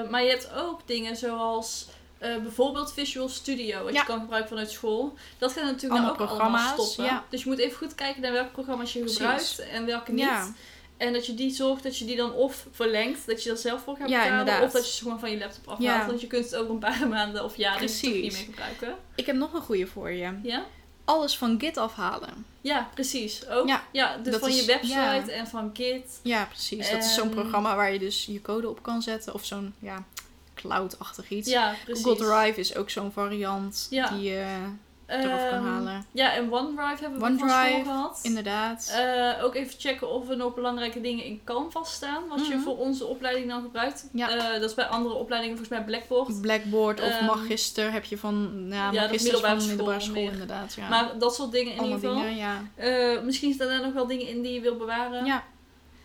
maar 0.09 0.23
je 0.23 0.29
hebt 0.29 0.51
ook 0.55 0.87
dingen 0.87 1.15
zoals 1.15 1.87
eh, 2.23 2.37
bijvoorbeeld 2.41 2.93
Visual 2.93 3.29
Studio, 3.29 3.83
wat 3.83 3.93
Ja. 3.93 3.99
je 3.99 4.05
kan 4.05 4.19
gebruiken 4.19 4.49
vanuit 4.49 4.71
school. 4.71 5.13
Dat 5.37 5.51
gaat 5.51 5.63
natuurlijk 5.63 5.93
Allemaal 6.01 6.15
nou 6.17 6.29
ook 6.31 6.39
allemaal 6.39 6.73
stoppen. 6.85 7.03
ja. 7.05 7.23
Dus 7.29 7.43
je 7.43 7.49
moet 7.49 7.59
even 7.59 7.77
goed 7.77 7.95
kijken 7.95 8.21
naar 8.21 8.31
welke 8.31 8.51
programma's 8.51 8.93
je 8.93 8.99
Precies. 8.99 9.17
gebruikt 9.17 9.59
en 9.59 9.85
welke 9.85 10.11
niet. 10.11 10.23
Ja. 10.23 10.53
En 10.97 11.13
dat 11.13 11.25
je 11.25 11.33
die 11.33 11.51
zorgt 11.51 11.83
dat 11.83 11.97
je 11.97 12.05
die 12.05 12.15
dan 12.15 12.33
of 12.33 12.67
verlengt, 12.71 13.25
dat 13.27 13.43
je 13.43 13.49
er 13.51 13.57
zelf 13.57 13.81
voor 13.83 13.95
gaat 13.97 14.07
betalen, 14.07 14.29
inderdaad. 14.31 14.63
of 14.63 14.71
dat 14.71 14.85
je 14.87 14.93
ze 14.93 15.01
gewoon 15.03 15.19
van 15.19 15.31
je 15.31 15.37
laptop 15.37 15.67
afhaalt. 15.67 16.05
Want 16.07 16.21
je 16.21 16.27
kunt 16.27 16.45
het 16.45 16.55
over 16.55 16.71
een 16.73 16.79
paar 16.79 17.07
maanden 17.17 17.43
of 17.43 17.57
jaren 17.57 17.77
Precies. 17.77 18.21
niet 18.21 18.31
meer 18.33 18.43
gebruiken. 18.43 18.95
Ik 19.15 19.25
heb 19.25 19.35
nog 19.35 19.53
een 19.53 19.61
goede 19.61 19.87
voor 19.87 20.11
je. 20.11 20.39
Ja? 20.43 20.65
Alles 21.05 21.37
van 21.37 21.59
Git 21.59 21.77
afhalen. 21.77 22.45
Ja, 22.61 22.89
precies. 22.93 23.47
Ook. 23.47 23.67
Ja, 23.67 23.83
Ja, 23.91 24.17
dus 24.17 24.31
dat 24.31 24.39
van 24.41 24.49
is- 24.49 24.59
je 24.59 24.65
website 24.65 24.93
ja. 24.93 25.27
en 25.27 25.47
van 25.47 25.69
Git. 25.73 26.19
Ja, 26.21 26.45
precies. 26.45 26.89
Dat 26.89 27.03
is 27.03 27.13
zo'n 27.13 27.29
programma 27.29 27.75
waar 27.75 27.93
je 27.93 27.99
dus 27.99 28.25
je 28.25 28.41
code 28.41 28.69
op 28.69 28.81
kan 28.83 29.01
zetten. 29.01 29.33
Of 29.33 29.45
zo'n 29.45 29.73
ja, 29.79 30.03
cloud-achtig 30.67 31.29
iets. 31.29 31.49
Ja. 31.49 31.73
Google 31.87 32.15
Drive 32.15 32.59
is 32.59 32.75
ook 32.75 32.89
zo'n 32.89 33.11
variant. 33.11 33.87
Ja. 33.89 34.07
Die, 34.09 34.29
eh, 34.35 34.45
eraf 35.07 35.49
kan 35.49 35.57
Ehm, 35.59 35.65
halen. 35.65 36.05
Ja, 36.11 36.33
en 36.33 36.53
OneDrive 36.53 37.01
hebben 37.01 37.19
we 37.19 37.25
OneDrive, 37.25 37.67
school 37.69 37.83
gehad. 37.83 38.19
Inderdaad. 38.23 38.91
Eh, 38.97 39.43
ook 39.43 39.55
even 39.55 39.75
checken 39.79 40.09
of 40.09 40.29
er 40.29 40.37
nog 40.37 40.53
belangrijke 40.55 41.01
dingen 41.01 41.23
in 41.25 41.41
Canvas 41.43 41.93
staan. 41.93 42.27
Wat 42.29 42.47
je 42.47 42.53
Mhm. 42.53 42.63
voor 42.63 42.77
onze 42.77 43.05
opleiding 43.05 43.49
dan 43.49 43.61
gebruikt. 43.61 44.09
Ja. 44.13 44.29
Eh, 44.29 44.59
dat 44.59 44.69
is 44.69 44.73
bij 44.75 44.85
andere 44.85 45.15
opleidingen 45.15 45.57
volgens 45.57 45.77
mij 45.77 45.85
Blackboard. 45.87 46.41
Blackboard 46.41 46.99
of 47.01 47.07
ehm, 47.09 47.25
Magister 47.25 47.91
heb 47.91 48.03
je 48.05 48.17
van, 48.17 48.65
ja, 48.69 48.91
dat 48.91 49.01
Magister 49.01 49.39
van 49.39 49.59
de 49.59 49.65
middelbare 49.65 49.99
school 49.99 50.29
inderdaad. 50.31 50.73
Ja. 50.73 50.89
Maar 50.89 51.17
dat 51.19 51.35
soort 51.35 51.51
dingen 51.51 51.71
in 51.73 51.79
Allemaal 51.79 51.95
ieder 51.97 52.09
geval. 52.09 52.23
dingen, 52.25 52.37
ja. 53.15 53.21
Misschien 53.21 53.53
staan 53.53 53.67
er 53.67 53.81
nog 53.81 53.93
wel 53.93 54.07
dingen 54.07 54.27
in 54.27 54.41
die 54.41 54.53
je 54.53 54.61
wil 54.61 54.75
bewaren. 54.77 55.25
ja. 55.25 55.43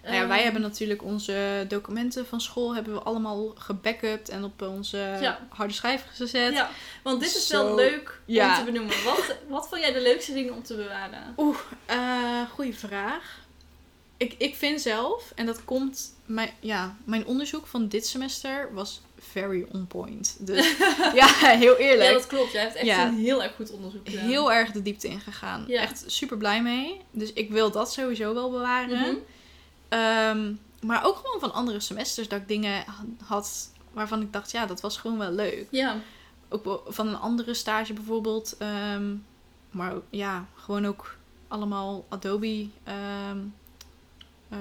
Nou 0.08 0.20
ja, 0.20 0.26
wij 0.28 0.36
Ehm, 0.36 0.44
hebben 0.44 0.62
natuurlijk 0.62 1.02
onze 1.02 1.64
documenten 1.68 2.26
van 2.26 2.40
school 2.40 2.74
hebben 2.74 2.92
we 2.94 3.00
allemaal 3.02 3.52
gebackupt 3.58 4.28
en 4.28 4.44
op 4.44 4.62
onze 4.62 5.16
Ja. 5.20 5.46
harde 5.48 5.72
schijf 5.74 6.04
gezet. 6.14 6.52
Ja, 6.54 6.70
want 7.02 7.20
dit 7.20 7.34
is 7.36 7.48
wel 7.48 7.74
leuk 7.74 8.20
Ja. 8.24 8.48
om 8.58 8.64
te 8.64 8.72
benoemen. 8.72 9.04
Wat, 9.04 9.36
wat 9.48 9.68
vond 9.68 9.80
jij 9.80 9.92
de 9.92 10.00
leukste 10.02 10.32
dingen 10.32 10.54
om 10.54 10.62
te 10.62 10.74
bewaren? 10.74 11.34
Oeh, 11.36 11.56
eh 11.86 12.42
goede 12.54 12.72
vraag. 12.72 13.38
Ik, 14.16 14.34
ik 14.38 14.54
vind 14.54 14.80
zelf, 14.80 15.32
en 15.34 15.46
dat 15.46 15.64
komt, 15.64 16.14
mijn, 16.26 16.50
ja, 16.60 16.96
mijn 17.04 17.26
onderzoek 17.26 17.66
van 17.66 17.88
dit 17.88 18.06
semester 18.06 18.68
was 18.74 19.00
very 19.18 19.66
on 19.72 19.86
point. 19.86 20.36
Dus 20.40 20.76
ja, 21.14 21.26
heel 21.36 21.76
eerlijk. 21.76 22.08
Ja, 22.08 22.12
dat 22.12 22.26
klopt. 22.26 22.52
Jij 22.52 22.62
hebt 22.62 22.74
echt 22.74 22.86
Ja. 22.86 23.06
een 23.06 23.18
heel 23.18 23.42
erg 23.42 23.54
goed 23.54 23.70
onderzoek 23.70 24.08
gedaan. 24.08 24.24
Heel 24.26 24.52
erg 24.52 24.70
de 24.70 24.82
diepte 24.82 25.08
ingegaan. 25.08 25.64
Ja. 25.66 25.80
Echt 25.80 26.04
super 26.06 26.36
blij 26.36 26.62
mee. 26.62 27.00
Dus 27.10 27.32
ik 27.32 27.50
wil 27.50 27.70
dat 27.70 27.92
sowieso 27.92 28.34
wel 28.34 28.50
bewaren. 28.50 28.98
Mhm. 28.98 29.14
Ehm, 29.88 30.52
maar 30.80 31.04
ook 31.04 31.16
gewoon 31.16 31.40
van 31.40 31.52
andere 31.52 31.80
semesters 31.80 32.28
dat 32.28 32.40
ik 32.40 32.48
dingen 32.48 32.84
had 33.24 33.70
waarvan 33.92 34.22
ik 34.22 34.32
dacht, 34.32 34.50
ja, 34.50 34.66
dat 34.66 34.80
was 34.80 34.96
gewoon 34.98 35.18
wel 35.18 35.30
leuk. 35.32 35.66
Ja, 35.70 35.96
Ook 36.48 36.82
van 36.86 37.08
een 37.08 37.18
andere 37.18 37.54
stage 37.54 37.92
bijvoorbeeld. 37.92 38.56
ehm, 38.58 39.14
maar 39.70 39.92
ja, 40.10 40.46
gewoon 40.54 40.86
ook 40.86 41.16
allemaal 41.48 42.06
Adobe 42.08 42.66
eh, 42.84 44.56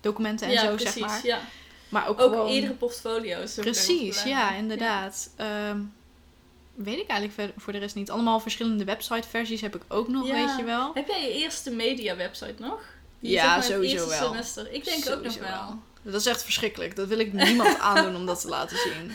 documenten 0.00 0.46
en 0.46 0.52
ja 0.52 0.60
zo, 0.60 0.74
precies. 0.74 0.92
zeg 0.92 1.06
maar. 1.06 1.20
Ja. 1.26 1.40
Maar 1.88 2.08
ook, 2.08 2.20
Ook 2.20 2.30
gewoon... 2.32 2.46
eerdere 2.48 2.72
portfolio's. 2.72 3.54
Precies, 3.54 4.22
ja, 4.22 4.54
inderdaad. 4.54 5.30
Weet 6.74 6.98
ik 6.98 7.06
eigenlijk 7.06 7.52
voor 7.56 7.72
de 7.72 7.78
rest 7.78 7.94
niet. 7.94 8.10
Allemaal 8.10 8.40
verschillende 8.40 8.84
website-versies 8.84 9.60
heb 9.60 9.74
ik 9.76 9.82
ook 9.88 10.08
nog, 10.08 10.30
weet 10.30 10.56
je 10.56 10.64
wel. 10.64 10.90
Heb 10.94 11.08
jij 11.08 11.22
je 11.22 11.32
eerste 11.32 11.70
media 11.70 12.16
website 12.16 12.54
nog? 12.62 12.82
Die, 13.22 13.30
Ja, 13.32 13.54
het 13.56 13.64
sowieso 13.64 14.08
wel. 14.08 14.28
Semester. 14.30 14.72
Ik 14.72 14.84
denk 14.84 15.08
ook 15.10 15.22
nog 15.22 15.38
wel. 15.38 15.78
Dat 16.02 16.14
is 16.20 16.26
echt 16.26 16.42
verschrikkelijk. 16.44 16.96
Dat 16.96 17.08
wil 17.08 17.18
ik 17.18 17.32
niemand 17.32 17.78
aandoen 17.88 18.16
om 18.16 18.26
dat 18.26 18.40
te 18.40 18.48
laten 18.48 18.76
zien. 18.76 19.14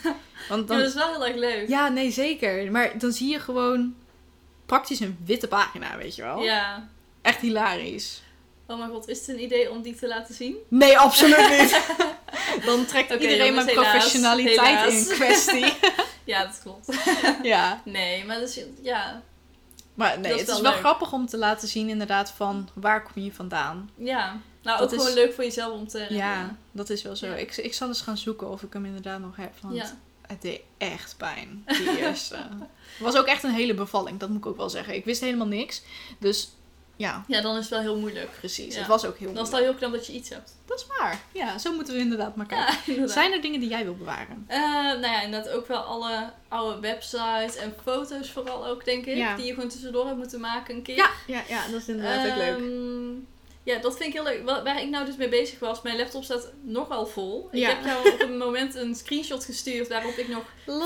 Want 0.50 0.62
Ja, 0.62 0.68
dan, 0.68 0.78
dat 0.78 0.88
is 0.88 0.94
wel 0.94 1.12
heel 1.12 1.26
erg 1.26 1.36
leuk. 1.36 1.68
ja, 1.68 1.88
nee, 1.90 2.12
zeker. 2.12 2.72
Maar 2.72 2.98
dan 3.00 3.12
zie 3.12 3.30
je 3.32 3.40
gewoon 3.40 3.96
praktisch 4.66 5.00
een 5.00 5.18
witte 5.26 5.48
pagina, 5.48 5.98
weet 5.98 6.16
je 6.16 6.22
wel. 6.22 6.44
Ja. 6.44 6.88
Echt 7.22 7.40
hilarisch. 7.42 8.22
Oh 8.68 8.78
mijn 8.78 8.90
god, 8.90 9.08
is 9.08 9.20
het 9.20 9.28
een 9.28 9.42
idee 9.42 9.72
om 9.72 9.82
die 9.82 9.96
te 9.96 10.08
laten 10.08 10.36
zien? 10.36 10.56
Nee, 10.68 10.98
absoluut 10.98 11.50
niet. 11.60 11.82
dan 12.66 12.86
trekt 12.86 13.12
iedereen 13.22 13.54
mijn 13.56 13.68
helaas. 13.68 13.90
professionaliteit 13.92 14.60
Helaas. 14.80 15.08
in 15.10 15.16
kwestie. 15.16 15.74
Ja, 16.24 16.46
dat 16.46 16.60
klopt. 16.64 16.98
ja. 17.44 17.82
Nee, 17.86 18.26
maar 18.26 18.40
dat 18.40 18.50
is, 18.50 18.60
ja, 18.82 19.22
Maar 19.98 20.20
nee, 20.20 20.34
is 20.34 20.40
het 20.40 20.50
is 20.50 20.62
wel 20.62 20.72
leuk. 20.72 20.80
grappig 20.80 21.12
om 21.14 21.26
te 21.26 21.38
laten 21.38 21.68
zien 21.68 21.90
inderdaad 21.90 22.32
van 22.32 22.70
waar 22.74 23.04
kom 23.04 23.24
je 23.24 23.34
vandaan. 23.34 23.90
ja. 23.96 24.40
Nou, 24.62 24.80
Dat 24.80 24.88
ook 24.88 24.94
is- 24.96 25.02
gewoon 25.06 25.18
leuk 25.24 25.34
voor 25.34 25.44
jezelf 25.44 25.74
om 25.80 25.88
te 25.88 26.06
Ja, 26.10 26.56
dat 26.72 26.90
is 26.90 27.02
wel 27.02 27.16
zo. 27.16 27.26
Ja. 27.28 27.34
Ik, 27.36 27.58
ik 27.58 27.74
zal 27.74 27.88
eens 27.88 28.02
gaan 28.02 28.18
zoeken 28.18 28.50
of 28.50 28.64
ik 28.64 28.74
hem 28.74 28.86
inderdaad 28.86 29.20
nog 29.20 29.36
heb. 29.36 29.54
Want 29.62 29.76
Ja. 29.76 29.98
het 30.28 30.42
deed 30.42 30.62
echt 30.78 31.16
pijn, 31.18 31.64
die 31.68 31.98
eerste. 32.00 32.36
Het 32.36 33.00
was 33.08 33.16
ook 33.18 33.26
echt 33.26 33.44
een 33.44 33.52
hele 33.54 33.74
bevalling, 33.74 34.20
dat 34.20 34.30
moet 34.30 34.38
ik 34.38 34.46
ook 34.46 34.58
wel 34.58 34.70
zeggen. 34.70 34.96
Ik 34.96 35.06
wist 35.06 35.22
helemaal 35.22 35.48
niks. 35.48 35.82
Dus 36.20 36.50
ja, 36.98 37.24
ja, 37.28 37.42
dan 37.42 37.54
is 37.56 37.60
het 37.60 37.70
wel 37.70 37.80
heel 37.80 37.98
moeilijk. 38.00 38.30
precies. 38.40 38.74
Ja. 38.74 38.80
Het 38.80 38.88
was 38.88 39.06
ook 39.06 39.18
heel 39.18 39.34
Dan 39.34 39.44
is 39.44 39.50
het 39.50 39.52
moeilijk. 39.52 39.52
wel 39.52 39.62
heel 39.62 39.74
knap 39.74 39.92
dat 39.92 40.08
je 40.08 40.14
iets 40.14 40.30
hebt. 40.30 40.56
Dat 40.66 40.80
is 40.80 40.86
waar. 40.98 41.20
Ja, 41.32 41.58
zo 41.58 41.74
moeten 41.74 41.94
we 41.94 42.00
inderdaad 42.00 42.36
maar 42.36 42.46
kijken. 42.46 42.74
Ja, 42.74 42.80
inderdaad. 42.86 43.12
Zijn 43.12 43.32
er 43.34 43.42
dingen 43.42 43.60
die 43.60 43.70
jij 43.70 43.84
wil 43.84 43.96
bewaren? 43.96 44.44
Eh, 44.48 44.60
nou 44.84 45.02
ja, 45.02 45.22
inderdaad 45.22 45.54
ook 45.54 45.68
wel 45.68 45.80
alle 45.82 46.32
oude 46.48 46.80
websites 46.80 47.56
en 47.56 47.74
foto's 47.84 48.32
vooral 48.32 48.68
ook, 48.68 48.86
denk 48.86 49.06
ik. 49.06 49.18
Ja. 49.18 49.36
Die 49.36 49.46
je 49.46 49.54
gewoon 49.54 49.70
tussendoor 49.70 50.06
hebt 50.06 50.18
moeten 50.18 50.40
maken 50.40 50.76
een 50.76 50.82
keer. 50.82 50.96
Ja, 50.96 51.10
ja, 51.28 51.42
ja 51.50 51.68
dat 51.72 51.82
is 51.82 51.88
inderdaad 51.88 52.28
ook 52.30 52.36
leuk. 52.36 52.60
Ja, 53.68 53.78
dat 53.78 53.98
vind 53.98 54.08
ik 54.08 54.14
heel 54.14 54.24
leuk. 54.24 54.44
Wa- 54.46 54.64
Waar 54.64 54.82
ik 54.82 54.90
nou 54.90 55.06
dus 55.06 55.16
mee 55.16 55.30
bezig 55.30 55.60
was, 55.60 55.82
mijn 55.82 55.98
laptop 55.98 56.24
staat 56.24 56.52
nogal 56.62 57.06
vol. 57.06 57.50
Ja. 57.52 57.70
Ik 57.70 57.76
heb 57.76 57.86
jou 57.86 58.14
op 58.14 58.20
een 58.22 58.38
moment 58.38 58.76
een 58.76 58.96
screenshot 58.96 59.46
gestuurd 59.46 59.88
waarop 59.88 60.16
ik 60.18 60.28
nog 60.28 60.44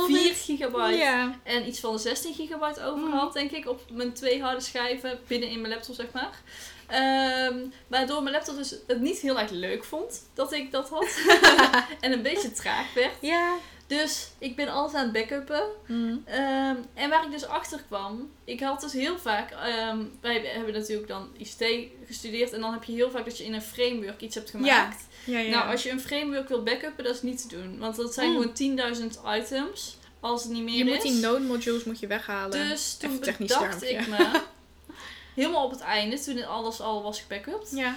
4 0.07 0.33
gigabyte 0.33 0.97
Ja. 0.97 1.39
en 1.43 1.67
iets 1.67 1.79
van 1.79 1.99
16 1.99 2.33
gigabyte 2.33 2.83
over 2.83 3.07
Mm. 3.07 3.11
had, 3.13 3.33
denk 3.33 3.51
ik, 3.51 3.67
op 3.69 3.81
mijn 3.91 4.13
twee 4.13 4.41
harde 4.41 4.61
schijven 4.61 5.19
binnen 5.27 5.49
in 5.49 5.61
mijn 5.61 5.73
laptop, 5.73 5.95
zeg 5.95 6.11
maar. 6.13 6.41
Ehm, 6.87 7.59
waardoor 7.87 8.21
mijn 8.23 8.35
laptop 8.35 8.55
dus 8.55 8.75
het 8.87 8.99
niet 9.01 9.19
heel 9.19 9.39
erg 9.39 9.51
leuk 9.51 9.83
vond 9.83 10.21
dat 10.33 10.51
ik 10.53 10.71
dat 10.71 10.89
had. 10.89 11.07
en 12.01 12.11
een 12.11 12.21
beetje 12.21 12.51
traag 12.51 12.93
werd. 12.93 13.13
Ja. 13.21 13.53
Dus 13.97 14.31
ik 14.37 14.55
ben 14.55 14.67
alles 14.67 14.93
aan 14.93 15.03
het 15.03 15.13
backuppen. 15.13 15.63
Mm. 15.87 16.21
Ehm, 16.25 16.75
en 16.93 17.09
waar 17.09 17.25
ik 17.25 17.31
dus 17.31 17.45
achter 17.45 17.81
kwam, 17.87 18.31
ik 18.43 18.59
had 18.59 18.81
dus 18.81 18.93
heel 18.93 19.17
vaak, 19.17 19.51
ehm, 19.51 19.99
wij 20.21 20.39
hebben 20.45 20.73
natuurlijk 20.73 21.07
dan 21.07 21.29
ICT 21.37 21.65
gestudeerd 22.07 22.51
en 22.53 22.61
dan 22.61 22.73
heb 22.73 22.83
je 22.83 22.91
heel 22.93 23.11
vaak 23.11 23.25
dat 23.25 23.37
je 23.37 23.43
in 23.43 23.53
een 23.53 23.61
framework 23.61 24.21
iets 24.21 24.35
hebt 24.35 24.49
gemaakt. 24.49 25.05
Ja, 25.25 25.39
ja. 25.39 25.49
Nou, 25.49 25.71
als 25.71 25.83
je 25.83 25.89
een 25.89 25.99
framework 26.01 26.47
wil 26.47 26.63
backuppen, 26.63 27.03
dat 27.03 27.15
is 27.15 27.21
niet 27.21 27.41
te 27.41 27.47
doen, 27.47 27.77
want 27.79 27.95
dat 27.95 28.13
zijn 28.13 28.29
Mm. 28.29 28.35
gewoon 28.35 28.53
10.000 28.53 29.19
items, 29.25 29.97
als 30.19 30.43
het 30.43 30.51
niet 30.51 30.63
meer 30.63 30.77
je 30.77 30.83
is. 30.83 30.89
moet 30.93 31.01
die 31.01 31.21
node 31.21 31.43
modules 31.45 31.83
moet 31.83 31.99
je 31.99 32.07
weghalen. 32.07 32.67
dus 32.69 32.95
toen 32.97 33.19
bedacht 33.19 33.83
ik 33.83 34.07
me, 34.07 34.41
helemaal 35.35 35.65
op 35.65 35.71
het 35.71 35.79
einde, 35.81 36.19
toen 36.19 36.45
alles 36.45 36.81
al 36.81 37.03
was 37.03 37.21
gebackupt, 37.21 37.71
Ja. 37.71 37.95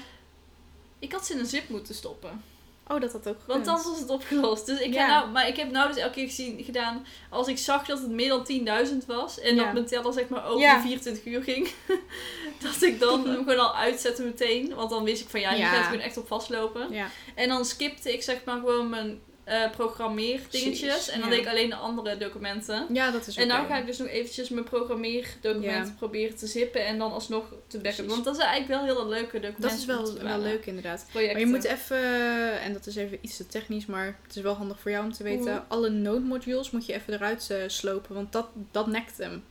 ik 0.99 1.13
had 1.13 1.27
ze 1.27 1.33
in 1.33 1.39
een 1.39 1.47
zip 1.47 1.69
moeten 1.69 1.95
stoppen. 1.95 2.43
Oh, 2.89 3.01
dat 3.01 3.13
had 3.13 3.29
ook 3.29 3.37
Want 3.47 3.65
dan 3.65 3.75
was 3.83 3.99
het 4.01 4.11
opgelost. 4.11 4.67
Dus 4.67 4.81
ik 4.81 4.93
Ja. 4.95 5.01
heb 5.01 5.09
nou, 5.09 5.31
maar 5.31 5.49
ik 5.49 5.57
heb 5.57 5.71
nou 5.71 5.89
dus 5.89 5.97
elke 5.97 6.15
keer 6.15 6.27
gezien, 6.27 6.65
gedaan, 6.65 7.07
als 7.31 7.49
ik 7.49 7.59
zag 7.59 7.87
dat 7.87 7.99
het 7.99 8.11
meer 8.11 8.29
dan 8.29 8.45
10.000 8.45 9.07
was 9.07 9.41
en 9.41 9.55
Ja. 9.55 9.65
dat 9.65 9.73
mijn 9.73 9.87
teller 9.87 10.13
zeg 10.13 10.29
maar 10.29 10.47
over 10.47 10.61
Ja. 10.61 10.75
de 10.77 10.81
24 10.83 11.25
uur 11.25 11.43
ging, 11.43 11.69
dat 12.63 12.83
ik 12.83 13.01
dan 13.01 13.27
hem 13.29 13.37
gewoon 13.45 13.59
al 13.59 13.77
uitzette 13.77 14.23
meteen. 14.23 14.75
Want 14.75 14.91
dan 14.91 15.05
wist 15.05 15.23
ik 15.23 15.29
van 15.29 15.41
ja, 15.41 15.53
Ja. 15.53 15.69
gaat 15.73 15.85
gewoon 15.85 16.01
echt 16.01 16.17
op 16.17 16.27
vastlopen. 16.27 16.93
Ja. 16.93 17.09
En 17.35 17.49
dan 17.49 17.65
skipte 17.65 18.13
ik 18.13 18.23
zeg 18.23 18.45
maar 18.45 18.59
gewoon 18.59 18.89
mijn 18.89 19.21
eh 19.45 19.71
programmeerdingetjes 19.71 21.09
en 21.09 21.21
dan 21.21 21.29
ja. 21.29 21.35
deed 21.35 21.45
ik 21.45 21.51
alleen 21.51 21.69
de 21.69 21.77
andere 21.77 22.17
documenten. 22.17 22.87
ja, 22.93 23.11
dat 23.11 23.27
is 23.27 23.37
En 23.37 23.53
oké. 23.53 23.67
ga 23.67 23.79
ik 23.79 23.87
dus 23.87 23.99
nog 23.99 24.09
eventjes 24.09 24.49
mijn 24.49 24.65
programmeerdocumenten 24.65 25.87
Ja. 25.91 25.95
proberen 25.99 26.37
te 26.37 26.47
zippen 26.47 26.87
en 26.87 26.99
dan 26.99 27.13
alsnog 27.13 27.45
te. 27.67 27.79
Precies. 27.79 28.07
Want 28.07 28.25
dat 28.25 28.37
zijn 28.37 28.49
eigenlijk 28.49 28.81
wel 28.87 28.95
hele 28.97 29.09
leuke 29.09 29.33
documenten. 29.41 29.63
Dat 29.63 29.73
is 29.73 29.85
wel, 29.85 30.19
wel 30.23 30.39
leuk 30.39 30.67
inderdaad. 30.67 31.07
Projecten. 31.11 31.33
Maar 31.41 31.47
je 31.49 31.55
moet 31.57 31.65
even, 31.65 32.61
en 32.61 32.73
dat 32.73 32.87
is 32.87 32.97
even 32.97 33.19
iets 33.21 33.37
te 33.37 33.47
technisch, 33.47 33.87
maar 33.87 34.19
het 34.27 34.37
is 34.37 34.43
wel 34.43 34.55
handig 34.55 34.81
voor 34.81 34.91
jou 34.91 35.05
om 35.05 35.13
te 35.13 35.23
weten. 35.23 35.65
Alle 35.69 35.89
node 35.89 36.21
modules 36.25 36.71
moet 36.71 36.87
je 36.87 36.93
even 36.95 37.13
eruit 37.13 37.51
eh, 37.51 37.57
slopen, 37.67 38.15
want 38.15 38.33
dat, 38.33 38.47
dat 38.71 38.87
nekt 38.87 39.19
hem. 39.19 39.45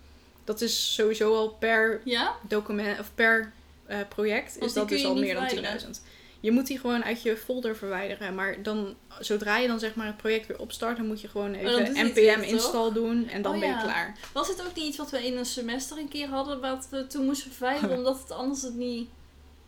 Dat 0.44 0.62
is 0.62 0.94
sowieso 0.94 1.36
al 1.36 1.50
per 1.50 2.02
Ja? 2.04 2.36
document 2.48 3.00
of 3.00 3.12
per 3.16 3.54
eh, 3.86 3.98
project 4.10 4.52
Want 4.54 4.66
is 4.66 4.74
dat 4.74 4.90
dus 4.90 5.06
al 5.06 5.16
meer 5.16 5.34
dan 5.34 5.50
verwijderen. 5.50 5.94
10.000. 5.96 6.02
Je 6.44 6.52
moet 6.52 6.68
die 6.68 6.80
gewoon 6.80 7.04
uit 7.04 7.22
je 7.22 7.38
folder 7.38 7.76
verwijderen. 7.76 8.36
Maar 8.36 8.64
dan, 8.64 8.96
zodra 9.20 9.58
je 9.58 9.68
dan 9.68 9.80
zeg 9.80 9.96
maar 9.96 10.06
het 10.06 10.18
project 10.18 10.48
weer 10.48 10.60
opstart, 10.60 10.98
dan 10.98 11.06
moet 11.08 11.22
je 11.22 11.28
gewoon 11.28 11.56
Oh, 11.56 11.62
even 11.62 12.06
npm 12.06 12.42
install 12.42 12.92
doen 12.94 13.28
en 13.30 13.42
dan 13.42 13.54
Oh, 13.54 13.60
ben 13.60 13.70
je 13.70 13.76
ja. 13.76 13.82
klaar. 13.82 14.18
Was 14.34 14.48
het 14.48 14.62
ook 14.68 14.76
niet 14.76 14.86
iets 14.86 14.98
wat 14.98 15.12
we 15.12 15.26
in 15.26 15.38
een 15.38 15.46
semester 15.46 15.98
een 15.98 16.08
keer 16.08 16.28
hadden, 16.28 16.62
wat 16.62 16.88
we 16.92 17.08
toen 17.08 17.26
moesten 17.26 17.52
verwijderen, 17.52 17.98
omdat 17.98 18.20
het 18.22 18.32
anders 18.32 18.62
het 18.62 18.76
niet 18.76 19.10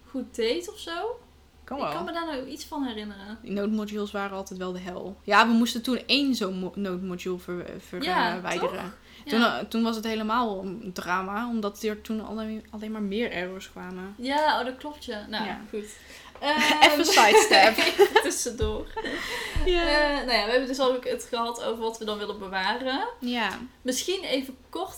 goed 0.10 0.36
deed 0.36 0.70
of 0.70 0.80
zo? 0.80 1.20
Kan 1.64 1.78
Ik 1.80 1.84
kan 1.90 2.06
me 2.06 2.12
daar 2.12 2.26
nou 2.26 2.46
iets 2.48 2.66
van 2.66 2.84
herinneren. 2.84 3.38
Die 3.42 3.52
node 3.52 3.72
modules 3.76 4.12
waren 4.12 4.38
altijd 4.38 4.60
wel 4.60 4.72
de 4.74 4.80
hel. 4.80 5.18
Ja, 5.24 5.48
we 5.48 5.54
moesten 5.54 5.82
toen 5.82 6.00
één 6.06 6.36
zo'n 6.36 6.60
mo- 6.60 6.72
node 6.76 7.06
module 7.06 7.38
ver, 7.40 7.66
verwijderen. 7.78 8.74
Ja. 8.74 8.94
Toen, 9.26 9.42
eh, 9.42 9.58
toen 9.70 9.84
was 9.84 9.96
het 9.96 10.06
helemaal 10.06 10.60
een 10.64 10.90
drama, 10.94 11.48
omdat 11.50 11.84
er 11.84 12.02
toen 12.02 12.26
alleen, 12.26 12.66
alleen 12.70 12.92
maar 12.92 13.02
meer 13.02 13.32
errors 13.32 13.72
kwamen. 13.72 14.16
Ja, 14.18 14.60
oh, 14.60 14.66
dat 14.66 14.76
klopt 14.78 15.06
ja. 15.06 15.26
Nou, 15.30 15.46
Ja. 15.46 15.62
goed. 15.70 15.86
Even 16.82 17.06
sidestep. 17.06 17.78
Even 17.86 18.22
tussendoor. 18.24 18.88
Eh, 19.66 19.72
nou 20.26 20.32
ja, 20.32 20.46
we 20.46 20.52
hebben 20.52 20.68
dus 20.68 20.80
al 20.80 20.94
ook 20.94 21.08
het 21.08 21.24
gehad 21.30 21.64
over 21.64 21.84
wat 21.84 21.98
we 21.98 22.06
dan 22.06 22.18
willen 22.18 22.40
bewaren. 22.40 23.08
ja. 23.20 23.50
Misschien 23.82 24.24
even 24.24 24.58
kort 24.70 24.98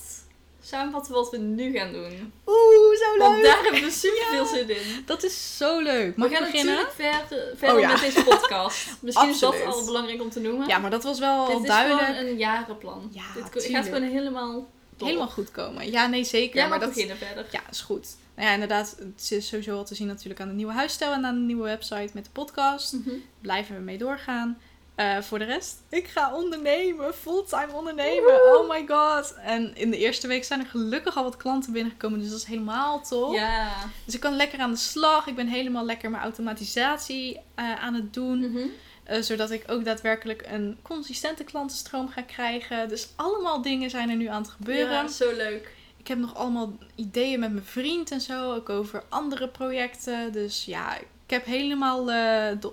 samenvatten 0.62 1.13
wat 1.13 1.30
we 1.32 1.38
nu 1.38 1.72
gaan 1.78 1.92
doen. 1.92 2.34
Oeh, 2.48 2.66
zo 2.98 3.18
Want 3.18 3.44
daar 3.44 3.64
hebben 3.64 3.82
we 3.82 3.92
super 3.92 4.26
veel 4.30 4.46
zin 4.46 4.70
in. 4.70 5.04
Dat 5.06 5.24
is 5.24 5.58
zo 5.58 5.80
leuk. 5.80 6.16
Mag 6.16 6.30
we 6.30 6.36
gaan 6.36 6.44
beginnen? 6.52 6.76
natuurlijk 6.76 7.28
verder, 7.28 7.58
verder 7.58 7.76
Oh, 7.76 7.82
ja. 7.82 7.92
met 7.92 8.00
deze 8.02 8.24
podcast. 8.24 8.88
Misschien 9.02 9.30
is 9.30 9.40
dat 9.40 9.66
al 9.66 9.86
belangrijk 9.86 10.22
om 10.22 10.30
te 10.30 10.40
noemen. 10.40 10.68
Ja, 10.68 10.78
maar 10.78 10.90
dat 10.92 11.04
was 11.04 11.20
wel 11.20 11.46
Dit 11.46 11.56
al 11.56 11.62
is 11.62 11.68
duidelijk. 11.68 12.06
gewoon 12.08 12.26
een 12.26 12.38
jarenplan. 12.38 13.10
Ja, 13.14 13.22
Dit 13.36 13.52
tuurlijk. 13.52 13.74
gaat 13.74 13.86
gewoon 13.86 14.02
helemaal. 14.10 14.68
Helemaal 14.98 15.28
goed 15.28 15.52
komen. 15.52 15.92
Ja, 15.92 16.08
nee, 16.08 16.24
zeker. 16.24 16.56
Jij 16.56 16.68
maar 16.68 16.80
dat, 16.80 16.90
beginnen 16.90 17.18
verder. 17.18 17.46
Ja, 17.52 17.62
is 17.72 17.82
goed. 17.82 18.08
Nou 18.36 18.48
ja, 18.48 18.54
inderdaad, 18.54 18.96
het 19.00 19.32
is 19.32 19.48
sowieso 19.48 19.78
al 19.78 19.86
te 19.86 19.96
zien 19.96 20.08
natuurlijk 20.08 20.40
aan 20.42 20.48
de 20.48 20.54
nieuwe 20.54 20.74
huisstijl 20.74 21.12
en 21.12 21.26
aan 21.26 21.36
de 21.36 21.42
nieuwe 21.42 21.64
website 21.64 22.10
met 22.14 22.24
de 22.24 22.30
podcast. 22.34 22.94
Mhm. 22.94 23.10
Blijven 23.42 23.76
we 23.76 23.82
mee 23.82 23.98
doorgaan. 23.98 24.58
Eh, 24.98 25.22
voor 25.22 25.40
de 25.40 25.46
rest, 25.46 25.84
ik 25.90 26.08
ga 26.08 26.34
ondernemen, 26.34 27.14
fulltime 27.14 27.74
ondernemen. 27.74 28.56
Oh 28.56 28.70
my 28.70 28.86
god. 28.88 29.34
En 29.34 29.76
in 29.76 29.92
de 29.92 29.98
eerste 29.98 30.28
week 30.28 30.44
zijn 30.44 30.60
er 30.60 30.66
gelukkig 30.66 31.18
al 31.18 31.24
wat 31.24 31.38
klanten 31.38 31.74
binnengekomen, 31.74 32.20
dus 32.20 32.30
dat 32.30 32.40
is 32.40 32.46
helemaal 32.46 33.02
top. 33.02 33.34
Ja. 33.34 33.72
Dus 34.06 34.14
ik 34.14 34.20
kan 34.20 34.36
lekker 34.36 34.60
aan 34.60 34.72
de 34.72 34.78
slag. 34.78 35.28
Ik 35.28 35.36
ben 35.36 35.48
helemaal 35.48 35.86
lekker 35.86 36.10
mijn 36.10 36.24
automatisatie 36.24 37.40
eh, 37.56 37.84
aan 37.84 37.94
het 37.94 38.14
doen. 38.14 38.52
Mhm. 38.52 38.68
eh, 39.04 39.22
zodat 39.22 39.52
ik 39.52 39.64
ook 39.68 39.86
daadwerkelijk 39.86 40.46
een 40.52 40.78
consistente 40.82 41.44
klantenstroom 41.44 42.10
ga 42.10 42.22
krijgen. 42.22 42.90
Dus 42.90 43.10
allemaal 43.16 43.62
dingen 43.62 43.90
zijn 43.90 44.10
er 44.10 44.16
nu 44.16 44.28
aan 44.28 44.42
het 44.42 44.52
gebeuren. 44.52 44.94
Ja, 44.94 45.08
zo 45.08 45.36
leuk. 45.36 45.74
Ik 45.98 46.08
heb 46.08 46.18
nog 46.18 46.36
allemaal 46.36 46.78
ideeën 46.96 47.40
met 47.40 47.52
mijn 47.52 47.66
vriend 47.66 48.12
en 48.12 48.22
zo. 48.22 48.54
Ook 48.54 48.70
over 48.70 49.04
andere 49.10 49.48
projecten. 49.48 50.32
Dus 50.32 50.66
ja, 50.66 50.98
ik 50.98 51.06
heb 51.28 51.46
helemaal 51.46 52.06
de 52.06 52.70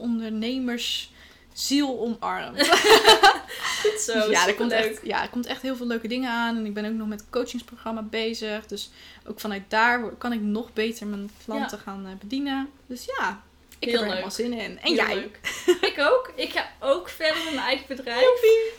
ondernemersziel 1.54 1.98
omarmd. 2.00 2.68
Goed 3.82 4.00
zo. 4.00 4.12
Dus 4.12 4.26
ja, 4.30 4.46
er 4.46 4.54
komt 4.54 4.72
echt, 4.72 5.00
ja, 5.02 5.22
er 5.22 5.28
komt 5.28 5.46
echt 5.46 5.62
heel 5.62 5.76
veel 5.76 5.86
leuke 5.86 6.08
dingen 6.08 6.30
aan. 6.30 6.56
En 6.56 6.66
ik 6.66 6.74
ben 6.74 6.84
ook 6.84 6.92
nog 6.92 7.08
met 7.08 7.24
coachingsprogramma 7.30 8.02
bezig. 8.02 8.66
Dus 8.66 8.90
ook 9.26 9.40
vanuit 9.40 9.62
daar 9.68 10.08
kan 10.18 10.32
ik 10.32 10.40
nog 10.40 10.72
beter 10.72 11.06
mijn 11.06 11.30
klanten 11.44 11.78
gaan 11.78 12.06
eh, 12.06 12.12
bedienen. 12.20 12.70
Dus 12.86 13.04
ja, 13.04 13.42
ik 13.78 13.88
Heel 13.88 13.92
heb 13.92 14.00
er 14.00 14.00
leuk. 14.00 14.08
helemaal 14.10 14.30
zin 14.30 14.52
in. 14.52 14.78
En 14.78 14.78
Heel 14.80 14.94
jij? 14.94 15.14
leuk. 15.14 15.38
ik 15.90 15.94
ook. 15.98 16.32
Ik 16.36 16.50
ga 16.52 16.70
ook 16.80 17.08
verder 17.08 17.44
met 17.44 17.54
mijn 17.54 17.66
eigen 17.66 17.86
bedrijf. 17.88 18.26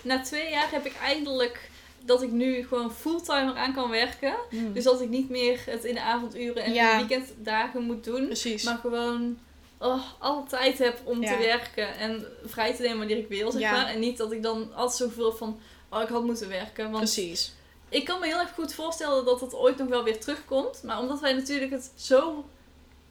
Na 0.01 0.21
twee 0.21 0.49
jaar 0.49 0.71
heb 0.71 0.85
ik 0.85 0.93
eindelijk 1.01 1.69
dat 2.05 2.21
ik 2.21 2.31
nu 2.31 2.67
gewoon 2.67 2.93
fulltime 2.93 3.51
eraan 3.51 3.73
kan 3.73 3.89
werken. 3.89 4.33
Mm, 4.49 4.73
Dus 4.73 4.83
dat 4.83 5.01
ik 5.01 5.09
niet 5.09 5.29
meer 5.29 5.59
het 5.65 5.83
in 5.83 5.93
de 5.93 6.01
avonduren 6.01 6.63
en 6.63 6.73
Ja. 6.73 6.91
in 6.99 7.07
de 7.07 7.15
weekenddagen 7.15 7.81
moet 7.83 8.03
doen. 8.03 8.25
Precies. 8.25 8.63
Maar 8.63 8.77
gewoon 8.77 9.37
oh, 9.85 10.01
alle 10.19 10.43
tijd 10.47 10.77
heb 10.77 11.01
om 11.03 11.21
Ja. 11.21 11.31
te 11.31 11.37
werken 11.43 11.97
en 11.97 12.25
vrij 12.45 12.75
te 12.75 12.81
nemen 12.81 12.97
wanneer 12.97 13.17
ik 13.17 13.27
wil, 13.27 13.51
zeg 13.51 13.61
Ja. 13.61 13.71
maar. 13.71 13.87
En 13.87 13.99
niet 13.99 14.17
dat 14.17 14.31
ik 14.31 14.43
dan 14.43 14.73
altijd 14.75 14.97
zoveel 14.97 15.31
van, 15.31 15.59
oh, 15.89 16.01
ik 16.01 16.07
had 16.07 16.23
moeten 16.23 16.49
werken. 16.49 16.83
Want 16.91 16.97
Precies. 17.03 17.53
ik 17.89 18.05
kan 18.05 18.19
me 18.19 18.25
heel 18.25 18.39
erg 18.39 18.53
goed 18.53 18.73
voorstellen 18.73 19.25
dat 19.25 19.41
het 19.41 19.53
ooit 19.53 19.77
nog 19.77 19.87
wel 19.87 20.03
weer 20.03 20.19
terugkomt. 20.19 20.83
Maar 20.83 20.99
omdat 20.99 21.19
wij 21.19 21.33
natuurlijk 21.33 21.71
het 21.71 21.91
zo, 21.95 22.45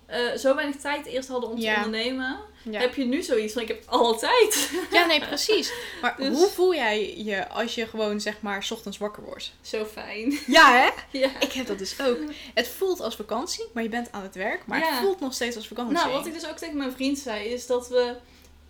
eh, 0.06 0.34
zo 0.36 0.54
weinig 0.54 0.76
tijd 0.76 1.06
eerst 1.06 1.28
hadden 1.28 1.50
om 1.50 1.56
te 1.56 1.62
Ja. 1.62 1.76
ondernemen, 1.84 2.36
Ja. 2.70 2.80
heb 2.80 2.94
je 2.94 3.04
nu 3.04 3.22
zoiets 3.22 3.52
van, 3.52 3.62
ik 3.62 3.68
heb 3.68 3.82
alle 3.86 4.16
tijd. 4.16 4.70
ja, 4.90 5.06
nee, 5.06 5.20
precies. 5.20 5.72
Maar 6.00 6.16
Dus- 6.18 6.36
hoe 6.36 6.48
voel 6.48 6.74
jij 6.74 7.16
je 7.16 7.48
als 7.48 7.74
je 7.74 7.86
gewoon 7.86 8.20
zeg 8.20 8.40
maar 8.40 8.62
's 8.62 8.70
ochtends 8.70 8.98
wakker 8.98 9.22
wordt? 9.22 9.52
Zo 9.60 9.84
fijn. 9.84 10.38
Ja, 10.46 10.72
hè? 10.72 10.90
ja. 11.18 11.30
Ik 11.40 11.52
heb 11.52 11.66
dat 11.66 11.78
dus 11.78 12.00
ook. 12.00 12.18
Het 12.54 12.68
voelt 12.68 13.00
als 13.00 13.16
vakantie, 13.16 13.64
maar 13.72 13.82
je 13.82 13.88
bent 13.88 14.12
aan 14.12 14.22
het 14.22 14.34
werk. 14.34 14.66
Maar 14.66 14.80
het 14.90 14.98
voelt 15.00 15.20
nog 15.20 15.34
steeds 15.34 15.56
als 15.56 15.68
vakantie. 15.68 15.94
Nou, 15.94 16.10
wat 16.12 16.26
ik 16.26 16.32
dus 16.32 16.48
ook 16.48 16.56
tegen 16.56 16.76
mijn 16.76 16.92
vriend 16.92 17.18
zei, 17.18 17.48
is 17.48 17.66
dat 17.66 17.88
we... 17.88 18.14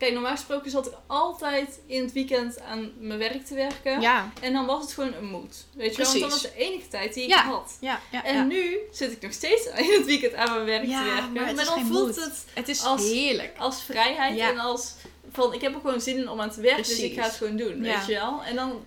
Kijk, 0.05 0.17
normaal 0.17 0.37
gesproken 0.37 0.71
zat 0.71 0.87
ik 0.87 0.93
altijd 1.07 1.81
in 1.87 2.03
het 2.03 2.13
weekend 2.13 2.61
aan 2.61 2.93
mijn 2.99 3.19
werk 3.19 3.47
te 3.47 3.55
werken. 3.55 4.01
Ja, 4.01 4.33
En 4.41 4.53
dan 4.53 4.67
was 4.67 4.83
het 4.83 4.93
gewoon 4.93 5.15
een 5.15 5.25
moed. 5.27 5.65
Weet 5.77 5.97
je 5.97 6.03
wel? 6.03 6.07
Want 6.11 6.21
dat 6.21 6.31
was 6.31 6.43
de 6.43 6.55
enige 6.57 6.89
tijd 6.89 7.15
die 7.15 7.23
ik 7.23 7.29
Ja. 7.29 7.43
had. 7.45 7.77
ja, 7.81 8.01
ja. 8.11 8.25
En 8.25 8.47
nu 8.47 8.77
zit 8.93 9.13
ik 9.13 9.21
nog 9.23 9.33
steeds 9.33 9.67
in 9.77 9.93
het 9.93 10.05
weekend 10.05 10.35
aan 10.35 10.53
mijn 10.55 10.65
werk 10.65 10.87
Ja, 10.87 10.99
te 11.05 11.11
werken. 11.11 11.33
maar 11.33 11.47
het 11.49 11.59
is 11.59 11.65
dan 11.67 11.87
voelt 11.87 12.07
moed. 12.07 12.17
het 12.25 12.45
Het 12.55 12.69
is 12.69 12.85
als- 12.85 13.03
heerlijk. 13.03 13.53
als 13.59 13.83
vrijheid 13.83 14.39
en 14.39 14.59
als 14.59 14.95
van 15.33 15.53
ik 15.55 15.61
heb 15.61 15.75
er 15.75 15.81
gewoon 15.81 16.01
zin 16.01 16.17
in 16.17 16.29
om 16.29 16.41
aan 16.41 16.51
te 16.51 16.61
werken, 16.61 16.83
dus 16.83 16.99
ik 16.99 17.15
ga 17.15 17.23
het 17.23 17.33
gewoon 17.35 17.57
doen, 17.57 17.81
weet 17.81 18.07
je 18.07 18.13
wel. 18.15 18.43
En 18.43 18.55
dan 18.57 18.85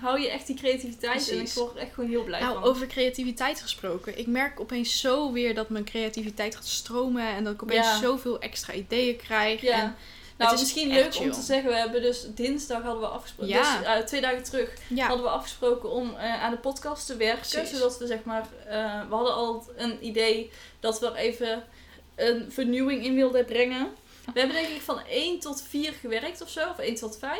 hou 0.00 0.20
je 0.20 0.30
echt 0.30 0.46
die 0.46 0.56
creativiteit 0.56 1.30
en 1.30 1.40
ik 1.40 1.48
word 1.52 1.74
er 1.74 1.80
echt 1.80 1.94
gewoon 1.94 2.10
heel 2.10 2.24
blij 2.24 2.40
Nou, 2.40 2.54
van. 2.54 2.62
over 2.64 2.86
creativiteit 2.86 3.60
gesproken. 3.62 4.18
Ik 4.18 4.26
merk 4.26 4.60
opeens 4.60 5.00
zo 5.00 5.32
weer 5.32 5.54
dat 5.54 5.68
mijn 5.68 5.84
creativiteit 5.84 6.54
gaat 6.54 6.66
stromen. 6.66 7.26
En 7.26 7.44
dat 7.44 7.52
ik 7.52 7.62
opeens 7.62 7.86
Ja. 7.86 7.98
zoveel 7.98 8.38
extra 8.40 8.72
ideeën 8.72 9.16
krijg. 9.16 9.60
Ja. 9.60 9.80
En 9.82 9.96
nou, 10.38 10.54
is 10.54 10.60
misschien 10.60 10.88
leuk 10.92 11.16
om 11.18 11.30
te 11.32 11.40
zeggen, 11.40 11.70
we 11.70 11.76
hebben 11.76 12.02
dus 12.02 12.26
dinsdag 12.34 12.82
hadden 12.82 13.00
we 13.00 13.06
afgesproken, 13.08 13.54
Ja. 13.54 13.78
dus 13.78 13.86
eh, 13.86 13.96
twee 13.98 14.20
dagen 14.20 14.42
terug 14.42 14.70
ja, 14.88 15.06
hadden 15.06 15.24
we 15.24 15.30
afgesproken 15.32 15.90
om 15.90 16.14
eh, 16.16 16.42
aan 16.42 16.50
de 16.50 16.56
podcast 16.58 17.06
te 17.06 17.16
werken. 17.16 17.48
Precies. 17.50 17.70
Zodat 17.70 17.98
we 17.98 18.06
zeg 18.06 18.24
maar, 18.24 18.46
eh, 18.68 19.00
we 19.08 19.14
hadden 19.14 19.34
al 19.34 19.66
een 19.76 20.06
idee 20.06 20.50
dat 20.80 21.00
we 21.00 21.06
er 21.06 21.14
even 21.14 21.64
een 22.16 22.46
vernieuwing 22.52 23.04
in 23.04 23.14
wilden 23.14 23.44
brengen. 23.44 23.88
We 24.32 24.38
hebben 24.38 24.56
denk 24.56 24.68
ik 24.68 24.80
van 24.82 25.00
1 25.08 25.40
tot 25.40 25.62
4 25.68 25.92
gewerkt 25.92 26.42
of 26.42 26.48
zo, 26.48 26.68
of 26.70 26.78
1 26.78 26.94
tot 26.94 27.18
5. 27.18 27.38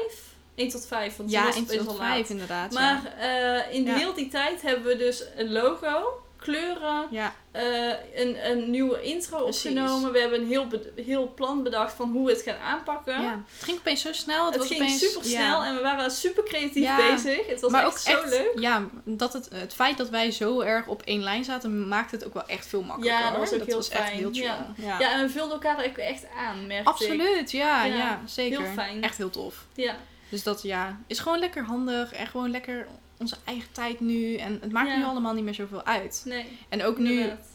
1 0.55 0.69
tot 0.69 0.87
5, 0.87 1.17
want 1.17 1.31
ja 1.31 1.45
was 1.45 1.55
in 1.57 1.63
het 1.63 1.71
opeens 1.71 1.87
tot 1.87 1.95
al 1.95 2.01
laat. 2.03 2.13
vijf 2.15 2.29
inderdaad. 2.29 2.73
Maar 2.73 3.15
eh, 3.19 3.75
in 3.75 3.85
Ja. 3.85 3.95
heel 3.97 4.15
die 4.15 4.29
tijd 4.29 4.63
hebben 4.63 4.85
we 4.85 4.97
dus 4.97 5.25
een 5.37 5.53
logo, 5.53 6.23
kleuren, 6.45 7.07
ja. 7.11 7.35
eh, 7.51 7.89
een, 8.15 8.51
een 8.51 8.71
nieuwe 8.71 9.03
intro 9.03 9.43
Precies. 9.43 9.71
opgenomen. 9.71 10.13
We 10.13 10.19
hebben 10.19 10.41
een 10.41 10.47
heel, 10.47 10.67
heel 10.97 11.33
plan 11.35 11.63
bedacht 11.63 11.93
van 11.95 12.11
hoe 12.11 12.27
we 12.27 12.33
het 12.33 12.43
gaan 12.43 12.59
aanpakken. 12.59 13.23
Ja. 13.23 13.43
Het 13.55 13.65
ging 13.65 13.79
opeens 13.79 14.01
zo 14.01 14.13
snel. 14.13 14.45
Het, 14.45 14.55
Het 14.55 14.63
was 14.63 14.69
ging 14.73 14.83
opeens, 14.83 15.01
super 15.01 15.25
snel 15.25 15.63
ja. 15.63 15.67
en 15.67 15.75
we 15.77 15.83
waren 15.83 16.11
super 16.11 16.45
creatief 16.45 16.97
bezig. 16.97 17.47
Het 17.47 17.61
was 17.61 17.71
maar 17.71 17.83
echt 17.85 17.91
ook 17.93 17.99
zo 17.99 18.11
echt, 18.11 18.29
leuk. 18.31 18.53
ja, 18.59 18.89
dat 19.05 19.33
het, 19.33 19.49
het 19.55 19.75
feit 19.75 19.97
dat 19.97 20.09
wij 20.09 20.31
zo 20.31 20.61
erg 20.61 20.87
op 20.87 21.03
één 21.03 21.23
lijn 21.23 21.45
zaten, 21.45 21.89
maakt 21.89 22.11
het 22.11 22.25
ook 22.27 22.35
wel 22.35 22.47
echt 22.47 22.67
veel 22.67 22.83
makkelijker. 22.83 23.21
Ja, 23.21 23.31
dat 23.31 23.39
was 23.39 23.51
heel 23.51 23.79
echt 23.79 23.87
fijn. 23.89 24.17
heel 24.17 24.33
chill. 24.33 24.53
Ja. 24.77 25.13
En 25.13 25.23
we 25.27 25.31
vulden 25.31 25.53
elkaar 25.53 25.87
ook 25.87 25.97
echt 25.97 26.25
aan, 26.39 26.67
merkte 26.67 26.91
ik. 26.91 27.01
Absoluut, 27.01 27.51
ja, 27.51 27.85
Ja, 27.85 27.95
ja, 27.97 28.21
zeker. 28.27 28.61
heel 28.63 28.73
fijn. 28.73 29.03
Echt 29.03 29.17
heel 29.17 29.31
tof. 29.31 29.65
Ja, 29.75 29.97
Dus 30.29 30.43
dat 30.43 30.63
ja, 30.63 30.99
is 31.07 31.19
gewoon 31.19 31.39
lekker 31.39 31.65
handig 31.65 32.13
en 32.13 32.27
gewoon 32.27 32.51
lekker 32.51 32.87
onze 33.19 33.37
eigen 33.45 33.73
tijd 33.73 34.01
nu. 34.01 34.37
En 34.37 34.59
het 34.61 34.73
maakt 34.73 34.89
Ja. 34.89 34.97
nu 34.97 35.05
allemaal 35.05 35.35
niet 35.35 35.45
meer 35.45 35.55
zoveel 35.55 35.85
uit. 35.85 36.23
nee. 36.27 36.45
En 36.69 36.85
ook 36.85 36.99
nu, 36.99 37.11
inderdaad. 37.13 37.47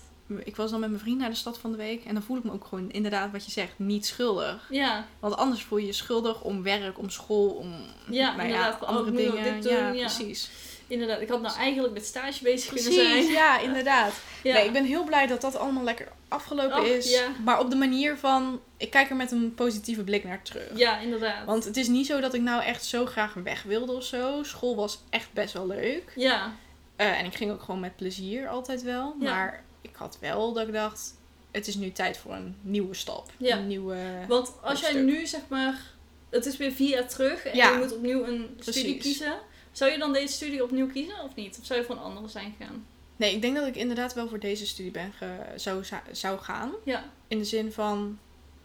ik 0.43 0.55
was 0.55 0.71
dan 0.71 0.79
met 0.79 0.89
mijn 0.89 1.01
vriend 1.01 1.19
naar 1.19 1.29
de 1.29 1.35
stad 1.35 1.57
van 1.59 1.71
de 1.71 1.77
week. 1.77 2.05
En 2.05 2.13
dan 2.13 2.23
voel 2.23 2.37
ik 2.37 2.43
me 2.43 2.51
ook 2.51 2.65
gewoon 2.65 2.91
inderdaad 2.91 3.31
wat 3.31 3.45
je 3.45 3.51
zegt, 3.51 3.73
niet 3.79 4.05
schuldig. 4.05 4.67
Ja, 4.71 5.05
Want 5.19 5.35
anders 5.35 5.63
voel 5.63 5.77
je 5.77 5.85
je 5.85 5.93
schuldig 5.93 6.41
om 6.41 6.63
werk, 6.63 6.97
om 6.99 7.09
school, 7.09 7.49
om 7.49 7.73
Ja, 8.09 8.35
nou 8.35 8.49
ja, 8.49 8.69
andere 8.69 9.11
dingen. 9.11 9.61
doen, 9.61 9.71
ja. 9.71 9.89
precies. 9.91 10.49
Inderdaad. 10.89 11.21
Ik 11.21 11.29
had 11.29 11.41
nou 11.41 11.57
eigenlijk 11.57 11.93
met 11.93 12.05
stage 12.05 12.43
bezig 12.43 12.73
kunnen 12.73 12.93
zijn. 12.93 13.25
ja, 13.25 13.59
inderdaad. 13.67 14.13
Ja. 14.43 14.53
Nee, 14.53 14.65
ik 14.65 14.73
ben 14.73 14.85
heel 14.85 15.03
blij 15.03 15.27
dat 15.27 15.41
dat 15.41 15.55
allemaal 15.55 15.83
lekker 15.83 16.07
afgelopen 16.27 16.79
Och, 16.79 16.85
is. 16.87 17.11
ja. 17.11 17.27
Maar 17.43 17.59
op 17.59 17.69
de 17.69 17.75
manier 17.75 18.17
van, 18.17 18.61
ik 18.77 18.89
kijk 18.89 19.09
er 19.09 19.15
met 19.15 19.31
een 19.31 19.53
positieve 19.55 20.03
blik 20.03 20.23
naar 20.23 20.41
terug. 20.41 20.69
ja, 20.77 20.99
inderdaad. 20.99 21.45
Want 21.45 21.63
het 21.65 21.77
is 21.77 21.87
niet 21.87 22.05
zo 22.05 22.19
dat 22.19 22.33
ik 22.33 22.41
nou 22.41 22.63
echt 22.63 22.85
zo 22.85 23.05
graag 23.05 23.33
weg 23.33 23.63
wilde 23.63 23.91
of 23.93 24.03
zo. 24.03 24.43
School 24.43 24.75
was 24.75 24.99
echt 25.09 25.33
best 25.33 25.53
wel 25.53 25.67
leuk. 25.67 26.13
Ja, 26.15 26.53
Eh, 26.95 27.19
en 27.19 27.25
ik 27.25 27.35
ging 27.35 27.51
ook 27.51 27.61
gewoon 27.61 27.79
met 27.79 27.95
plezier 27.95 28.47
altijd 28.47 28.81
wel. 28.83 29.15
Ja. 29.19 29.31
Maar 29.33 29.63
ik 29.81 29.95
had 29.95 30.17
wel 30.21 30.53
dat 30.53 30.67
ik 30.67 30.73
dacht, 30.73 31.13
het 31.51 31.67
is 31.67 31.75
nu 31.75 31.91
tijd 31.91 32.17
voor 32.17 32.33
een 32.33 32.55
nieuwe 32.61 32.93
stap. 32.95 33.31
Ja. 33.37 33.57
Een 33.57 33.67
nieuwe... 33.67 33.97
want 34.27 34.51
als 34.61 34.79
jij 34.79 34.93
nu 34.93 35.25
zeg 35.27 35.41
maar... 35.47 35.81
Het 36.29 36.45
is 36.45 36.57
weer 36.57 36.71
vier 36.71 36.89
jaar 36.89 37.07
terug 37.07 37.45
en 37.45 37.57
je 37.57 37.77
moet 37.79 37.93
opnieuw 37.93 38.23
een 38.25 38.57
studie 38.59 38.97
kiezen. 38.97 39.33
Zou 39.71 39.91
je 39.91 39.97
dan 39.97 40.13
deze 40.13 40.33
studie 40.33 40.63
opnieuw 40.63 40.87
kiezen 40.87 41.23
of 41.23 41.35
niet? 41.35 41.57
Of 41.59 41.65
zou 41.65 41.79
je 41.79 41.85
voor 41.85 41.95
een 41.95 42.01
andere 42.01 42.27
zijn 42.27 42.53
gegaan? 42.57 42.85
Nee, 43.15 43.33
ik 43.35 43.41
denk 43.41 43.55
dat 43.55 43.67
ik 43.67 43.75
inderdaad 43.75 44.13
wel 44.13 44.27
voor 44.27 44.39
deze 44.39 44.65
studie 44.67 44.91
ben 44.91 45.11
ge- 45.17 45.53
zou, 45.55 45.83
zou 46.11 46.39
gaan. 46.39 46.71
Ja, 46.83 47.03
In 47.27 47.37
de 47.37 47.43
zin 47.43 47.71
van, 47.71 48.19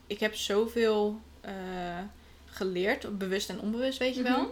ik 0.06 0.20
heb 0.20 0.34
zoveel 0.34 1.20
eh, 1.40 1.52
geleerd, 2.46 3.18
bewust 3.18 3.48
en 3.48 3.60
onbewust, 3.60 3.98
weet 3.98 4.14
je 4.14 4.22
wel. 4.22 4.38
Mhm. 4.40 4.48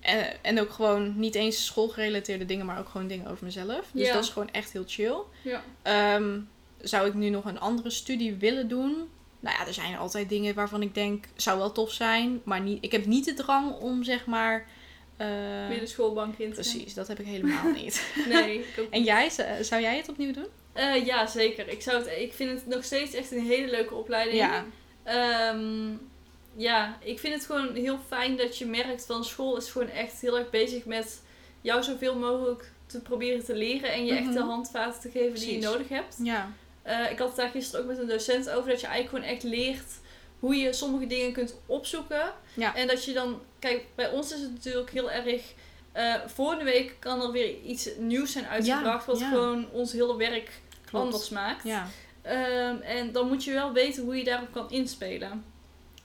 En, 0.00 0.44
en 0.44 0.60
ook 0.60 0.70
gewoon 0.70 1.18
niet 1.18 1.34
eens 1.34 1.64
schoolgerelateerde 1.64 2.44
dingen, 2.46 2.66
maar 2.66 2.78
ook 2.78 2.88
gewoon 2.88 3.06
dingen 3.06 3.26
over 3.26 3.44
mezelf. 3.44 3.90
Dus 3.92 4.06
Ja. 4.06 4.12
dat 4.14 4.22
is 4.24 4.30
gewoon 4.30 4.50
echt 4.50 4.72
heel 4.72 4.84
chill. 4.86 5.16
ja. 5.42 5.62
Ehm, 5.82 6.38
zou 6.80 7.06
ik 7.06 7.14
nu 7.14 7.28
nog 7.28 7.44
een 7.44 7.60
andere 7.60 7.90
studie 7.90 8.34
willen 8.34 8.68
doen? 8.68 9.08
Nou 9.40 9.56
ja, 9.58 9.66
er 9.66 9.74
zijn 9.74 9.96
altijd 9.96 10.28
dingen 10.28 10.54
waarvan 10.54 10.82
ik 10.82 10.94
denk, 10.94 11.24
zou 11.36 11.58
wel 11.58 11.72
tof 11.72 11.92
zijn. 11.92 12.40
Maar 12.44 12.60
niet, 12.60 12.84
ik 12.84 12.92
heb 12.92 13.06
niet 13.06 13.24
de 13.24 13.34
drang 13.34 13.72
om 13.78 14.02
zeg 14.04 14.26
maar... 14.26 14.66
eh, 15.16 15.26
Weer 15.68 15.80
de 15.80 15.86
schoolbank 15.86 16.38
in 16.38 16.50
precies, 16.50 16.94
dat 16.94 17.08
heb 17.08 17.18
ik 17.20 17.26
helemaal 17.26 17.70
niet. 17.82 18.06
Nee, 18.28 18.58
ik 18.58 18.66
ook 18.80 18.90
en 18.90 19.02
jij, 19.02 19.30
zou- 19.30 19.64
zou 19.64 19.82
jij 19.82 19.96
het 19.96 20.08
opnieuw 20.08 20.32
doen? 20.32 20.46
Eh, 20.72 21.06
ja, 21.06 21.26
zeker. 21.26 21.68
Ik, 21.68 21.82
zou 21.82 21.96
het, 21.98 22.18
ik 22.18 22.32
vind 22.32 22.50
het 22.50 22.66
nog 22.66 22.84
steeds 22.84 23.14
echt 23.14 23.30
een 23.32 23.46
hele 23.46 23.70
leuke 23.70 23.94
opleiding. 23.94 24.38
Ja, 24.38 24.64
Ehm, 25.04 25.90
ja, 26.56 26.98
ik 27.02 27.18
vind 27.18 27.34
het 27.34 27.44
gewoon 27.46 27.74
heel 27.74 27.98
fijn 28.08 28.36
dat 28.36 28.58
je 28.58 28.66
merkt 28.66 29.06
van 29.06 29.24
school 29.24 29.56
is 29.56 29.70
gewoon 29.70 29.88
echt 29.88 30.20
heel 30.20 30.38
erg 30.38 30.50
bezig 30.50 30.84
met 30.84 31.22
jou 31.60 31.82
zoveel 31.82 32.18
mogelijk 32.18 32.70
te 32.86 33.00
proberen 33.00 33.44
te 33.44 33.54
leren 33.54 33.92
en 33.92 34.04
je 34.04 34.12
echt 34.14 34.32
de 34.32 34.38
Mhm. 34.38 34.48
handvaten 34.48 35.00
te 35.00 35.10
geven 35.10 35.34
die 35.40 35.52
je 35.52 35.58
nodig 35.66 35.88
hebt. 35.88 36.16
ja, 36.22 36.52
Eh, 36.82 37.10
ik 37.10 37.18
had 37.18 37.28
het 37.28 37.36
daar 37.36 37.48
gisteren 37.50 37.80
ook 37.84 37.90
met 37.90 37.98
een 37.98 38.08
docent 38.08 38.50
over 38.50 38.70
dat 38.70 38.80
je 38.80 38.86
eigenlijk 38.86 39.16
gewoon 39.24 39.34
echt 39.36 39.42
leert 39.42 39.92
hoe 40.38 40.54
je 40.56 40.72
sommige 40.72 41.06
dingen 41.06 41.32
kunt 41.32 41.54
opzoeken. 41.66 42.32
Ja. 42.54 42.74
En 42.76 42.86
dat 42.86 43.04
je 43.04 43.12
dan, 43.12 43.40
kijk, 43.68 43.84
bij 43.94 44.10
ons 44.10 44.32
is 44.32 44.40
het 44.40 44.50
natuurlijk 44.52 44.90
heel 44.90 45.10
erg. 45.10 45.42
eh 45.92 46.14
voor 46.26 46.58
de 46.58 46.64
week 46.64 46.96
kan 46.98 47.22
er 47.22 47.30
weer 47.32 47.54
iets 47.64 47.88
nieuws 47.98 48.32
zijn 48.32 48.46
uitgebracht, 48.46 49.06
wat 49.06 49.18
ja. 49.18 49.28
gewoon 49.28 49.66
ons 49.72 49.92
hele 49.92 50.16
werk 50.16 50.50
klopt. 50.84 51.04
anders 51.04 51.28
maakt. 51.28 51.64
Ja, 51.64 51.86
Ehm, 52.22 52.76
en 52.80 53.12
dan 53.12 53.28
moet 53.28 53.44
je 53.44 53.52
wel 53.52 53.72
weten 53.72 54.02
hoe 54.04 54.16
je 54.16 54.24
daarop 54.24 54.52
kan 54.52 54.70
inspelen. 54.70 55.44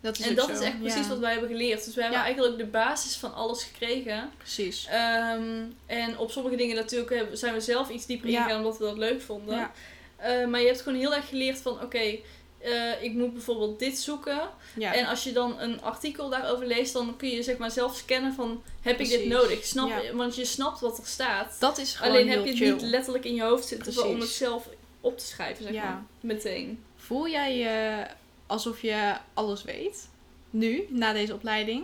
dat 0.01 0.19
is 0.19 0.27
en 0.27 0.35
dat 0.35 0.45
zo. 0.45 0.51
is 0.51 0.59
echt 0.59 0.79
precies 0.79 1.07
wat 1.07 1.19
wij 1.19 1.31
hebben 1.31 1.49
geleerd. 1.49 1.85
Dus 1.85 1.95
we 1.95 2.01
hebben 2.01 2.19
eigenlijk 2.19 2.57
de 2.57 2.65
basis 2.65 3.15
van 3.17 3.33
alles 3.33 3.63
gekregen. 3.63 4.29
Precies. 4.37 4.85
Ehm, 4.89 5.63
en 5.85 6.17
op 6.17 6.31
sommige 6.31 6.55
dingen 6.55 6.75
natuurlijk 6.75 7.09
hebben- 7.15 7.37
zijn 7.37 7.53
we 7.53 7.61
zelf 7.61 7.89
iets 7.89 8.05
dieper 8.05 8.29
ingegaan 8.29 8.57
omdat 8.57 8.77
we 8.77 8.83
dat 8.85 8.97
leuk 8.97 9.21
vonden. 9.21 9.55
Ja. 9.55 9.71
Eh, 10.15 10.47
maar 10.47 10.59
je 10.59 10.65
hebt 10.67 10.81
gewoon 10.81 10.99
heel 10.99 11.15
erg 11.15 11.27
geleerd 11.29 11.57
van 11.57 11.81
oké, 11.81 12.15
eh, 12.59 13.03
ik 13.03 13.13
moet 13.13 13.33
bijvoorbeeld 13.33 13.79
dit 13.79 13.97
zoeken. 13.99 14.41
Ja. 14.75 14.93
En 14.93 15.05
als 15.05 15.23
je 15.23 15.31
dan 15.31 15.59
een 15.59 15.81
artikel 15.81 16.29
daarover 16.29 16.65
leest, 16.67 16.93
dan 16.93 17.15
kun 17.17 17.29
je 17.29 17.43
zeg 17.43 17.57
maar 17.57 17.71
zelf 17.71 17.95
scannen 17.95 18.33
van 18.33 18.63
heb 18.81 18.99
ik 18.99 19.07
dit 19.09 19.25
nodig? 19.25 19.65
Snap, 19.65 19.87
Ja. 19.89 20.13
Want 20.15 20.35
je 20.35 20.45
snapt 20.45 20.79
wat 20.79 20.97
er 20.97 21.05
staat. 21.05 21.55
dat 21.59 21.77
is 21.77 21.93
gewoon 21.95 22.11
Alleen 22.11 22.29
heb 22.29 22.43
je 22.43 22.49
het 22.49 22.57
chill. 22.57 22.71
niet 22.71 22.81
letterlijk 22.81 23.25
in 23.25 23.33
je 23.35 23.41
hoofd 23.43 23.67
zitten 23.67 24.07
om 24.07 24.19
het 24.19 24.29
zelf 24.29 24.67
op 25.01 25.17
te 25.17 25.25
schrijven, 25.25 25.63
zeg 25.63 25.73
Ja. 25.73 25.83
maar. 25.83 26.03
Meteen. 26.21 26.83
Voel 26.95 27.27
jij 27.27 27.57
je 27.57 28.05
alsof 28.47 28.81
je 28.81 29.13
alles 29.33 29.63
weet? 29.63 30.07
Nu, 30.49 30.85
na 30.89 31.13
deze 31.13 31.33
opleiding? 31.33 31.83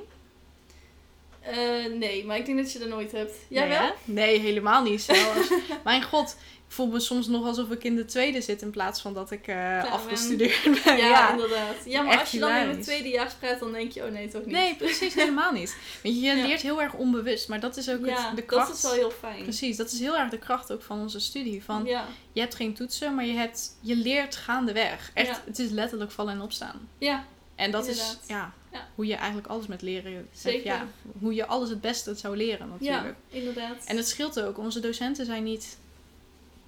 Eh, 1.46 1.94
nee, 1.94 2.26
maar 2.26 2.38
ik 2.38 2.46
denk 2.46 2.58
dat 2.58 2.72
je 2.72 2.80
dat 2.80 2.88
nooit 2.88 3.12
hebt. 3.12 3.34
Jij 3.48 3.68
nee, 3.68 3.78
wel? 3.78 3.88
hè? 3.88 3.94
Nee, 4.06 4.40
helemaal 4.40 4.84
niet 4.84 5.02
zelfs. 5.02 5.50
Mijn 5.84 6.04
god, 6.04 6.36
ik 6.68 6.72
voel 6.72 6.88
me 6.88 7.00
soms 7.00 7.28
nog 7.28 7.46
alsof 7.46 7.70
ik 7.72 7.84
in 7.84 7.96
de 7.96 8.06
tweede 8.06 8.42
zit 8.42 8.62
in 8.62 8.70
plaats 8.70 9.02
van 9.02 9.14
dat 9.14 9.32
ik 9.32 9.48
eh, 9.48 9.92
afgestudeerd 9.92 10.64
ben. 10.84 10.98
Ja, 10.98 11.08
Ja, 11.08 11.32
inderdaad. 11.32 11.76
Ja, 11.86 12.02
maar 12.02 12.12
Echt 12.12 12.22
als 12.22 12.32
je 12.32 12.40
dan 12.40 12.56
in 12.56 12.70
het 12.70 12.84
tweedejaars 12.84 13.34
praat, 13.34 13.60
dan 13.60 13.72
denk 13.72 13.92
je, 13.92 14.04
oh 14.04 14.12
nee, 14.12 14.28
toch 14.28 14.46
niet. 14.46 14.56
Nee, 14.56 14.76
precies 14.76 15.14
helemaal 15.24 15.52
niet. 15.52 15.76
Weet 16.04 16.16
je, 16.16 16.22
Ja. 16.22 16.34
leert 16.48 16.62
heel 16.62 16.82
erg 16.82 16.94
onbewust, 16.94 17.48
maar 17.50 17.60
dat 17.60 17.78
is 17.78 17.90
ook 17.90 18.06
ja, 18.06 18.28
het, 18.28 18.36
de 18.36 18.42
kracht. 18.42 18.68
dat 18.68 18.76
is 18.76 18.82
wel 18.84 18.94
heel 18.94 19.12
fijn. 19.12 19.44
Precies, 19.44 19.78
dat 19.78 19.92
is 19.92 20.00
heel 20.00 20.18
erg 20.18 20.30
de 20.30 20.40
kracht 20.40 20.72
ook 20.72 20.82
van 20.84 21.00
onze 21.00 21.20
studie. 21.20 21.64
Van, 21.64 21.86
je 22.34 22.40
hebt 22.42 22.56
geen 22.56 22.74
toetsen, 22.74 23.16
maar 23.16 23.26
je, 23.26 23.34
hebt, 23.34 23.78
je 23.82 23.96
leert 23.96 24.36
gaandeweg. 24.36 25.12
Echt, 25.14 25.42
het 25.46 25.60
is 25.60 25.70
letterlijk 25.70 26.12
vallen 26.12 26.34
en 26.34 26.42
opstaan. 26.42 26.90
ja, 26.98 27.26
En 27.56 27.72
dat 27.72 27.88
Inderdaad. 27.88 28.20
is 28.22 28.28
ja, 28.28 28.54
Ja. 28.76 28.88
hoe 28.96 29.06
je 29.06 29.16
eigenlijk 29.16 29.48
alles 29.48 29.68
met 29.68 29.82
leren. 29.82 30.28
Zeker. 30.34 30.66
Ja, 30.66 30.88
hoe 31.20 31.34
je 31.34 31.46
alles 31.46 31.70
het 31.70 31.82
beste 31.82 32.16
zou 32.16 32.38
leren 32.38 32.70
natuurlijk. 32.70 33.16
ja, 33.30 33.38
inderdaad. 33.38 33.84
En 33.86 33.98
het 33.98 34.08
scheelt 34.08 34.42
ook. 34.42 34.58
Onze 34.58 34.80
docenten 34.80 35.26
zijn 35.26 35.44
niet 35.44 35.78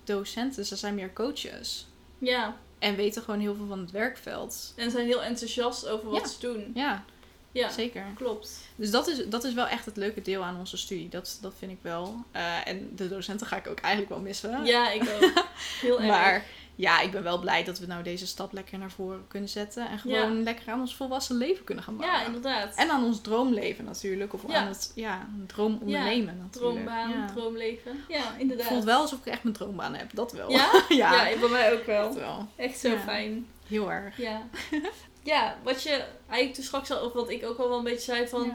docenten, 0.03 0.65
ze 0.65 0.75
zijn 0.75 0.95
meer 0.95 1.13
coaches. 1.13 1.87
ja, 2.17 2.55
En 2.79 2.95
weten 2.95 3.21
gewoon 3.21 3.39
heel 3.39 3.55
veel 3.55 3.67
van 3.67 3.79
het 3.79 3.91
werkveld. 3.91 4.73
en 4.75 4.91
zijn 4.91 5.05
heel 5.05 5.23
enthousiast 5.23 5.87
over 5.87 6.09
wat 6.09 6.21
Ja. 6.21 6.27
ze 6.27 6.39
doen. 6.39 6.71
Ja, 6.73 7.03
Ja, 7.51 7.69
zeker. 7.69 8.05
klopt. 8.15 8.59
Dus 8.75 8.91
dat 8.91 9.07
is, 9.07 9.25
dat 9.27 9.43
is 9.43 9.53
wel 9.53 9.67
echt 9.67 9.85
het 9.85 9.97
leuke 9.97 10.21
deel 10.21 10.43
aan 10.43 10.57
onze 10.59 10.77
studie. 10.77 11.09
Dat, 11.09 11.37
dat 11.41 11.53
vind 11.57 11.71
ik 11.71 11.77
wel. 11.81 12.15
Eh, 12.31 12.67
en 12.67 12.91
de 12.95 13.07
docenten 13.09 13.47
ga 13.47 13.57
ik 13.57 13.67
ook 13.67 13.79
eigenlijk 13.79 14.13
wel 14.13 14.21
missen. 14.23 14.65
Ja, 14.65 14.91
ik 14.91 15.01
ook. 15.01 15.43
Heel 15.81 15.97
erg. 15.99 16.07
Maar 16.07 16.45
ja, 16.77 17.01
ik 17.01 17.11
ben 17.11 17.23
wel 17.23 17.39
blij 17.39 17.63
dat 17.63 17.79
we 17.79 17.85
nou 17.85 18.03
deze 18.03 18.27
stap 18.27 18.53
lekker 18.53 18.77
naar 18.77 18.91
voren 18.91 19.25
kunnen 19.27 19.49
zetten. 19.49 19.89
En 19.89 19.99
gewoon 19.99 20.43
lekker 20.43 20.71
aan 20.71 20.79
ons 20.79 20.95
volwassen 20.95 21.37
leven 21.37 21.63
kunnen 21.63 21.83
gaan 21.83 21.97
bouwen. 21.97 22.19
Ja, 22.19 22.25
inderdaad. 22.25 22.75
En 22.75 22.89
aan 22.89 23.03
ons 23.03 23.21
droomleven 23.21 23.85
natuurlijk. 23.85 24.33
Of 24.33 24.41
Ja. 24.47 24.55
aan 24.55 24.67
het 24.67 24.91
ja, 24.95 25.27
droomondernemen 25.47 26.37
natuurlijk. 26.37 26.73
Droombaan, 26.73 27.09
Ja. 27.09 27.25
droomleven. 27.35 28.03
Ja, 28.07 28.17
Het 28.17 28.25
inderdaad. 28.37 28.67
voelt 28.67 28.83
wel 28.83 28.99
alsof 29.01 29.19
ik 29.19 29.25
echt 29.25 29.43
mijn 29.43 29.55
droombaan 29.55 29.95
heb. 29.95 30.09
Dat 30.13 30.31
wel. 30.31 30.51
Ja? 30.51 30.71
ja, 30.89 31.27
Ja, 31.29 31.39
bij 31.39 31.49
mij 31.49 31.73
ook 31.73 31.85
wel. 31.85 32.07
dat 32.07 32.15
wel. 32.15 32.47
Echt 32.55 32.79
zo 32.79 32.89
Ja. 32.89 32.99
fijn. 32.99 33.47
Heel 33.67 33.91
erg. 33.91 34.17
Ja. 34.17 34.41
ja, 35.23 35.55
wat 35.63 35.83
je 35.83 36.03
eigenlijk 36.27 36.53
toen 36.53 36.63
straks 36.63 36.91
al, 36.91 37.05
of 37.05 37.13
wat 37.13 37.29
ik 37.29 37.45
ook 37.45 37.57
al 37.57 37.69
wel 37.69 37.77
een 37.77 37.83
beetje 37.83 38.11
zei 38.11 38.27
van... 38.27 38.53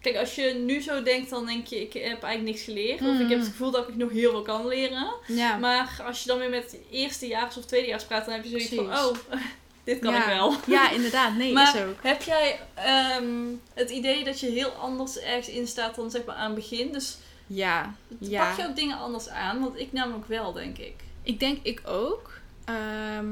Kijk, 0.00 0.16
als 0.16 0.34
je 0.34 0.42
nu 0.54 0.80
zo 0.80 1.02
denkt, 1.02 1.30
dan 1.30 1.46
denk 1.46 1.66
je, 1.66 1.80
ik 1.80 1.92
heb 1.92 2.02
eigenlijk 2.22 2.42
niks 2.42 2.62
geleerd. 2.62 3.00
Of 3.00 3.06
Mhm. 3.06 3.20
ik 3.22 3.28
heb 3.28 3.38
het 3.38 3.48
gevoel 3.48 3.70
dat 3.70 3.88
ik 3.88 3.96
nog 3.96 4.10
heel 4.10 4.30
veel 4.30 4.42
kan 4.42 4.66
leren. 4.66 5.12
Ja. 5.26 5.56
Maar 5.56 6.02
als 6.06 6.22
je 6.22 6.28
dan 6.28 6.38
weer 6.38 6.50
met 6.50 6.76
eerstejaars 6.90 7.56
of 7.56 7.64
tweedejaars 7.64 8.04
praat, 8.04 8.24
dan 8.24 8.34
heb 8.34 8.44
je 8.44 8.50
zoiets 8.50 8.74
van, 8.74 8.92
oh, 8.92 9.14
dit 9.84 9.98
kan 9.98 10.12
Ja. 10.12 10.20
ik 10.20 10.26
wel. 10.26 10.54
ja, 10.66 10.90
inderdaad. 10.90 11.34
Nee, 11.36 11.52
Maar- 11.52 11.76
is 11.76 11.82
ook. 11.82 12.02
Heb 12.02 12.22
jij 12.22 12.60
ehm, 12.74 13.34
het 13.74 13.90
idee 13.90 14.24
dat 14.24 14.40
je 14.40 14.50
heel 14.50 14.70
anders 14.70 15.18
ergens 15.18 15.48
in 15.48 15.66
staat 15.66 15.94
dan 15.94 16.10
zeg 16.10 16.24
maar 16.24 16.34
aan 16.36 16.46
het 16.50 16.54
begin? 16.54 16.92
Dus 16.92 17.16
Ja. 17.46 17.94
Ja. 18.18 18.48
pak 18.48 18.56
je 18.56 18.68
ook 18.68 18.76
dingen 18.76 18.98
anders 18.98 19.28
aan? 19.28 19.60
Want 19.60 19.78
ik 19.80 19.92
namelijk 19.92 20.26
wel, 20.28 20.52
denk 20.52 20.78
ik. 20.78 20.94
Ik 21.22 21.40
denk 21.40 21.58
ik 21.62 21.80
ook. 21.86 22.30
Ehm, 22.64 23.26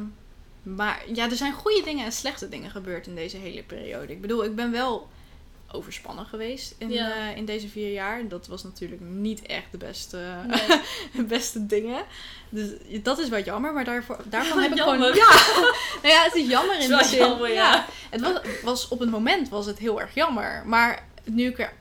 maar 0.63 1.03
ja, 1.13 1.31
er 1.31 1.37
zijn 1.37 1.53
goede 1.53 1.83
dingen 1.85 2.05
en 2.05 2.13
slechte 2.13 2.49
dingen 2.49 2.71
gebeurd 2.71 3.07
in 3.07 3.15
deze 3.15 3.37
hele 3.37 3.63
periode. 3.63 4.13
Ik 4.13 4.21
bedoel, 4.21 4.45
ik 4.45 4.55
ben 4.55 4.71
wel 4.71 5.09
overspannen 5.73 6.27
geweest 6.27 6.75
in, 6.79 6.91
Ja. 6.91 7.13
eh, 7.31 7.37
in 7.37 7.45
deze 7.45 7.69
vier 7.69 7.93
jaar. 7.93 8.29
Dat 8.29 8.47
was 8.47 8.63
natuurlijk 8.63 9.01
niet 9.01 9.43
echt 9.43 9.67
de 9.71 9.77
beste, 9.79 10.19
Nee. 10.47 10.81
de 11.17 11.25
beste 11.25 11.67
dingen. 11.67 12.05
Dus 12.49 12.71
dat 13.03 13.19
is 13.19 13.29
wat 13.29 13.45
jammer, 13.45 13.73
maar 13.73 13.85
daarvoor, 13.85 14.19
daarvan 14.31 14.59
heb 14.59 14.71
ik 14.71 14.77
Jammer. 14.77 14.95
gewoon... 14.95 15.15
Ja, 15.17 15.31
nou 16.03 16.15
ja, 16.15 16.23
het 16.25 16.35
is 16.35 16.49
jammer 16.49 16.75
in 16.75 16.81
is 16.81 16.87
die 16.99 17.05
zin. 17.05 17.19
jammer, 17.19 17.53
ja. 17.53 17.87
Het 18.11 18.21
was, 18.21 18.41
was, 18.63 18.89
op 18.89 18.99
het 18.99 19.11
moment 19.11 19.49
was 19.49 19.67
het 19.67 19.79
heel 19.79 20.01
erg 20.01 20.15
jammer. 20.15 20.63
Maar 20.67 21.07
nu 21.25 21.49
ik 21.49 21.59
er 21.59 21.73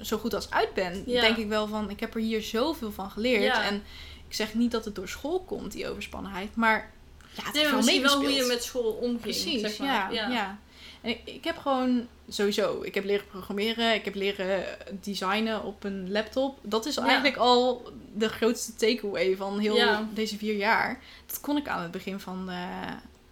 zo 0.00 0.18
goed 0.18 0.34
als 0.34 0.50
uit 0.50 0.74
ben, 0.74 1.02
Ja. 1.06 1.20
denk 1.20 1.36
ik 1.36 1.48
wel 1.48 1.66
van... 1.66 1.90
Ik 1.90 2.00
heb 2.00 2.14
er 2.14 2.20
hier 2.20 2.42
zoveel 2.42 2.92
van 2.92 3.10
geleerd. 3.10 3.42
Ja. 3.42 3.64
En 3.64 3.82
ik 4.28 4.34
zeg 4.34 4.54
niet 4.54 4.70
dat 4.70 4.84
het 4.84 4.94
door 4.94 5.08
school 5.08 5.40
komt, 5.40 5.72
die 5.72 5.88
overspannenheid. 5.88 6.56
Maar 6.56 6.90
ja, 7.34 7.42
het 7.44 7.52
Nee, 7.54 7.62
maar 7.62 7.72
wel 7.72 7.80
misschien 7.82 8.02
wel 8.02 8.16
hoe 8.16 8.30
je 8.32 8.42
met 8.44 8.62
school 8.64 8.90
omging, 8.92 9.20
Precies, 9.20 9.60
zeg 9.60 9.78
maar. 9.78 10.14
ja, 10.14 10.28
ja. 10.30 10.58
En 11.02 11.10
ik, 11.10 11.20
ik 11.24 11.44
heb 11.44 11.56
gewoon 11.58 12.06
sowieso, 12.28 12.82
ik 12.82 12.94
heb 12.94 13.04
leren 13.04 13.26
programmeren, 13.26 13.94
ik 13.94 14.04
heb 14.04 14.14
leren 14.14 14.64
designen 15.00 15.62
op 15.64 15.84
een 15.84 16.12
laptop. 16.12 16.58
Dat 16.62 16.86
is 16.86 16.94
Ja. 16.94 17.02
eigenlijk 17.04 17.36
al 17.36 17.92
de 18.14 18.28
grootste 18.28 18.74
takeaway 18.74 19.36
van 19.36 19.58
heel 19.58 19.76
Ja. 19.76 20.08
deze 20.14 20.36
vier 20.38 20.56
jaar. 20.56 21.00
Dat 21.26 21.40
kon 21.40 21.56
ik 21.56 21.68
aan 21.68 21.82
het 21.82 21.90
begin 21.90 22.20
van 22.20 22.46
de, 22.46 22.66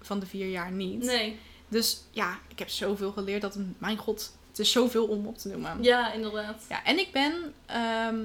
van 0.01 0.19
de 0.21 0.27
vier 0.27 0.49
jaar 0.49 0.73
niet. 0.73 1.03
Nee, 1.05 1.39
Dus 1.69 2.03
ja, 2.11 2.39
ik 2.49 2.59
heb 2.59 2.69
zoveel 2.69 3.13
geleerd 3.13 3.41
dat, 3.43 3.57
mijn 3.79 3.97
god, 3.97 4.37
het 4.49 4.59
is 4.59 4.73
zoveel 4.73 5.07
om 5.07 5.27
op 5.27 5.39
te 5.39 5.49
noemen. 5.49 5.83
ja, 5.83 6.13
inderdaad. 6.13 6.65
Ja, 6.69 6.85
en 6.85 6.99
ik 6.99 7.13
ben, 7.13 7.55
ehm, 7.67 8.17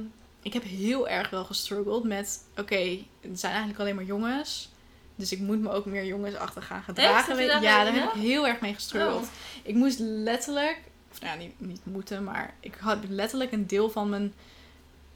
ik 0.41 0.53
heb 0.53 0.63
heel 0.63 1.07
erg 1.07 1.29
wel 1.29 1.43
gestruggeld 1.45 2.03
met, 2.03 2.43
oké, 2.57 2.97
het 3.21 3.39
zijn 3.39 3.51
eigenlijk 3.51 3.79
alleen 3.81 3.95
maar 3.95 4.03
jongens. 4.05 4.69
Dus 5.15 5.31
ik 5.31 5.39
moet 5.39 5.59
me 5.61 5.71
ook 5.71 5.85
meer 5.85 6.05
jongensachtig 6.05 6.65
gaan 6.67 6.83
gedragen. 6.83 7.37
Ja, 7.45 7.83
daar 7.83 7.93
heb 7.93 8.03
ik 8.13 8.21
heel 8.21 8.47
erg 8.47 8.59
mee 8.59 8.73
gestruggeld. 8.73 9.21
Oh. 9.23 9.29
Ik 9.63 9.75
moest 9.75 9.99
letterlijk, 9.99 10.77
of 11.11 11.21
nou 11.21 11.33
ja, 11.33 11.45
niet, 11.45 11.53
niet 11.57 11.81
moeten, 11.83 12.23
maar 12.23 12.53
ik 12.59 12.75
had 12.79 12.97
letterlijk 13.09 13.51
een 13.51 13.67
deel 13.67 13.89
van 13.89 14.09
mijn 14.09 14.33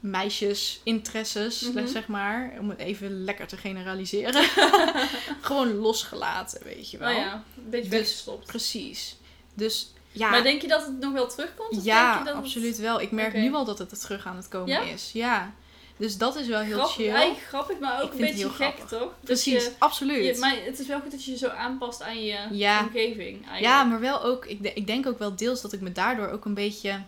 meisjesinteresses, 0.00 1.60
Mhm. 1.60 1.86
zeg 1.86 2.06
maar, 2.06 2.52
om 2.58 2.68
het 2.68 2.78
even 2.78 3.24
lekker 3.24 3.46
te 3.46 3.56
generaliseren, 3.56 4.44
gewoon 5.40 5.74
losgelaten, 5.74 6.60
weet 6.64 6.90
je 6.90 6.98
wel. 6.98 7.08
Oh 7.10 7.16
ja, 7.16 7.32
een 7.34 7.70
beetje 7.70 7.88
Dus- 7.90 7.98
weggestopt. 7.98 8.46
Precies. 8.46 9.16
Dus 9.54 9.92
ja. 10.12 10.30
Maar 10.30 10.42
denk 10.42 10.62
je 10.62 10.68
dat 10.68 10.86
het 10.86 10.98
nog 11.00 11.12
wel 11.12 11.26
terugkomt? 11.28 11.76
Of 11.78 11.84
Ja, 11.84 12.06
denk 12.06 12.18
je 12.18 12.24
dat 12.24 12.34
het- 12.34 12.44
absoluut 12.44 12.78
wel. 12.78 13.00
Ik 13.00 13.10
merk 13.10 13.32
nu 13.34 13.54
al 13.54 13.64
dat 13.64 13.78
het 13.78 13.90
er 13.90 13.98
terug 13.98 14.26
aan 14.26 14.36
het 14.36 14.48
komen 14.48 14.68
Ja? 14.68 14.80
is. 14.80 15.10
Ja. 15.12 15.52
Dus 16.00 16.16
dat 16.18 16.36
is 16.36 16.46
wel 16.46 16.60
heel 16.60 16.74
Grappig, 16.76 16.94
chill. 16.94 17.08
Eigenlijk 17.10 17.46
grappig, 17.46 17.78
maar 17.78 18.02
ook 18.02 18.06
Ik 18.06 18.12
een 18.12 18.18
beetje 18.26 18.48
gek, 18.50 18.54
grappig. 18.54 18.98
toch? 18.98 19.12
Precies, 19.20 19.64
je- 19.64 19.72
absoluut. 19.78 20.34
je- 20.34 20.40
maar 20.40 20.56
het 20.64 20.78
is 20.78 20.86
wel 20.86 21.00
goed 21.00 21.10
dat 21.10 21.24
je 21.24 21.30
je 21.30 21.36
zo 21.36 21.48
aanpast 21.48 22.02
aan 22.02 22.22
je 22.24 22.38
Ja. 22.50 22.80
omgeving. 22.80 23.34
Eigenlijk. 23.36 23.60
ja, 23.60 23.84
maar 23.84 24.00
wel 24.00 24.22
ook, 24.24 24.44
ik, 24.46 24.62
de- 24.62 24.72
ik 24.74 24.86
denk 24.86 25.06
ook 25.06 25.18
wel 25.18 25.36
deels 25.36 25.60
dat 25.60 25.72
ik 25.72 25.80
me 25.80 25.92
daardoor 25.92 26.28
ook 26.28 26.44
een 26.44 26.54
beetje, 26.54 27.00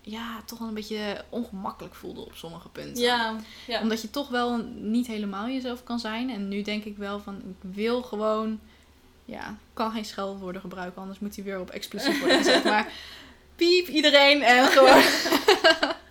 ja, 0.00 0.42
toch 0.46 0.58
wel 0.58 0.68
een 0.68 0.74
beetje 0.74 1.24
ongemakkelijk 1.28 1.94
voelde 1.94 2.20
op 2.20 2.32
sommige 2.34 2.68
punten. 2.68 3.02
Ja, 3.02 3.36
ja. 3.66 3.80
Omdat 3.80 4.00
je 4.02 4.10
toch 4.10 4.28
wel 4.28 4.56
niet 4.74 5.06
helemaal 5.06 5.46
jezelf 5.48 5.84
kan 5.84 5.98
zijn. 5.98 6.30
En 6.30 6.48
nu 6.48 6.62
denk 6.62 6.84
ik 6.84 6.96
wel 6.96 7.20
van, 7.20 7.34
ik 7.36 7.70
wil 7.74 8.02
gewoon, 8.02 8.60
ja, 9.24 9.56
kan 9.74 9.90
geen 9.92 10.04
scheldwoorden 10.04 10.60
gebruiken, 10.60 11.00
anders 11.00 11.18
moet 11.18 11.34
hij 11.36 11.44
weer 11.44 11.60
op 11.60 11.70
expliciet 11.70 12.18
worden 12.18 12.36
gezet. 12.36 12.64
maar 12.74 12.92
piep 13.56 13.86
iedereen 13.88 14.42
en 14.42 14.66
gewoon... 14.66 15.02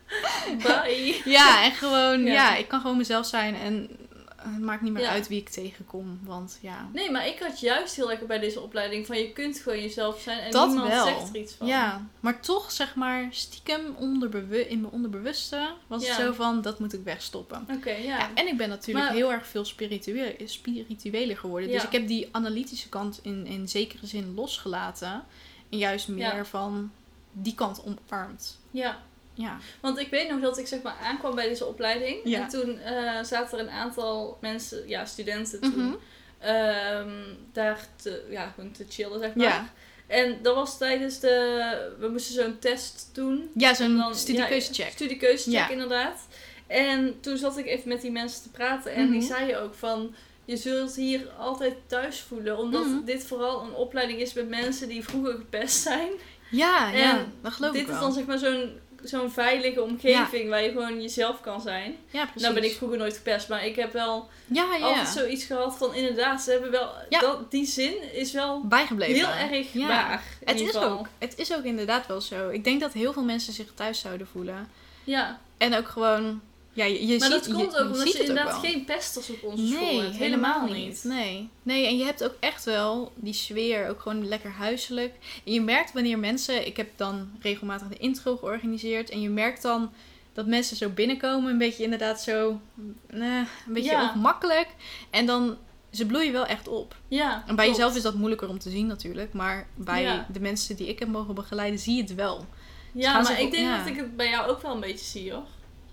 Ja, 1.26 1.64
en 1.64 1.72
gewoon, 1.72 2.22
Ja. 2.24 2.34
ja. 2.34 2.56
ik 2.56 2.68
kan 2.68 2.82
gewoon 2.82 2.98
mezelf 2.98 3.26
zijn 3.26 3.56
en 3.56 3.90
het 4.38 4.60
maakt 4.62 4.82
niet 4.82 4.94
meer 4.94 5.02
Ja. 5.02 5.10
uit 5.10 5.28
wie 5.28 5.40
ik 5.40 5.50
tegenkom. 5.50 6.20
Want 6.24 6.58
ja, 6.62 6.90
Nee, 6.94 7.12
maar 7.12 7.28
ik 7.28 7.40
had 7.40 7.60
juist 7.60 7.96
heel 7.96 8.08
lekker 8.08 8.28
bij 8.28 8.40
deze 8.40 8.62
opleiding 8.62 9.06
van 9.06 9.18
je 9.18 9.32
kunt 9.32 9.60
gewoon 9.60 9.82
jezelf 9.82 10.22
zijn 10.22 10.40
en 10.40 10.52
Dat 10.52 10.68
niemand 10.68 10.88
wel. 10.90 11.06
zegt 11.06 11.30
er 11.30 11.36
iets 11.42 11.54
van. 11.54 11.68
ja, 11.68 12.08
maar 12.20 12.40
toch 12.42 12.72
zeg 12.72 12.96
maar 12.96 13.28
stiekem 13.32 13.82
in 14.00 14.82
mijn 14.82 14.94
onderbewuste 14.94 15.70
was 15.88 16.08
het 16.08 16.16
zo 16.16 16.34
van, 16.34 16.62
dat 16.62 16.80
moet 16.80 16.94
ik 16.94 17.04
wegstoppen. 17.04 17.68
Oké, 17.76 17.92
ja. 17.92 18.18
Ja, 18.18 18.30
en 18.34 18.48
ik 18.48 18.58
ben 18.58 18.70
natuurlijk 18.70 19.06
Maar- 19.06 19.16
heel 19.16 19.32
erg 19.32 19.48
veel 19.48 19.66
spiritueel, 19.66 20.34
spiritueler 20.46 21.38
geworden. 21.38 21.70
Dus 21.72 21.84
ik 21.84 21.92
heb 21.92 22.08
die 22.08 22.30
analytische 22.32 22.90
kant 22.90 23.20
in, 23.22 23.46
in 23.46 23.70
zekere 23.70 24.08
zin 24.08 24.34
losgelaten. 24.36 25.24
En 25.70 25.78
juist 25.78 26.08
meer 26.08 26.46
van 26.48 26.92
die 27.32 27.56
kant 27.56 27.82
omarmd. 27.84 28.60
ja. 28.72 29.00
Ja. 29.38 29.58
Want 29.82 30.00
ik 30.00 30.10
weet 30.10 30.30
nog 30.30 30.40
dat 30.42 30.58
ik 30.58 30.68
zeg 30.68 30.82
maar 30.82 30.96
aankwam 31.04 31.36
bij 31.36 31.48
deze 31.48 31.66
opleiding. 31.66 32.18
Ja. 32.24 32.42
En 32.42 32.48
toen 32.50 32.80
eh, 32.80 33.24
zaten 33.24 33.58
er 33.60 33.64
een 33.66 33.72
aantal 33.72 34.38
mensen, 34.42 34.88
ja, 34.88 35.06
studenten 35.06 35.60
toen, 35.62 35.86
Mhm. 35.86 35.94
ehm, 36.40 37.10
daar 37.54 37.88
te, 38.02 38.26
ja, 38.30 38.52
gewoon 38.56 38.72
te 38.72 38.86
chillen, 38.90 39.20
zeg 39.20 39.36
maar. 39.36 39.46
Ja. 39.46 39.70
En 40.08 40.38
dat 40.42 40.56
was 40.56 40.78
tijdens 40.78 41.20
de, 41.20 41.96
we 42.00 42.08
moesten 42.08 42.34
zo'n 42.36 42.60
test 42.60 43.10
doen. 43.14 43.50
Ja, 43.56 43.74
zo'n 43.74 44.04
studiekeuzecheck. 44.14 44.86
Ja, 44.86 44.92
studiekeuzecheck, 44.92 45.54
Ja. 45.54 45.70
inderdaad. 45.70 46.28
En 46.68 47.20
toen 47.20 47.38
zat 47.38 47.58
ik 47.58 47.66
even 47.66 47.88
met 47.90 48.02
die 48.02 48.12
mensen 48.12 48.44
te 48.44 48.50
praten 48.50 48.94
en 48.94 49.10
die 49.12 49.20
Mhm. 49.20 49.28
zeiden 49.28 49.62
ook 49.62 49.74
van... 49.74 50.16
Je 50.48 50.58
zult 50.58 50.96
hier 50.96 51.28
altijd 51.38 51.76
thuis 51.88 52.20
voelen, 52.22 52.58
omdat 52.58 52.86
Mhm. 52.86 53.06
dit 53.06 53.24
vooral 53.24 53.62
een 53.64 53.74
opleiding 53.74 54.20
is 54.20 54.34
met 54.34 54.50
mensen 54.50 54.88
die 54.88 55.04
vroeger 55.04 55.34
gepest 55.34 55.82
zijn. 55.82 56.10
Ja, 56.52 56.90
ja, 56.92 57.26
dat 57.42 57.54
geloof 57.54 57.72
dit 57.72 57.82
ik 57.82 57.88
is 57.88 57.94
wel. 57.94 58.02
dan 58.02 58.14
zeg 58.14 58.26
maar 58.26 58.38
zo'n 58.38 58.80
zo'n 59.10 59.32
veilige 59.32 59.82
omgeving 59.82 60.50
waar 60.50 60.64
je 60.64 60.72
gewoon 60.72 61.02
jezelf 61.02 61.42
kan 61.42 61.62
zijn. 61.62 61.96
Ja, 62.10 62.22
precies. 62.24 62.42
Nou 62.42 62.54
ben 62.54 62.64
ik 62.64 62.76
vroeger 62.76 62.98
nooit 62.98 63.16
gepest, 63.16 63.50
maar 63.50 63.66
ik 63.66 63.76
heb 63.76 63.94
wel 63.94 64.30
ja, 64.46 64.76
ja. 64.76 64.86
altijd 64.86 65.08
zoiets 65.08 65.44
gehad 65.46 65.78
van 65.78 65.94
inderdaad, 65.96 66.42
ze 66.42 66.52
hebben 66.52 66.72
wel, 66.72 66.90
Ja. 67.10 67.20
dat, 67.20 67.52
die 67.52 67.66
zin 67.66 68.14
is 68.14 68.32
wel 68.32 68.62
bijgebleven. 68.68 69.16
heel 69.16 69.50
erg 69.58 69.74
waar. 69.74 70.24
Het 70.46 70.60
is, 70.60 70.66
geval. 70.72 70.90
ook, 71.00 71.08
het 71.18 71.38
is 71.38 71.54
ook 71.54 71.64
inderdaad 71.64 72.08
wel 72.08 72.22
zo. 72.22 72.50
Ik 72.50 72.64
denk 72.64 72.80
dat 72.82 72.94
heel 72.94 73.14
veel 73.14 73.24
mensen 73.24 73.54
zich 73.54 73.68
thuis 73.74 74.00
zouden 74.00 74.28
voelen. 74.28 74.70
Ja, 75.04 75.40
En 75.58 75.76
ook 75.76 75.88
gewoon... 75.88 76.42
Ja, 76.76 76.86
je, 76.86 77.08
je 77.08 77.20
maar 77.20 77.30
ziet, 77.32 77.44
dat 77.46 77.54
komt 77.54 77.72
je, 77.72 77.78
ook 77.80 77.84
je 77.86 77.92
omdat 77.92 78.08
ziet 78.08 78.14
je 78.18 78.20
inderdaad 78.26 78.54
geen 78.66 78.86
pesters 78.86 79.30
op 79.30 79.44
onze 79.44 79.68
school 79.68 79.80
Nee, 79.86 80.02
hebt. 80.02 80.16
helemaal 80.16 80.66
niet. 80.68 81.04
Nee. 81.04 81.50
nee, 81.64 81.88
en 81.88 81.98
je 81.98 82.04
hebt 82.04 82.24
ook 82.24 82.34
echt 82.40 82.64
wel 82.64 83.12
die 83.16 83.34
sfeer, 83.34 83.90
ook 83.90 84.00
gewoon 84.02 84.28
lekker 84.28 84.52
huiselijk. 84.52 85.14
En 85.46 85.54
je 85.54 85.62
merkt 85.62 85.94
wanneer 85.94 86.20
mensen, 86.20 86.66
ik 86.66 86.78
heb 86.78 86.90
dan 86.96 87.30
regelmatig 87.42 87.88
de 87.88 87.98
intro 87.98 88.38
georganiseerd, 88.38 89.10
en 89.10 89.22
je 89.22 89.30
merkt 89.30 89.62
dan 89.62 89.92
dat 90.34 90.46
mensen 90.46 90.78
zo 90.78 90.90
binnenkomen, 90.90 91.52
een 91.52 91.58
beetje 91.58 91.84
inderdaad 91.84 92.22
zo, 92.22 92.60
eh, 93.08 93.20
een 93.68 93.74
beetje 93.74 93.92
Ja. 93.92 94.04
ongemakkelijk. 94.04 94.68
En 95.10 95.26
dan, 95.26 95.58
ze 95.92 96.06
bloeien 96.06 96.32
wel 96.34 96.46
echt 96.46 96.68
op. 96.68 96.96
Ja, 97.08 97.44
En 97.48 97.56
bij 97.56 97.66
klopt. 97.66 97.78
jezelf 97.80 97.96
is 97.96 98.02
dat 98.04 98.14
moeilijker 98.16 98.50
om 98.50 98.60
te 98.60 98.70
zien 98.70 98.88
natuurlijk, 98.88 99.34
maar 99.34 99.68
bij 99.76 100.02
Ja. 100.02 100.26
de 100.34 100.40
mensen 100.40 100.76
die 100.76 100.88
ik 100.88 101.00
heb 101.00 101.08
mogen 101.08 101.36
begeleiden, 101.36 101.80
zie 101.80 101.96
je 101.96 102.02
het 102.02 102.16
wel. 102.16 102.46
Ja, 102.92 103.22
maar 103.22 103.42
ik 103.42 103.52
denk 103.52 103.64
ja. 103.64 103.78
dat 103.78 103.88
ik 103.88 103.96
het 103.96 104.16
bij 104.18 104.30
jou 104.30 104.50
ook 104.50 104.62
wel 104.62 104.74
een 104.74 104.80
beetje 104.80 105.06
zie 105.06 105.32
hoor. 105.32 105.44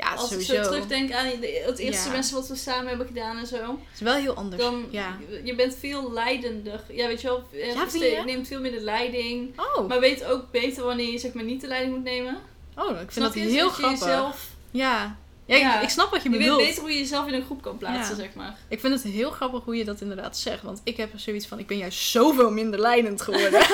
Ja, 0.03 0.15
Als 0.15 0.29
sowieso. 0.31 0.53
ik 0.55 0.63
zo 0.63 0.69
terugdenk 0.71 1.13
aan 1.13 1.27
het 1.27 1.43
eerste 1.79 1.85
Ja. 1.85 1.93
semester 1.93 2.37
wat 2.37 2.49
we 2.49 2.55
samen 2.57 2.87
hebben 2.89 3.07
gedaan 3.07 3.37
en 3.39 3.47
zo. 3.47 3.57
Het 3.57 3.95
is 3.95 4.01
wel 4.01 4.15
heel 4.15 4.35
anders. 4.35 4.63
Dan, 4.63 4.85
Ja. 4.91 5.19
je 5.45 5.55
bent 5.55 5.75
veel 5.79 6.13
leidender. 6.13 6.81
Ja, 6.89 7.07
weet 7.07 7.21
je 7.21 7.27
wel, 7.27 7.43
eh, 7.53 7.75
Ja, 7.75 7.87
je? 7.93 8.23
neemt 8.25 8.47
veel 8.49 8.61
meer 8.61 8.71
de 8.73 8.81
leiding. 8.81 9.59
Oh, 9.77 9.89
Maar 9.89 10.01
weet 10.01 10.25
ook 10.25 10.51
beter 10.51 10.85
wanneer 10.85 11.11
je 11.13 11.19
zeg 11.19 11.33
maar 11.33 11.45
niet 11.45 11.61
de 11.61 11.67
leiding 11.67 11.95
moet 11.95 12.05
nemen. 12.05 12.37
oh, 12.77 12.91
ik 12.91 12.97
vind 12.97 13.13
Snap 13.13 13.25
dat 13.25 13.35
je? 13.35 13.41
heel 13.41 13.51
Zodat 13.71 13.77
je 13.77 13.83
grappig. 13.83 14.01
jezelf- 14.07 14.49
Ja. 14.71 15.17
Ja, 15.47 15.57
Ja. 15.57 15.77
Ik, 15.77 15.83
ik 15.83 15.89
snap 15.89 16.11
wat 16.11 16.23
je 16.23 16.31
je 16.31 16.37
weet 16.37 16.45
bedoelt. 16.47 16.67
beter 16.67 16.81
hoe 16.83 16.91
je 16.93 16.99
jezelf 16.99 17.27
in 17.27 17.35
een 17.35 17.45
groep 17.45 17.63
kan 17.63 17.77
plaatsen, 17.79 18.17
Ja. 18.17 18.23
zeg 18.23 18.35
maar. 18.35 18.57
Ik 18.69 18.81
vind 18.81 19.03
het 19.03 19.13
heel 19.13 19.31
grappig 19.31 19.65
hoe 19.65 19.77
je 19.77 19.85
dat 19.85 20.01
inderdaad 20.01 20.37
zegt. 20.39 20.63
Want 20.63 20.81
ik 20.85 20.97
heb 20.97 21.13
er 21.13 21.21
zoiets 21.21 21.47
van, 21.47 21.59
ik 21.59 21.67
ben 21.67 21.77
juist 21.77 21.99
zoveel 21.99 22.51
minder 22.51 22.81
leidend 22.81 23.21
geworden. 23.23 23.61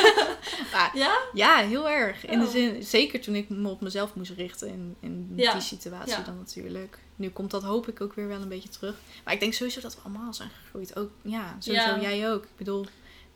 Maar 0.72 0.90
Ja? 0.94 1.18
ja, 1.35 1.57
heel 1.57 1.88
erg. 1.88 2.26
In 2.26 2.38
de 2.38 2.44
Oh. 2.44 2.50
zin, 2.50 2.83
zeker 2.83 3.20
toen 3.20 3.35
ik 3.35 3.48
me 3.48 3.68
op 3.68 3.81
mezelf 3.81 4.14
moest 4.14 4.31
richten 4.37 4.68
in, 4.68 4.96
in 5.00 5.33
Ja. 5.37 5.52
die 5.52 5.61
situatie 5.61 6.22
dan 6.24 6.37
natuurlijk. 6.38 6.98
Nu 7.16 7.31
komt 7.31 7.50
dat 7.50 7.62
hoop 7.62 7.88
ik 7.88 8.00
ook 8.00 8.14
weer 8.14 8.28
wel 8.28 8.40
een 8.40 8.48
beetje 8.48 8.68
terug. 8.68 8.94
Maar 9.24 9.35
ik 9.35 9.40
denk 9.40 9.52
sowieso 9.52 9.81
dat 9.81 9.94
we 9.94 10.00
allemaal 10.04 10.35
zijn 10.35 10.50
gegroeid. 10.62 10.96
Ook, 10.96 11.11
ja, 11.22 11.57
sowieso 11.59 11.98
jij 12.00 12.31
ook. 12.33 12.42
Ik 12.42 12.57
bedoel, 12.57 12.87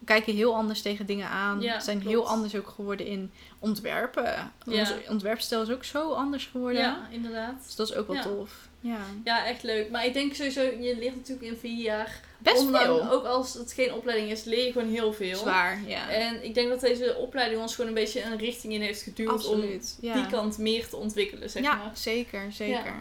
kijken 0.04 0.34
heel 0.34 0.54
anders 0.54 0.82
tegen 0.82 1.06
dingen 1.06 1.28
aan. 1.28 1.60
Ja, 1.60 1.80
zijn 1.80 1.96
klopt. 2.00 2.12
heel 2.14 2.28
anders 2.28 2.54
ook 2.56 2.68
geworden 2.68 3.06
in 3.06 3.30
ontwerpen. 3.58 4.24
Ja. 4.64 4.78
Onze 4.80 5.02
ontwerpstijl 5.08 5.62
is 5.62 5.70
ook 5.70 5.84
zo 5.84 6.12
anders 6.12 6.46
geworden. 6.46 6.80
Ja, 6.82 7.08
inderdaad. 7.10 7.62
Dus 7.66 7.74
dat 7.76 7.88
is 7.90 7.94
ook 7.94 8.06
wel 8.06 8.16
Ja. 8.16 8.22
tof. 8.22 8.68
Ja. 8.80 8.98
Ja, 9.24 9.46
echt 9.46 9.62
leuk. 9.62 9.90
Maar 9.90 10.06
ik 10.06 10.12
denk 10.12 10.34
sowieso, 10.34 10.60
je 10.62 10.96
leert 10.98 11.16
natuurlijk 11.16 11.46
in 11.52 11.56
vier 11.56 11.82
jaar. 11.82 12.20
Best 12.38 12.60
ondanks- 12.66 12.86
veel. 12.86 13.10
Ook 13.10 13.24
als 13.24 13.54
het 13.54 13.72
geen 13.72 13.92
opleiding 13.92 14.30
is, 14.30 14.44
leer 14.44 14.64
je 14.66 14.72
gewoon 14.72 14.88
heel 14.88 15.12
veel. 15.12 15.36
Zwaar, 15.36 15.80
ja. 15.86 16.08
En 16.10 16.44
ik 16.44 16.54
denk 16.54 16.68
dat 16.68 16.80
deze 16.80 17.16
opleiding 17.16 17.60
ons 17.60 17.74
gewoon 17.74 17.88
een 17.90 17.96
beetje 17.96 18.22
een 18.22 18.36
richting 18.38 18.72
in 18.72 18.80
heeft 18.80 19.02
geduwd 19.02 19.28
Absoluut. 19.28 19.98
om 20.02 20.12
die 20.12 20.26
kant 20.26 20.58
meer 20.58 20.88
te 20.88 20.96
ontwikkelen, 20.96 21.50
zeg 21.50 21.62
ja, 21.62 21.74
maar. 21.74 21.90
zeker, 21.94 22.52
zeker. 22.52 22.94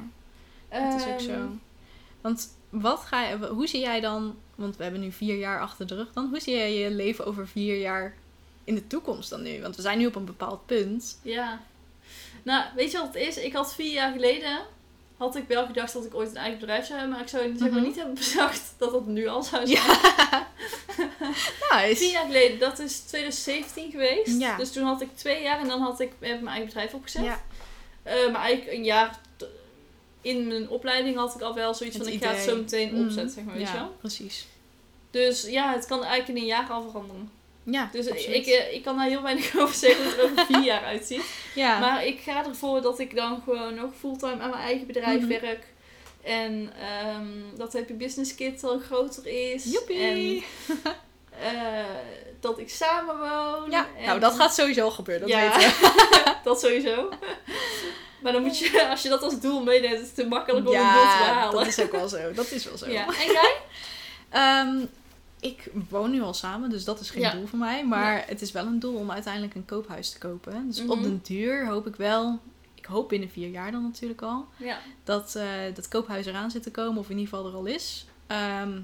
Ja. 0.71 0.89
Dat 0.91 0.99
is 0.99 1.05
ook 1.07 1.09
Ehm, 1.19 1.19
zo. 1.19 1.49
Want 2.21 2.47
wat 2.69 2.99
ga 2.99 3.27
je, 3.27 3.47
hoe 3.47 3.67
zie 3.67 3.79
jij 3.79 3.99
dan, 3.99 4.35
want 4.61 4.77
we 4.77 4.83
hebben 4.83 5.01
nu 5.01 5.11
vier 5.11 5.37
jaar 5.37 5.61
achter 5.61 5.87
de 5.87 5.95
rug 5.95 6.13
dan, 6.13 6.27
hoe 6.29 6.39
zie 6.39 6.55
jij 6.55 6.73
je 6.73 6.89
leven 6.91 7.25
over 7.25 7.47
vier 7.47 7.79
jaar 7.79 8.15
in 8.63 8.75
de 8.75 8.87
toekomst 8.87 9.29
dan 9.29 9.41
nu? 9.41 9.61
Want 9.61 9.75
we 9.75 9.81
zijn 9.81 9.97
nu 9.97 10.05
op 10.05 10.15
een 10.15 10.25
bepaald 10.25 10.65
punt. 10.65 11.19
Ja. 11.21 11.61
Nou, 12.43 12.63
weet 12.75 12.91
je 12.91 12.97
wat 12.97 13.07
het 13.13 13.15
is? 13.23 13.37
Ik 13.37 13.53
had 13.53 13.73
vier 13.75 13.91
jaar 13.93 14.11
geleden, 14.11 14.59
had 15.17 15.35
ik 15.35 15.47
wel 15.47 15.65
gedacht 15.65 15.93
dat 15.93 16.05
ik 16.05 16.13
ooit 16.15 16.29
een 16.29 16.35
eigen 16.37 16.59
bedrijf 16.59 16.85
zou 16.85 16.99
hebben, 16.99 17.15
maar 17.15 17.25
ik 17.25 17.31
zou 17.31 17.43
zeg 17.57 17.59
maar 17.59 17.69
Mhm. 17.79 17.81
niet 17.87 17.95
hebben 17.95 18.13
bedacht 18.29 18.73
dat 18.77 18.91
dat 18.91 19.05
nu 19.05 19.27
al 19.27 19.43
zou 19.43 19.67
zijn. 19.67 19.79
Ja. 19.87 20.47
Vier 21.71 21.87
nice. 21.89 22.05
jaar 22.05 22.25
geleden, 22.25 22.59
dat 22.59 22.79
is 22.79 22.99
2017 22.99 23.91
geweest. 23.91 24.39
Ja. 24.39 24.57
Dus 24.57 24.71
toen 24.71 24.83
had 24.83 25.01
ik 25.01 25.15
twee 25.15 25.43
jaar 25.43 25.59
en 25.59 25.67
dan 25.67 25.81
had 25.81 25.99
ik 25.99 26.11
heb 26.19 26.29
ik 26.35 26.41
mijn 26.41 26.47
eigen 26.47 26.65
bedrijf 26.65 26.93
opgezet. 26.93 27.23
Ja, 27.23 27.41
Eh, 28.03 28.31
maar 28.31 28.41
eigenlijk 28.41 28.77
een 28.77 28.83
jaar 28.83 29.19
in 30.21 30.47
mijn 30.47 30.69
opleiding 30.69 31.15
had 31.17 31.35
ik 31.35 31.41
al 31.41 31.53
wel 31.55 31.73
zoiets 31.73 31.97
Het 31.97 32.05
van 32.05 32.13
ik 32.15 32.23
ga 32.23 32.31
het 32.33 32.41
zo 32.49 32.55
meteen 32.55 32.95
Mm. 32.95 33.05
opzetten, 33.05 33.33
zeg 33.33 33.43
maar, 33.43 33.53
weet 33.55 33.67
je 33.67 33.73
ja, 33.73 33.79
wel. 33.79 33.95
precies. 33.99 34.47
Dus 35.11 35.41
ja, 35.49 35.73
het 35.73 35.85
kan 35.85 35.99
eigenlijk 36.03 36.29
in 36.29 36.35
een 36.43 36.49
jaar 36.49 36.67
al 36.69 36.81
veranderen. 36.81 37.31
Ja, 37.63 37.89
Dus 37.91 38.09
absoluut. 38.09 38.35
ik, 38.35 38.45
eh, 38.45 38.73
ik 38.73 38.83
kan 38.83 38.97
daar 38.97 39.07
heel 39.07 39.21
weinig 39.21 39.55
over 39.59 39.75
zeggen 39.75 40.03
hoe 40.03 40.11
het 40.13 40.21
er 40.21 40.31
over 40.31 40.45
vier 40.45 40.63
jaar 40.63 40.83
uitziet. 40.83 41.23
ja. 41.55 41.79
Maar 41.79 42.05
ik 42.05 42.19
ga 42.19 42.45
ervoor 42.45 42.81
dat 42.81 42.99
ik 42.99 43.15
dan 43.15 43.41
gewoon 43.43 43.75
nog 43.75 43.91
fulltime 43.99 44.39
aan 44.41 44.49
mijn 44.49 44.61
eigen 44.63 44.87
bedrijf 44.87 45.19
Mhm. 45.21 45.27
werk. 45.41 45.65
En 46.23 46.73
ehm, 46.79 47.57
dat 47.57 47.73
Happy 47.73 47.93
Business 47.93 48.35
Kit 48.35 48.63
al 48.63 48.79
groter 48.79 49.27
is. 49.53 49.63
Joepie. 49.63 50.01
En 50.01 50.43
eh, 51.41 51.83
dat 52.39 52.59
ik 52.59 52.69
samen 52.69 53.17
woon. 53.17 53.69
ja, 53.71 53.87
En- 53.97 54.05
nou 54.05 54.19
dat 54.19 54.33
gaat 54.33 54.53
sowieso 54.55 54.89
gebeuren, 54.89 55.27
dat 55.27 55.37
Ja. 55.37 55.43
weten 55.57 55.69
we. 55.69 56.33
dat 56.43 56.59
sowieso. 56.59 57.09
maar 58.21 58.31
dan 58.31 58.41
moet 58.41 58.59
je, 58.59 58.87
als 58.89 59.01
je 59.01 59.09
dat 59.09 59.21
als 59.23 59.39
doel 59.39 59.63
meeneemt, 59.63 59.93
is 59.93 59.99
het 59.99 60.15
te 60.15 60.25
makkelijk 60.27 60.67
om 60.67 60.73
een 60.73 60.79
doel 60.81 60.91
te 60.91 60.97
Ja, 60.97 61.17
behalen. 61.17 61.53
dat 61.55 61.67
is 61.67 61.79
ook 61.79 61.91
wel 61.91 62.07
zo. 62.07 62.33
Dat 62.33 62.51
is 62.51 62.65
wel 62.65 62.77
zo. 62.77 62.89
Ja. 62.89 63.05
En 63.05 63.31
jij? 63.31 63.55
Ehm, 64.29 64.85
ik 65.41 65.69
woon 65.89 66.11
nu 66.11 66.21
al 66.21 66.33
samen, 66.33 66.69
dus 66.69 66.83
dat 66.83 66.99
is 66.99 67.09
geen 67.09 67.21
Ja. 67.21 67.31
doel 67.33 67.45
voor 67.47 67.59
mij. 67.59 67.85
Maar 67.85 68.23
het 68.27 68.41
is 68.41 68.51
wel 68.51 68.65
een 68.65 68.79
doel 68.79 68.95
om 68.95 69.11
uiteindelijk 69.11 69.55
een 69.55 69.65
koophuis 69.65 70.09
te 70.09 70.17
kopen. 70.17 70.67
Dus 70.67 70.79
op 70.81 70.87
Mhm. 70.95 71.01
den 71.01 71.19
duur 71.23 71.67
hoop 71.67 71.87
ik 71.87 71.95
wel, 71.95 72.39
ik 72.75 72.85
hoop 72.85 73.09
binnen 73.09 73.29
vier 73.29 73.49
jaar 73.49 73.71
dan 73.71 73.83
natuurlijk 73.83 74.21
al, 74.21 74.45
Ja. 74.57 74.77
dat 75.03 75.35
eh, 75.35 75.45
dat 75.75 75.87
koophuis 75.87 76.25
eraan 76.25 76.51
zit 76.51 76.63
te 76.63 76.71
komen, 76.71 76.97
of 76.99 77.09
in 77.09 77.17
ieder 77.17 77.33
geval 77.33 77.49
er 77.49 77.55
al 77.57 77.65
is. 77.65 78.05
Ehm, 78.27 78.79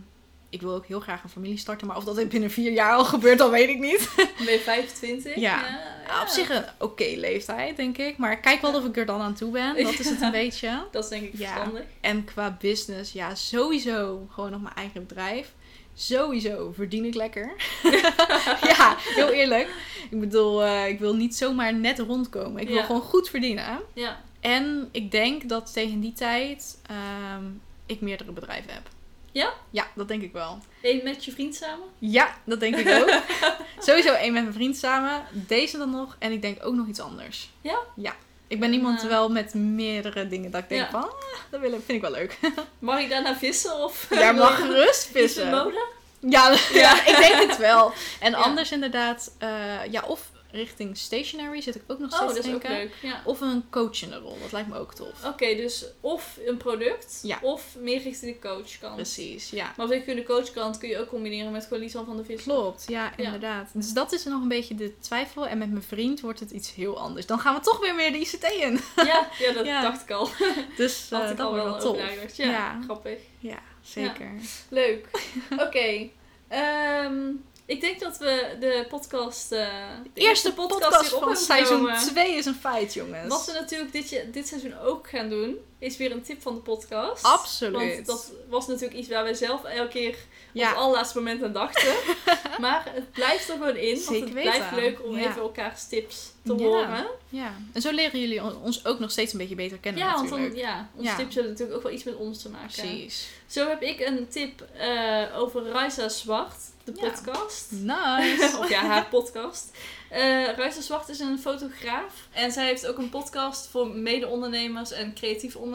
ik 0.49 0.61
wil 0.61 0.73
ook 0.73 0.85
heel 0.85 0.99
graag 0.99 1.23
een 1.23 1.29
familie 1.29 1.57
starten, 1.57 1.87
maar 1.87 1.97
of 1.97 2.03
dat 2.03 2.29
binnen 2.29 2.51
vier 2.51 2.71
jaar 2.71 2.93
al 2.93 3.05
gebeurt, 3.05 3.37
dat 3.37 3.49
weet 3.51 3.69
ik 3.69 3.79
niet. 3.79 4.09
Ben 4.15 4.53
je 4.53 4.59
25. 4.59 5.35
Ja. 5.35 5.61
ja. 6.07 6.21
Op 6.21 6.27
zich 6.27 6.49
een 6.49 6.63
oké 6.79 7.13
leeftijd, 7.15 7.75
denk 7.75 7.97
ik. 7.97 8.17
Maar 8.17 8.37
kijk 8.39 8.61
wel 8.61 8.75
of 8.75 8.85
ik 8.85 8.97
er 8.97 9.05
dan 9.05 9.21
aan 9.21 9.33
toe 9.33 9.51
ben. 9.51 9.75
Dat 9.83 9.99
is 9.99 10.09
het 10.09 10.21
een 10.21 10.31
beetje. 10.31 10.85
Dat 10.91 11.03
is 11.03 11.09
denk 11.09 11.23
ik 11.23 11.37
Ja. 11.37 11.47
verstandig. 11.53 11.83
En 12.01 12.23
qua 12.25 12.57
business, 12.61 13.11
ja, 13.11 13.35
sowieso 13.35 14.27
gewoon 14.31 14.53
op 14.53 14.61
mijn 14.61 14.75
eigen 14.75 15.07
bedrijf. 15.07 15.53
Sowieso 15.99 16.71
verdien 16.75 17.05
ik 17.05 17.13
lekker. 17.15 17.51
ja, 18.77 18.95
heel 18.97 19.29
eerlijk. 19.29 19.67
Ik 20.09 20.19
bedoel, 20.19 20.63
eh, 20.63 20.87
ik 20.87 20.99
wil 20.99 21.15
niet 21.15 21.35
zomaar 21.35 21.73
net 21.73 21.99
rondkomen. 21.99 22.61
Ik 22.61 22.67
wil 22.67 22.77
Ja. 22.77 22.83
gewoon 22.83 23.01
goed 23.01 23.29
verdienen. 23.29 23.79
Ja. 23.93 24.23
En 24.39 24.89
ik 24.91 25.11
denk 25.11 25.49
dat 25.49 25.73
tegen 25.73 25.99
die 25.99 26.13
tijd 26.13 26.79
ehm, 26.85 27.43
ik 27.85 28.01
meerdere 28.01 28.31
bedrijven 28.31 28.73
heb. 28.73 28.89
Ja? 29.31 29.53
Ja, 29.69 29.87
dat 29.95 30.07
denk 30.07 30.21
ik 30.21 30.31
wel. 30.31 30.59
Eén 30.81 31.01
met 31.03 31.25
je 31.25 31.31
vriend 31.31 31.55
samen? 31.55 31.87
Ja, 31.99 32.37
dat 32.45 32.59
denk 32.59 32.75
ik 32.75 32.89
ook. 33.01 33.21
Sowieso 33.85 34.13
één 34.13 34.33
met 34.33 34.41
mijn 34.41 34.53
vriend 34.55 34.77
samen. 34.77 35.23
Deze 35.31 35.77
dan 35.77 35.89
nog. 35.89 36.15
En 36.19 36.31
ik 36.31 36.41
denk 36.41 36.65
ook 36.65 36.73
nog 36.75 36.87
iets 36.87 36.99
anders. 36.99 37.49
Ja? 37.61 37.79
Ja. 37.95 38.15
Ik 38.47 38.59
ben 38.59 38.73
iemand 38.73 39.01
wel 39.01 39.29
met 39.29 39.53
meerdere 39.53 40.27
dingen 40.27 40.51
dat 40.51 40.61
ik 40.61 40.69
denk 40.69 40.81
Ja. 40.81 40.89
van, 40.89 41.03
ah, 41.03 41.09
dat 41.49 41.59
wil 41.59 41.71
ik- 41.71 41.81
vind 41.85 41.97
ik 41.97 42.01
wel 42.01 42.11
leuk. 42.11 42.39
Mag 42.79 42.99
ik 42.99 43.09
daarna 43.09 43.35
vissen? 43.37 43.83
Of 43.83 44.05
Jij 44.09 44.33
wil 44.33 44.43
mag 44.43 44.55
gerust 44.55 45.05
iets 45.05 45.13
met 45.13 45.21
vissen. 45.23 45.49
mode? 45.49 45.85
Ja, 46.19 46.55
ja. 46.73 47.05
ik 47.05 47.17
denk 47.17 47.49
het 47.49 47.57
wel. 47.57 47.93
En 48.19 48.31
Ja. 48.31 48.37
anders 48.37 48.71
inderdaad, 48.71 49.31
eh, 49.37 49.49
ja, 49.91 50.03
of 50.07 50.21
richting 50.57 50.97
stationary 50.97 51.61
zit 51.61 51.75
ik 51.75 51.81
ook 51.87 51.99
nog 51.99 52.11
Oh, 52.11 52.17
steeds 52.17 52.33
dat 52.33 52.43
te 52.43 52.49
is 52.49 52.55
ook 52.55 52.61
denken. 52.61 52.79
leuk. 52.79 52.93
Ja. 53.01 53.21
Of 53.25 53.41
een 53.41 53.63
coachende 53.69 54.17
rol, 54.17 54.37
dat 54.41 54.51
lijkt 54.51 54.69
me 54.69 54.77
ook 54.77 54.93
tof. 54.93 55.25
Oké, 55.25 55.55
dus 55.55 55.85
of 56.01 56.39
een 56.45 56.57
product, 56.57 57.19
Ja. 57.23 57.39
of 57.41 57.75
meer 57.79 58.01
richting 58.01 58.33
de 58.41 58.47
coachkant. 58.47 58.95
Precies, 58.95 59.49
ja. 59.49 59.73
Maar 59.77 59.87
zeker 59.87 60.15
de 60.15 60.23
coachkant 60.23 60.77
kun 60.77 60.89
je 60.89 60.99
ook 60.99 61.07
combineren 61.09 61.51
met 61.51 61.63
gewoon 61.63 61.79
Lisan 61.79 62.05
van 62.05 62.17
de 62.17 62.23
Vis. 62.23 62.43
Klopt, 62.43 62.83
ja, 62.87 63.11
Ja. 63.17 63.23
inderdaad. 63.23 63.69
Dus 63.73 63.93
dat 63.93 64.11
is 64.11 64.23
nog 64.23 64.41
een 64.41 64.47
beetje 64.47 64.75
de 64.75 64.99
twijfel. 64.99 65.47
En 65.47 65.57
met 65.57 65.69
mijn 65.71 65.83
vriend 65.83 66.21
wordt 66.21 66.39
het 66.39 66.51
iets 66.51 66.73
heel 66.75 66.99
anders. 66.99 67.25
Dan 67.25 67.39
gaan 67.39 67.55
we 67.55 67.61
toch 67.61 67.79
weer 67.79 67.95
meer 67.95 68.11
de 68.11 68.19
ICT 68.19 68.43
in. 68.43 68.79
Ja, 68.95 69.29
ja 69.39 69.51
dat 69.53 69.65
dacht 69.91 70.01
ik 70.01 70.11
al. 70.11 70.29
Dus 70.77 71.03
ik 71.03 71.09
dat 71.09 71.39
al 71.39 71.49
wordt 71.49 71.63
wel 71.65 71.79
tof. 71.79 72.35
Ja, 72.37 72.45
Ja. 72.49 72.79
grappig. 72.83 73.19
Ja, 73.39 73.59
zeker. 73.81 74.31
Leuk. 74.69 75.07
Oké. 75.65 76.09
Ehm, 76.47 77.21
ik 77.67 77.81
denk 77.81 77.99
dat 77.99 78.17
we 78.17 78.55
de 78.59 78.85
podcast... 78.89 79.51
eh, 79.51 79.67
de 80.13 80.21
Eerste 80.21 80.53
podcast, 80.53 81.07
van 81.09 81.35
seizoen 81.35 81.77
genomen. 81.77 81.99
2 81.99 82.35
is 82.35 82.45
een 82.45 82.55
feit, 82.55 82.93
jongens. 82.93 83.27
Wat 83.27 83.45
we 83.45 83.51
natuurlijk 83.51 83.91
dit, 83.91 84.33
dit 84.33 84.47
seizoen 84.47 84.77
ook 84.79 85.09
gaan 85.09 85.29
doen, 85.29 85.57
is 85.79 85.97
weer 85.97 86.11
een 86.11 86.21
tip 86.21 86.41
van 86.41 86.53
de 86.55 86.59
podcast. 86.61 87.23
Absoluut. 87.23 87.95
Want 87.95 88.05
dat 88.05 88.31
was 88.49 88.67
natuurlijk 88.67 88.99
iets 88.99 89.07
waar 89.09 89.23
wij 89.23 89.33
zelf 89.33 89.63
elke 89.63 89.89
keer 89.91 90.15
op 90.53 90.61
het 90.61 90.75
allerlaatste 90.75 91.17
moment 91.17 91.43
aan 91.43 91.53
dachten. 91.53 91.93
maar 92.61 92.83
het 92.93 93.11
blijft 93.11 93.49
er 93.49 93.53
gewoon 93.57 93.75
in. 93.75 94.01
want 94.05 94.19
het 94.19 94.31
blijft 94.31 94.71
leuk 94.71 95.03
om 95.05 95.17
Ja. 95.17 95.29
even 95.29 95.41
elkaars 95.41 95.87
tips 95.87 96.31
te 96.45 96.53
Ja. 96.55 96.63
horen. 96.63 97.05
ja. 97.29 97.53
En 97.73 97.81
zo 97.81 97.91
leren 97.91 98.19
jullie 98.19 98.43
on- 98.43 98.61
ons 98.63 98.85
ook 98.85 98.99
nog 98.99 99.11
steeds 99.11 99.31
een 99.33 99.39
beetje 99.39 99.55
beter 99.55 99.77
kennen 99.77 100.01
Ja, 100.03 100.15
want 100.15 100.29
dan, 100.29 100.55
ja, 100.55 100.89
onze 100.95 101.15
tips 101.15 101.33
hebben 101.35 101.51
natuurlijk 101.51 101.77
ook 101.77 101.83
wel 101.83 101.93
iets 101.93 102.03
met 102.03 102.15
ons 102.15 102.41
te 102.41 102.49
maken. 102.49 102.67
Precies. 102.67 103.27
Zo 103.47 103.67
heb 103.67 103.81
ik 103.81 103.99
een 103.99 104.27
tip 104.27 104.61
eh, 104.77 105.23
over 105.37 105.63
Raisa 105.69 106.09
Zwart, 106.09 106.55
de 106.83 106.91
podcast. 106.91 107.71
Nice. 107.71 108.57
of 108.59 108.69
ja, 108.69 108.81
haar 108.85 109.05
podcast. 109.05 109.71
Ruiter 110.55 110.81
Zwart 110.81 111.09
is 111.09 111.19
een 111.19 111.39
fotograaf. 111.39 112.13
En 112.31 112.51
zij 112.51 112.65
heeft 112.65 112.87
ook 112.87 112.97
een 112.97 113.09
podcast 113.09 113.67
voor 113.67 113.87
mede-ondernemers 113.87 114.91
en 114.91 115.13
creatief 115.13 115.55
ondernemers. 115.55 115.65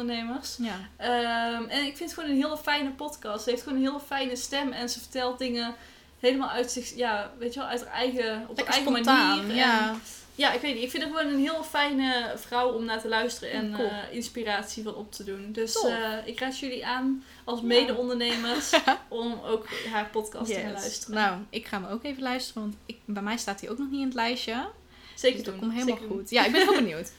Ja. 0.58 0.78
Ehm, 0.96 1.64
en 1.68 1.84
ik 1.84 1.96
vind 1.96 2.10
het 2.10 2.12
gewoon 2.14 2.30
een 2.30 2.42
hele 2.42 2.56
fijne 2.56 2.90
podcast. 2.90 3.44
Ze 3.44 3.50
heeft 3.50 3.62
gewoon 3.62 3.78
een 3.78 3.84
hele 3.84 4.00
fijne 4.06 4.36
stem 4.36 4.72
en 4.72 4.88
ze 4.88 4.98
vertelt 5.00 5.38
dingen 5.38 5.74
helemaal 6.20 6.48
uit 6.50 6.70
zich, 6.70 6.96
ja, 6.96 7.30
weet 7.38 7.54
je 7.54 7.60
wel, 7.60 7.68
uit 7.68 7.84
haar 7.84 7.94
eigen, 7.94 8.44
op 8.48 8.56
haar 8.58 8.66
eigen 8.66 8.92
spontaan. 8.92 9.36
manier. 9.36 9.50
En- 9.50 9.56
Ja. 9.56 9.96
ja, 10.34 10.52
ik 10.52 10.60
weet 10.60 10.74
niet. 10.74 10.82
Ik 10.82 10.90
vind 10.90 11.02
het 11.02 11.12
gewoon 11.16 11.32
een 11.32 11.38
heel 11.40 11.62
fijne 11.64 12.32
vrouw 12.36 12.72
om 12.72 12.84
naar 12.84 13.00
te 13.00 13.08
luisteren 13.08 13.50
en 13.52 13.72
Cool. 13.74 13.88
eh, 13.88 13.96
inspiratie 14.10 14.82
van 14.82 14.94
op 14.94 15.12
te 15.12 15.24
doen. 15.24 15.52
Dus 15.52 15.84
eh, 15.84 16.12
ik 16.24 16.40
raad 16.40 16.58
jullie 16.58 16.86
aan 16.86 17.24
als 17.44 17.60
Ja. 17.60 17.66
mede-ondernemers 17.66 18.70
om 19.08 19.40
ook 19.44 19.66
haar 19.92 20.06
podcast 20.10 20.46
te 20.54 20.60
gaan 20.60 20.72
luisteren. 20.72 21.14
Nou, 21.14 21.38
ik 21.50 21.66
ga 21.66 21.80
hem 21.80 21.90
ook 21.90 22.04
even 22.04 22.22
luisteren, 22.22 22.62
want 22.62 22.74
ik, 22.86 22.96
bij 23.04 23.22
mij 23.22 23.36
staat 23.36 23.60
hij 23.60 23.70
ook 23.70 23.78
nog 23.78 23.90
niet 23.90 24.00
in 24.00 24.06
het 24.06 24.14
lijstje. 24.14 24.66
Zeker 25.14 25.36
Dus 25.36 25.46
dat 25.46 25.54
doen. 25.54 25.62
komt 25.62 25.72
helemaal 25.72 25.94
Zeker 25.96 26.08
doen. 26.10 26.18
goed. 26.18 26.30
Ja, 26.30 26.44
ik 26.44 26.52
ben 26.52 26.60
heel 26.62 26.74
benieuwd. 26.84 27.12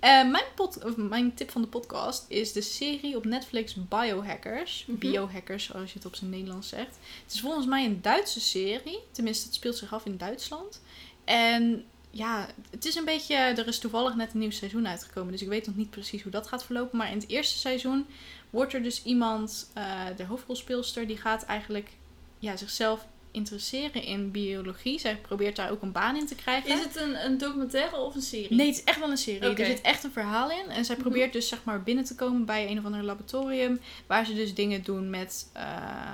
Eh, 0.00 0.30
mijn, 0.30 0.44
pod, 0.54 0.84
of 0.84 0.96
mijn 0.96 1.34
tip 1.34 1.50
van 1.50 1.62
de 1.62 1.68
podcast 1.68 2.24
is 2.28 2.52
de 2.52 2.60
serie 2.60 3.16
op 3.16 3.24
Netflix 3.24 3.74
Biohackers. 3.88 4.84
Mhm. 4.86 4.98
Biohackers, 4.98 5.64
zoals 5.64 5.92
je 5.92 5.98
het 5.98 6.06
op 6.06 6.14
zijn 6.14 6.30
Nederlands 6.30 6.68
zegt. 6.68 6.98
Het 7.24 7.32
is 7.32 7.40
volgens 7.40 7.66
mij 7.66 7.84
een 7.84 8.02
Duitse 8.02 8.40
serie. 8.40 8.98
Tenminste, 9.10 9.46
het 9.46 9.54
speelt 9.54 9.76
zich 9.76 9.94
af 9.94 10.04
in 10.04 10.16
Duitsland. 10.16 10.80
En 11.24 11.84
ja, 12.10 12.48
het 12.70 12.84
is 12.84 12.94
een 12.94 13.04
beetje... 13.04 13.34
Er 13.34 13.66
is 13.66 13.78
toevallig 13.78 14.14
net 14.14 14.32
een 14.32 14.38
nieuw 14.38 14.50
seizoen 14.50 14.88
uitgekomen. 14.88 15.32
Dus 15.32 15.42
ik 15.42 15.48
weet 15.48 15.66
nog 15.66 15.76
niet 15.76 15.90
precies 15.90 16.22
hoe 16.22 16.32
dat 16.32 16.46
gaat 16.46 16.64
verlopen. 16.64 16.98
Maar 16.98 17.10
in 17.10 17.18
het 17.18 17.28
eerste 17.28 17.58
seizoen 17.58 18.06
wordt 18.50 18.72
er 18.72 18.82
dus 18.82 19.02
iemand... 19.02 19.70
eh, 19.74 20.04
de 20.16 20.24
hoofdrolspeelster, 20.24 21.06
die 21.06 21.16
gaat 21.16 21.44
eigenlijk 21.44 21.90
ja, 22.38 22.56
zichzelf 22.56 23.06
interesseren 23.30 24.02
in 24.02 24.30
biologie. 24.30 24.98
Zij 25.00 25.16
probeert 25.16 25.56
daar 25.56 25.70
ook 25.70 25.82
een 25.82 25.92
baan 25.92 26.16
in 26.16 26.26
te 26.26 26.34
krijgen. 26.34 26.70
Is 26.70 26.84
het 26.84 26.96
een, 26.96 27.24
een 27.24 27.38
documentaire 27.38 27.96
of 27.96 28.14
een 28.14 28.22
serie? 28.22 28.54
Nee, 28.56 28.66
het 28.66 28.76
is 28.76 28.84
echt 28.84 28.98
wel 28.98 29.10
een 29.10 29.16
serie. 29.16 29.54
Er 29.56 29.66
zit 29.66 29.80
echt 29.80 30.04
een 30.04 30.12
verhaal 30.12 30.50
in. 30.50 30.68
En 30.70 30.84
zij 30.84 30.94
Mhm. 30.94 31.04
probeert 31.04 31.32
dus 31.32 31.48
zeg 31.48 31.64
maar 31.64 31.82
binnen 31.82 32.04
te 32.04 32.14
komen 32.14 32.44
bij 32.44 32.70
een 32.70 32.78
of 32.78 32.84
ander 32.84 33.02
laboratorium. 33.02 33.80
Waar 34.06 34.26
ze 34.26 34.34
dus 34.34 34.54
dingen 34.54 34.82
doen 34.82 35.10
met, 35.10 35.48
eh, 35.52 35.64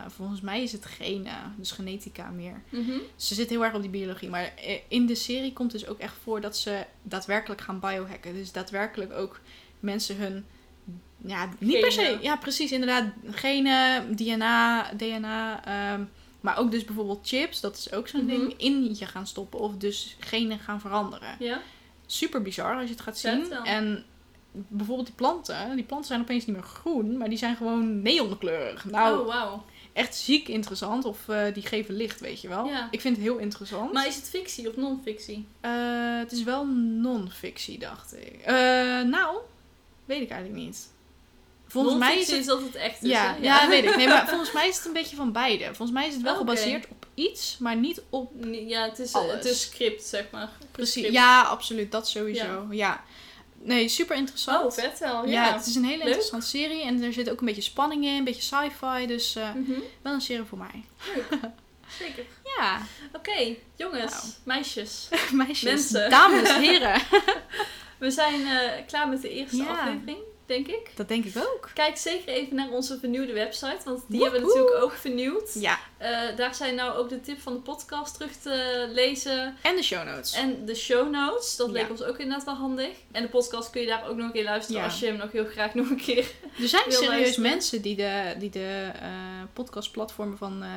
volgens 0.08 0.40
mij 0.40 0.62
is 0.62 0.72
het 0.72 0.86
genen, 0.86 1.54
dus 1.56 1.70
genetica 1.70 2.30
meer. 2.30 2.62
Mhm. 2.68 2.92
Ze 3.16 3.34
zit 3.34 3.50
heel 3.50 3.64
erg 3.64 3.74
op 3.74 3.80
die 3.82 3.90
biologie. 3.90 4.28
Maar 4.28 4.52
eh, 4.56 4.78
in 4.88 5.06
de 5.06 5.14
serie 5.14 5.52
komt 5.52 5.70
dus 5.72 5.86
ook 5.86 5.98
echt 5.98 6.14
voor 6.22 6.40
dat 6.40 6.56
ze 6.56 6.84
daadwerkelijk 7.02 7.60
gaan 7.60 7.80
biohacken. 7.80 8.34
Dus 8.34 8.52
daadwerkelijk 8.52 9.12
ook 9.12 9.40
mensen 9.80 10.16
hun, 10.16 10.44
ja, 11.24 11.48
niet 11.58 11.80
per 11.80 11.92
se, 11.92 12.18
ja 12.20 12.36
precies, 12.36 12.72
inderdaad, 12.72 13.04
genen, 13.30 14.16
DNA, 14.16 14.90
DNA... 14.96 15.64
ehm, 15.64 16.02
maar 16.46 16.58
ook 16.58 16.70
dus 16.70 16.84
bijvoorbeeld 16.84 17.26
chips, 17.28 17.60
dat 17.60 17.76
is 17.76 17.92
ook 17.92 18.08
zo'n 18.08 18.24
Mhm. 18.24 18.38
ding, 18.38 18.54
in 18.56 18.94
je 18.98 19.06
gaan 19.06 19.26
stoppen. 19.26 19.58
Of 19.60 19.76
dus 19.76 20.16
genen 20.20 20.58
gaan 20.58 20.80
veranderen 20.80 21.36
Ja? 21.38 21.60
super 22.06 22.42
bizar 22.42 22.74
als 22.74 22.84
je 22.84 22.90
het 22.90 23.00
gaat 23.00 23.18
zien. 23.18 23.52
En 23.52 24.04
bijvoorbeeld 24.52 25.06
die 25.06 25.16
planten, 25.16 25.76
die 25.76 25.84
planten 25.84 26.08
zijn 26.08 26.20
opeens 26.20 26.46
niet 26.46 26.56
meer 26.56 26.64
groen, 26.64 27.16
maar 27.16 27.28
die 27.28 27.38
zijn 27.38 27.56
gewoon 27.56 28.02
neonkleurig. 28.02 28.84
Nou, 28.84 29.26
oh, 29.28 29.52
echt 29.92 30.14
ziek 30.16 30.48
interessant. 30.48 31.04
Of 31.04 31.28
eh, 31.28 31.54
die 31.54 31.62
geven 31.66 31.94
licht, 31.94 32.20
weet 32.20 32.40
je 32.40 32.48
wel. 32.48 32.66
Ja. 32.66 32.88
Ik 32.90 33.00
vind 33.00 33.16
het 33.16 33.24
heel 33.24 33.36
interessant. 33.38 33.92
Maar 33.92 34.06
is 34.06 34.16
het 34.16 34.28
fictie 34.28 34.68
of 34.68 34.76
non-fictie? 34.76 35.46
Eh, 35.60 35.70
het 36.18 36.32
is 36.32 36.42
wel 36.42 36.66
non-fictie, 37.00 37.78
dacht 37.78 38.16
ik. 38.16 38.40
Eh, 38.44 38.54
nou, 39.02 39.36
weet 40.04 40.20
ik 40.22 40.30
eigenlijk 40.30 40.64
niet. 40.64 40.94
Volgens 41.68 41.96
mij 41.98 42.18
is 42.18 42.30
het... 42.30 42.40
is 42.40 42.46
dat 42.46 42.60
het 42.62 42.74
echt 42.74 43.02
is, 43.02 43.10
Ja, 43.10 43.36
ja, 43.40 43.68
weet 43.68 43.84
ik. 43.84 43.96
Nee, 43.96 44.06
maar 44.14 44.28
volgens 44.28 44.52
mij 44.52 44.68
is 44.68 44.76
het 44.76 44.86
een 44.86 44.92
beetje 44.92 45.16
van 45.16 45.32
beide. 45.32 45.64
Volgens 45.64 45.90
mij 45.90 46.06
is 46.06 46.14
het 46.14 46.22
wel 46.22 46.32
Oh, 46.32 46.38
gebaseerd 46.38 46.88
op 46.88 47.06
iets, 47.14 47.56
maar 47.58 47.76
niet 47.76 48.02
op 48.10 48.32
Ja, 48.50 48.84
het 48.88 48.98
is, 48.98 49.12
Alles. 49.12 49.32
het 49.32 49.44
is 49.44 49.60
script, 49.60 50.04
zeg 50.04 50.24
maar. 50.30 50.48
Precies. 50.70 51.08
Ja, 51.08 51.42
absoluut. 51.42 51.92
Dat 51.92 52.08
sowieso. 52.08 52.66
Ja. 52.70 53.04
Nee, 53.62 53.88
super 53.88 54.16
interessant. 54.16 54.64
Oh, 54.64 54.72
vet 54.72 54.98
wel. 54.98 55.26
Ja. 55.26 55.46
Ja. 55.46 55.52
het 55.56 55.66
is 55.66 55.74
een 55.74 55.84
hele 55.84 55.96
Leuk. 55.96 56.06
interessante 56.06 56.46
serie. 56.46 56.82
En 56.82 57.02
er 57.02 57.12
zit 57.12 57.30
ook 57.30 57.40
een 57.40 57.46
beetje 57.46 57.62
spanning 57.62 58.04
in, 58.04 58.14
een 58.14 58.24
beetje 58.24 58.42
sci-fi. 58.42 59.06
Dus 59.06 59.36
eh, 59.36 59.54
Mhm. 59.54 59.80
wel 60.02 60.12
een 60.12 60.20
serie 60.20 60.44
voor 60.44 60.58
mij. 60.58 60.84
Zeker. 61.98 62.24
Ja, 62.58 62.80
Oké, 63.12 63.54
jongens, 63.76 64.12
Nou. 64.12 64.24
meisjes. 64.44 65.08
meisjes, 65.32 65.62
Mensen. 65.62 66.10
dames, 66.10 66.56
heren. 66.56 67.00
We 67.98 68.10
zijn 68.10 68.46
eh, 68.46 68.86
klaar 68.86 69.08
met 69.08 69.22
de 69.22 69.30
eerste 69.30 69.64
aflevering, 69.64 70.18
denk 70.46 70.66
ik. 70.68 70.90
Dat 70.94 71.08
denk 71.08 71.24
ik 71.24 71.36
ook. 71.36 71.70
Kijk 71.74 71.96
zeker 71.96 72.28
even 72.28 72.56
naar 72.56 72.68
onze 72.70 72.98
vernieuwde 72.98 73.32
website, 73.32 73.78
want 73.84 74.02
die 74.08 74.18
Woep 74.18 74.30
hebben 74.32 74.48
we 74.48 74.54
natuurlijk 74.56 74.82
ook 74.84 74.92
vernieuwd. 74.92 75.54
Ja, 75.54 75.78
Eh, 75.98 76.36
daar 76.36 76.54
zijn 76.54 76.74
nou 76.74 76.96
ook 76.98 77.08
de 77.08 77.20
tip 77.20 77.40
van 77.40 77.52
de 77.52 77.58
podcast 77.60 78.14
terug 78.14 78.32
te 78.32 78.86
lezen. 78.92 79.56
en 79.62 79.76
de 79.76 79.82
show 79.82 80.04
notes. 80.06 80.32
En 80.32 80.64
de 80.66 80.74
show 80.74 81.10
notes, 81.10 81.56
dat 81.56 81.70
leek 81.70 81.90
ons 81.90 82.02
ook 82.02 82.18
inderdaad 82.18 82.44
wel 82.44 82.54
handig. 82.54 82.90
En 83.12 83.22
de 83.22 83.28
podcast 83.28 83.70
kun 83.70 83.80
je 83.80 83.86
daar 83.86 84.08
ook 84.08 84.16
nog 84.16 84.26
een 84.26 84.32
keer 84.32 84.44
luisteren 84.44 84.80
Ja. 84.80 84.86
als 84.86 84.98
je 84.98 85.06
hem 85.06 85.16
nog 85.16 85.32
heel 85.32 85.44
graag 85.46 85.74
nog 85.74 85.90
een 85.90 85.96
keer... 86.00 86.30
er 86.60 86.68
zijn 86.68 86.82
serieus 86.92 87.08
luisteren. 87.08 87.50
mensen 87.50 87.82
die 87.82 87.96
de, 87.96 88.34
die 88.38 88.50
de 88.50 88.90
eh, 89.00 89.08
podcastplatformen 89.52 90.38
van 90.38 90.62
eh, 90.62 90.68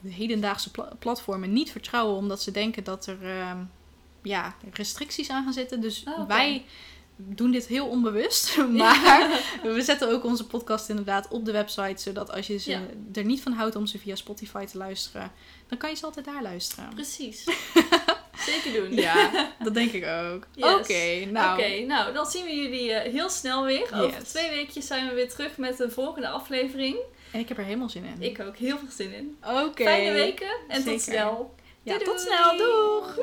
de 0.00 0.12
hedendaagse 0.12 0.70
pla- 0.70 0.92
platformen 0.98 1.52
niet 1.52 1.70
vertrouwen. 1.70 2.16
Omdat 2.16 2.42
ze 2.42 2.50
denken 2.50 2.84
dat 2.84 3.06
er 3.06 3.18
ehm, 3.22 3.58
ja, 4.22 4.54
restricties 4.72 5.28
aan 5.30 5.44
gaan 5.44 5.52
zitten. 5.52 5.80
Dus 5.80 6.04
Oh, 6.08 6.12
oké. 6.18 6.26
wij 6.26 6.64
doen 7.16 7.50
dit 7.50 7.66
heel 7.66 7.86
onbewust. 7.86 8.56
Maar 8.70 9.40
we 9.62 9.82
zetten 9.82 10.08
ook 10.10 10.24
onze 10.24 10.46
podcast 10.46 10.88
inderdaad 10.88 11.28
op 11.28 11.44
de 11.44 11.52
website. 11.52 12.02
Zodat 12.02 12.32
als 12.32 12.46
je 12.46 12.56
ze 12.58 12.70
Ja. 12.70 12.80
er 13.12 13.24
niet 13.24 13.42
van 13.42 13.52
houdt 13.52 13.76
om 13.76 13.86
ze 13.86 13.98
via 13.98 14.14
Spotify 14.14 14.64
te 14.64 14.78
luisteren. 14.78 15.32
Dan 15.68 15.78
kan 15.78 15.90
je 15.90 15.96
ze 15.96 16.04
altijd 16.04 16.26
daar 16.26 16.42
luisteren. 16.42 16.88
Precies. 16.94 17.44
Zeker 18.46 18.72
doen. 18.72 18.94
Ja, 18.94 19.30
dat 19.64 19.74
denk 19.74 19.92
ik 19.92 20.06
ook. 20.06 20.46
Yes. 20.54 20.74
Oké, 20.74 21.24
nou. 21.30 21.58
Oké, 21.62 21.78
nou 21.80 22.12
dan 22.12 22.26
zien 22.26 22.44
we 22.44 22.54
jullie 22.54 22.92
eh, 22.92 23.12
heel 23.12 23.28
snel 23.30 23.64
weer. 23.64 23.82
Over 23.94 24.18
Yes. 24.18 24.28
twee 24.28 24.50
weekjes 24.50 24.86
zijn 24.86 25.08
we 25.08 25.14
weer 25.14 25.28
terug 25.28 25.56
met 25.56 25.76
de 25.76 25.90
volgende 25.90 26.28
aflevering. 26.28 26.96
En 27.30 27.40
ik 27.40 27.48
heb 27.48 27.58
er 27.58 27.64
helemaal 27.64 27.88
zin 27.88 28.04
in. 28.04 28.22
Ik 28.22 28.40
ook 28.40 28.56
heel 28.56 28.78
veel 28.78 28.90
zin 28.90 29.12
in. 29.12 29.36
Oké. 29.64 29.82
Fijne 29.82 30.12
weken 30.12 30.50
en 30.68 30.82
Zeker. 30.82 30.92
tot 30.92 31.02
snel. 31.02 31.54
Ja, 31.82 31.92
Doei, 31.98 32.04
tot 32.04 32.16
doei. 32.26 32.36
snel. 32.36 32.56
Doeg! 32.56 33.14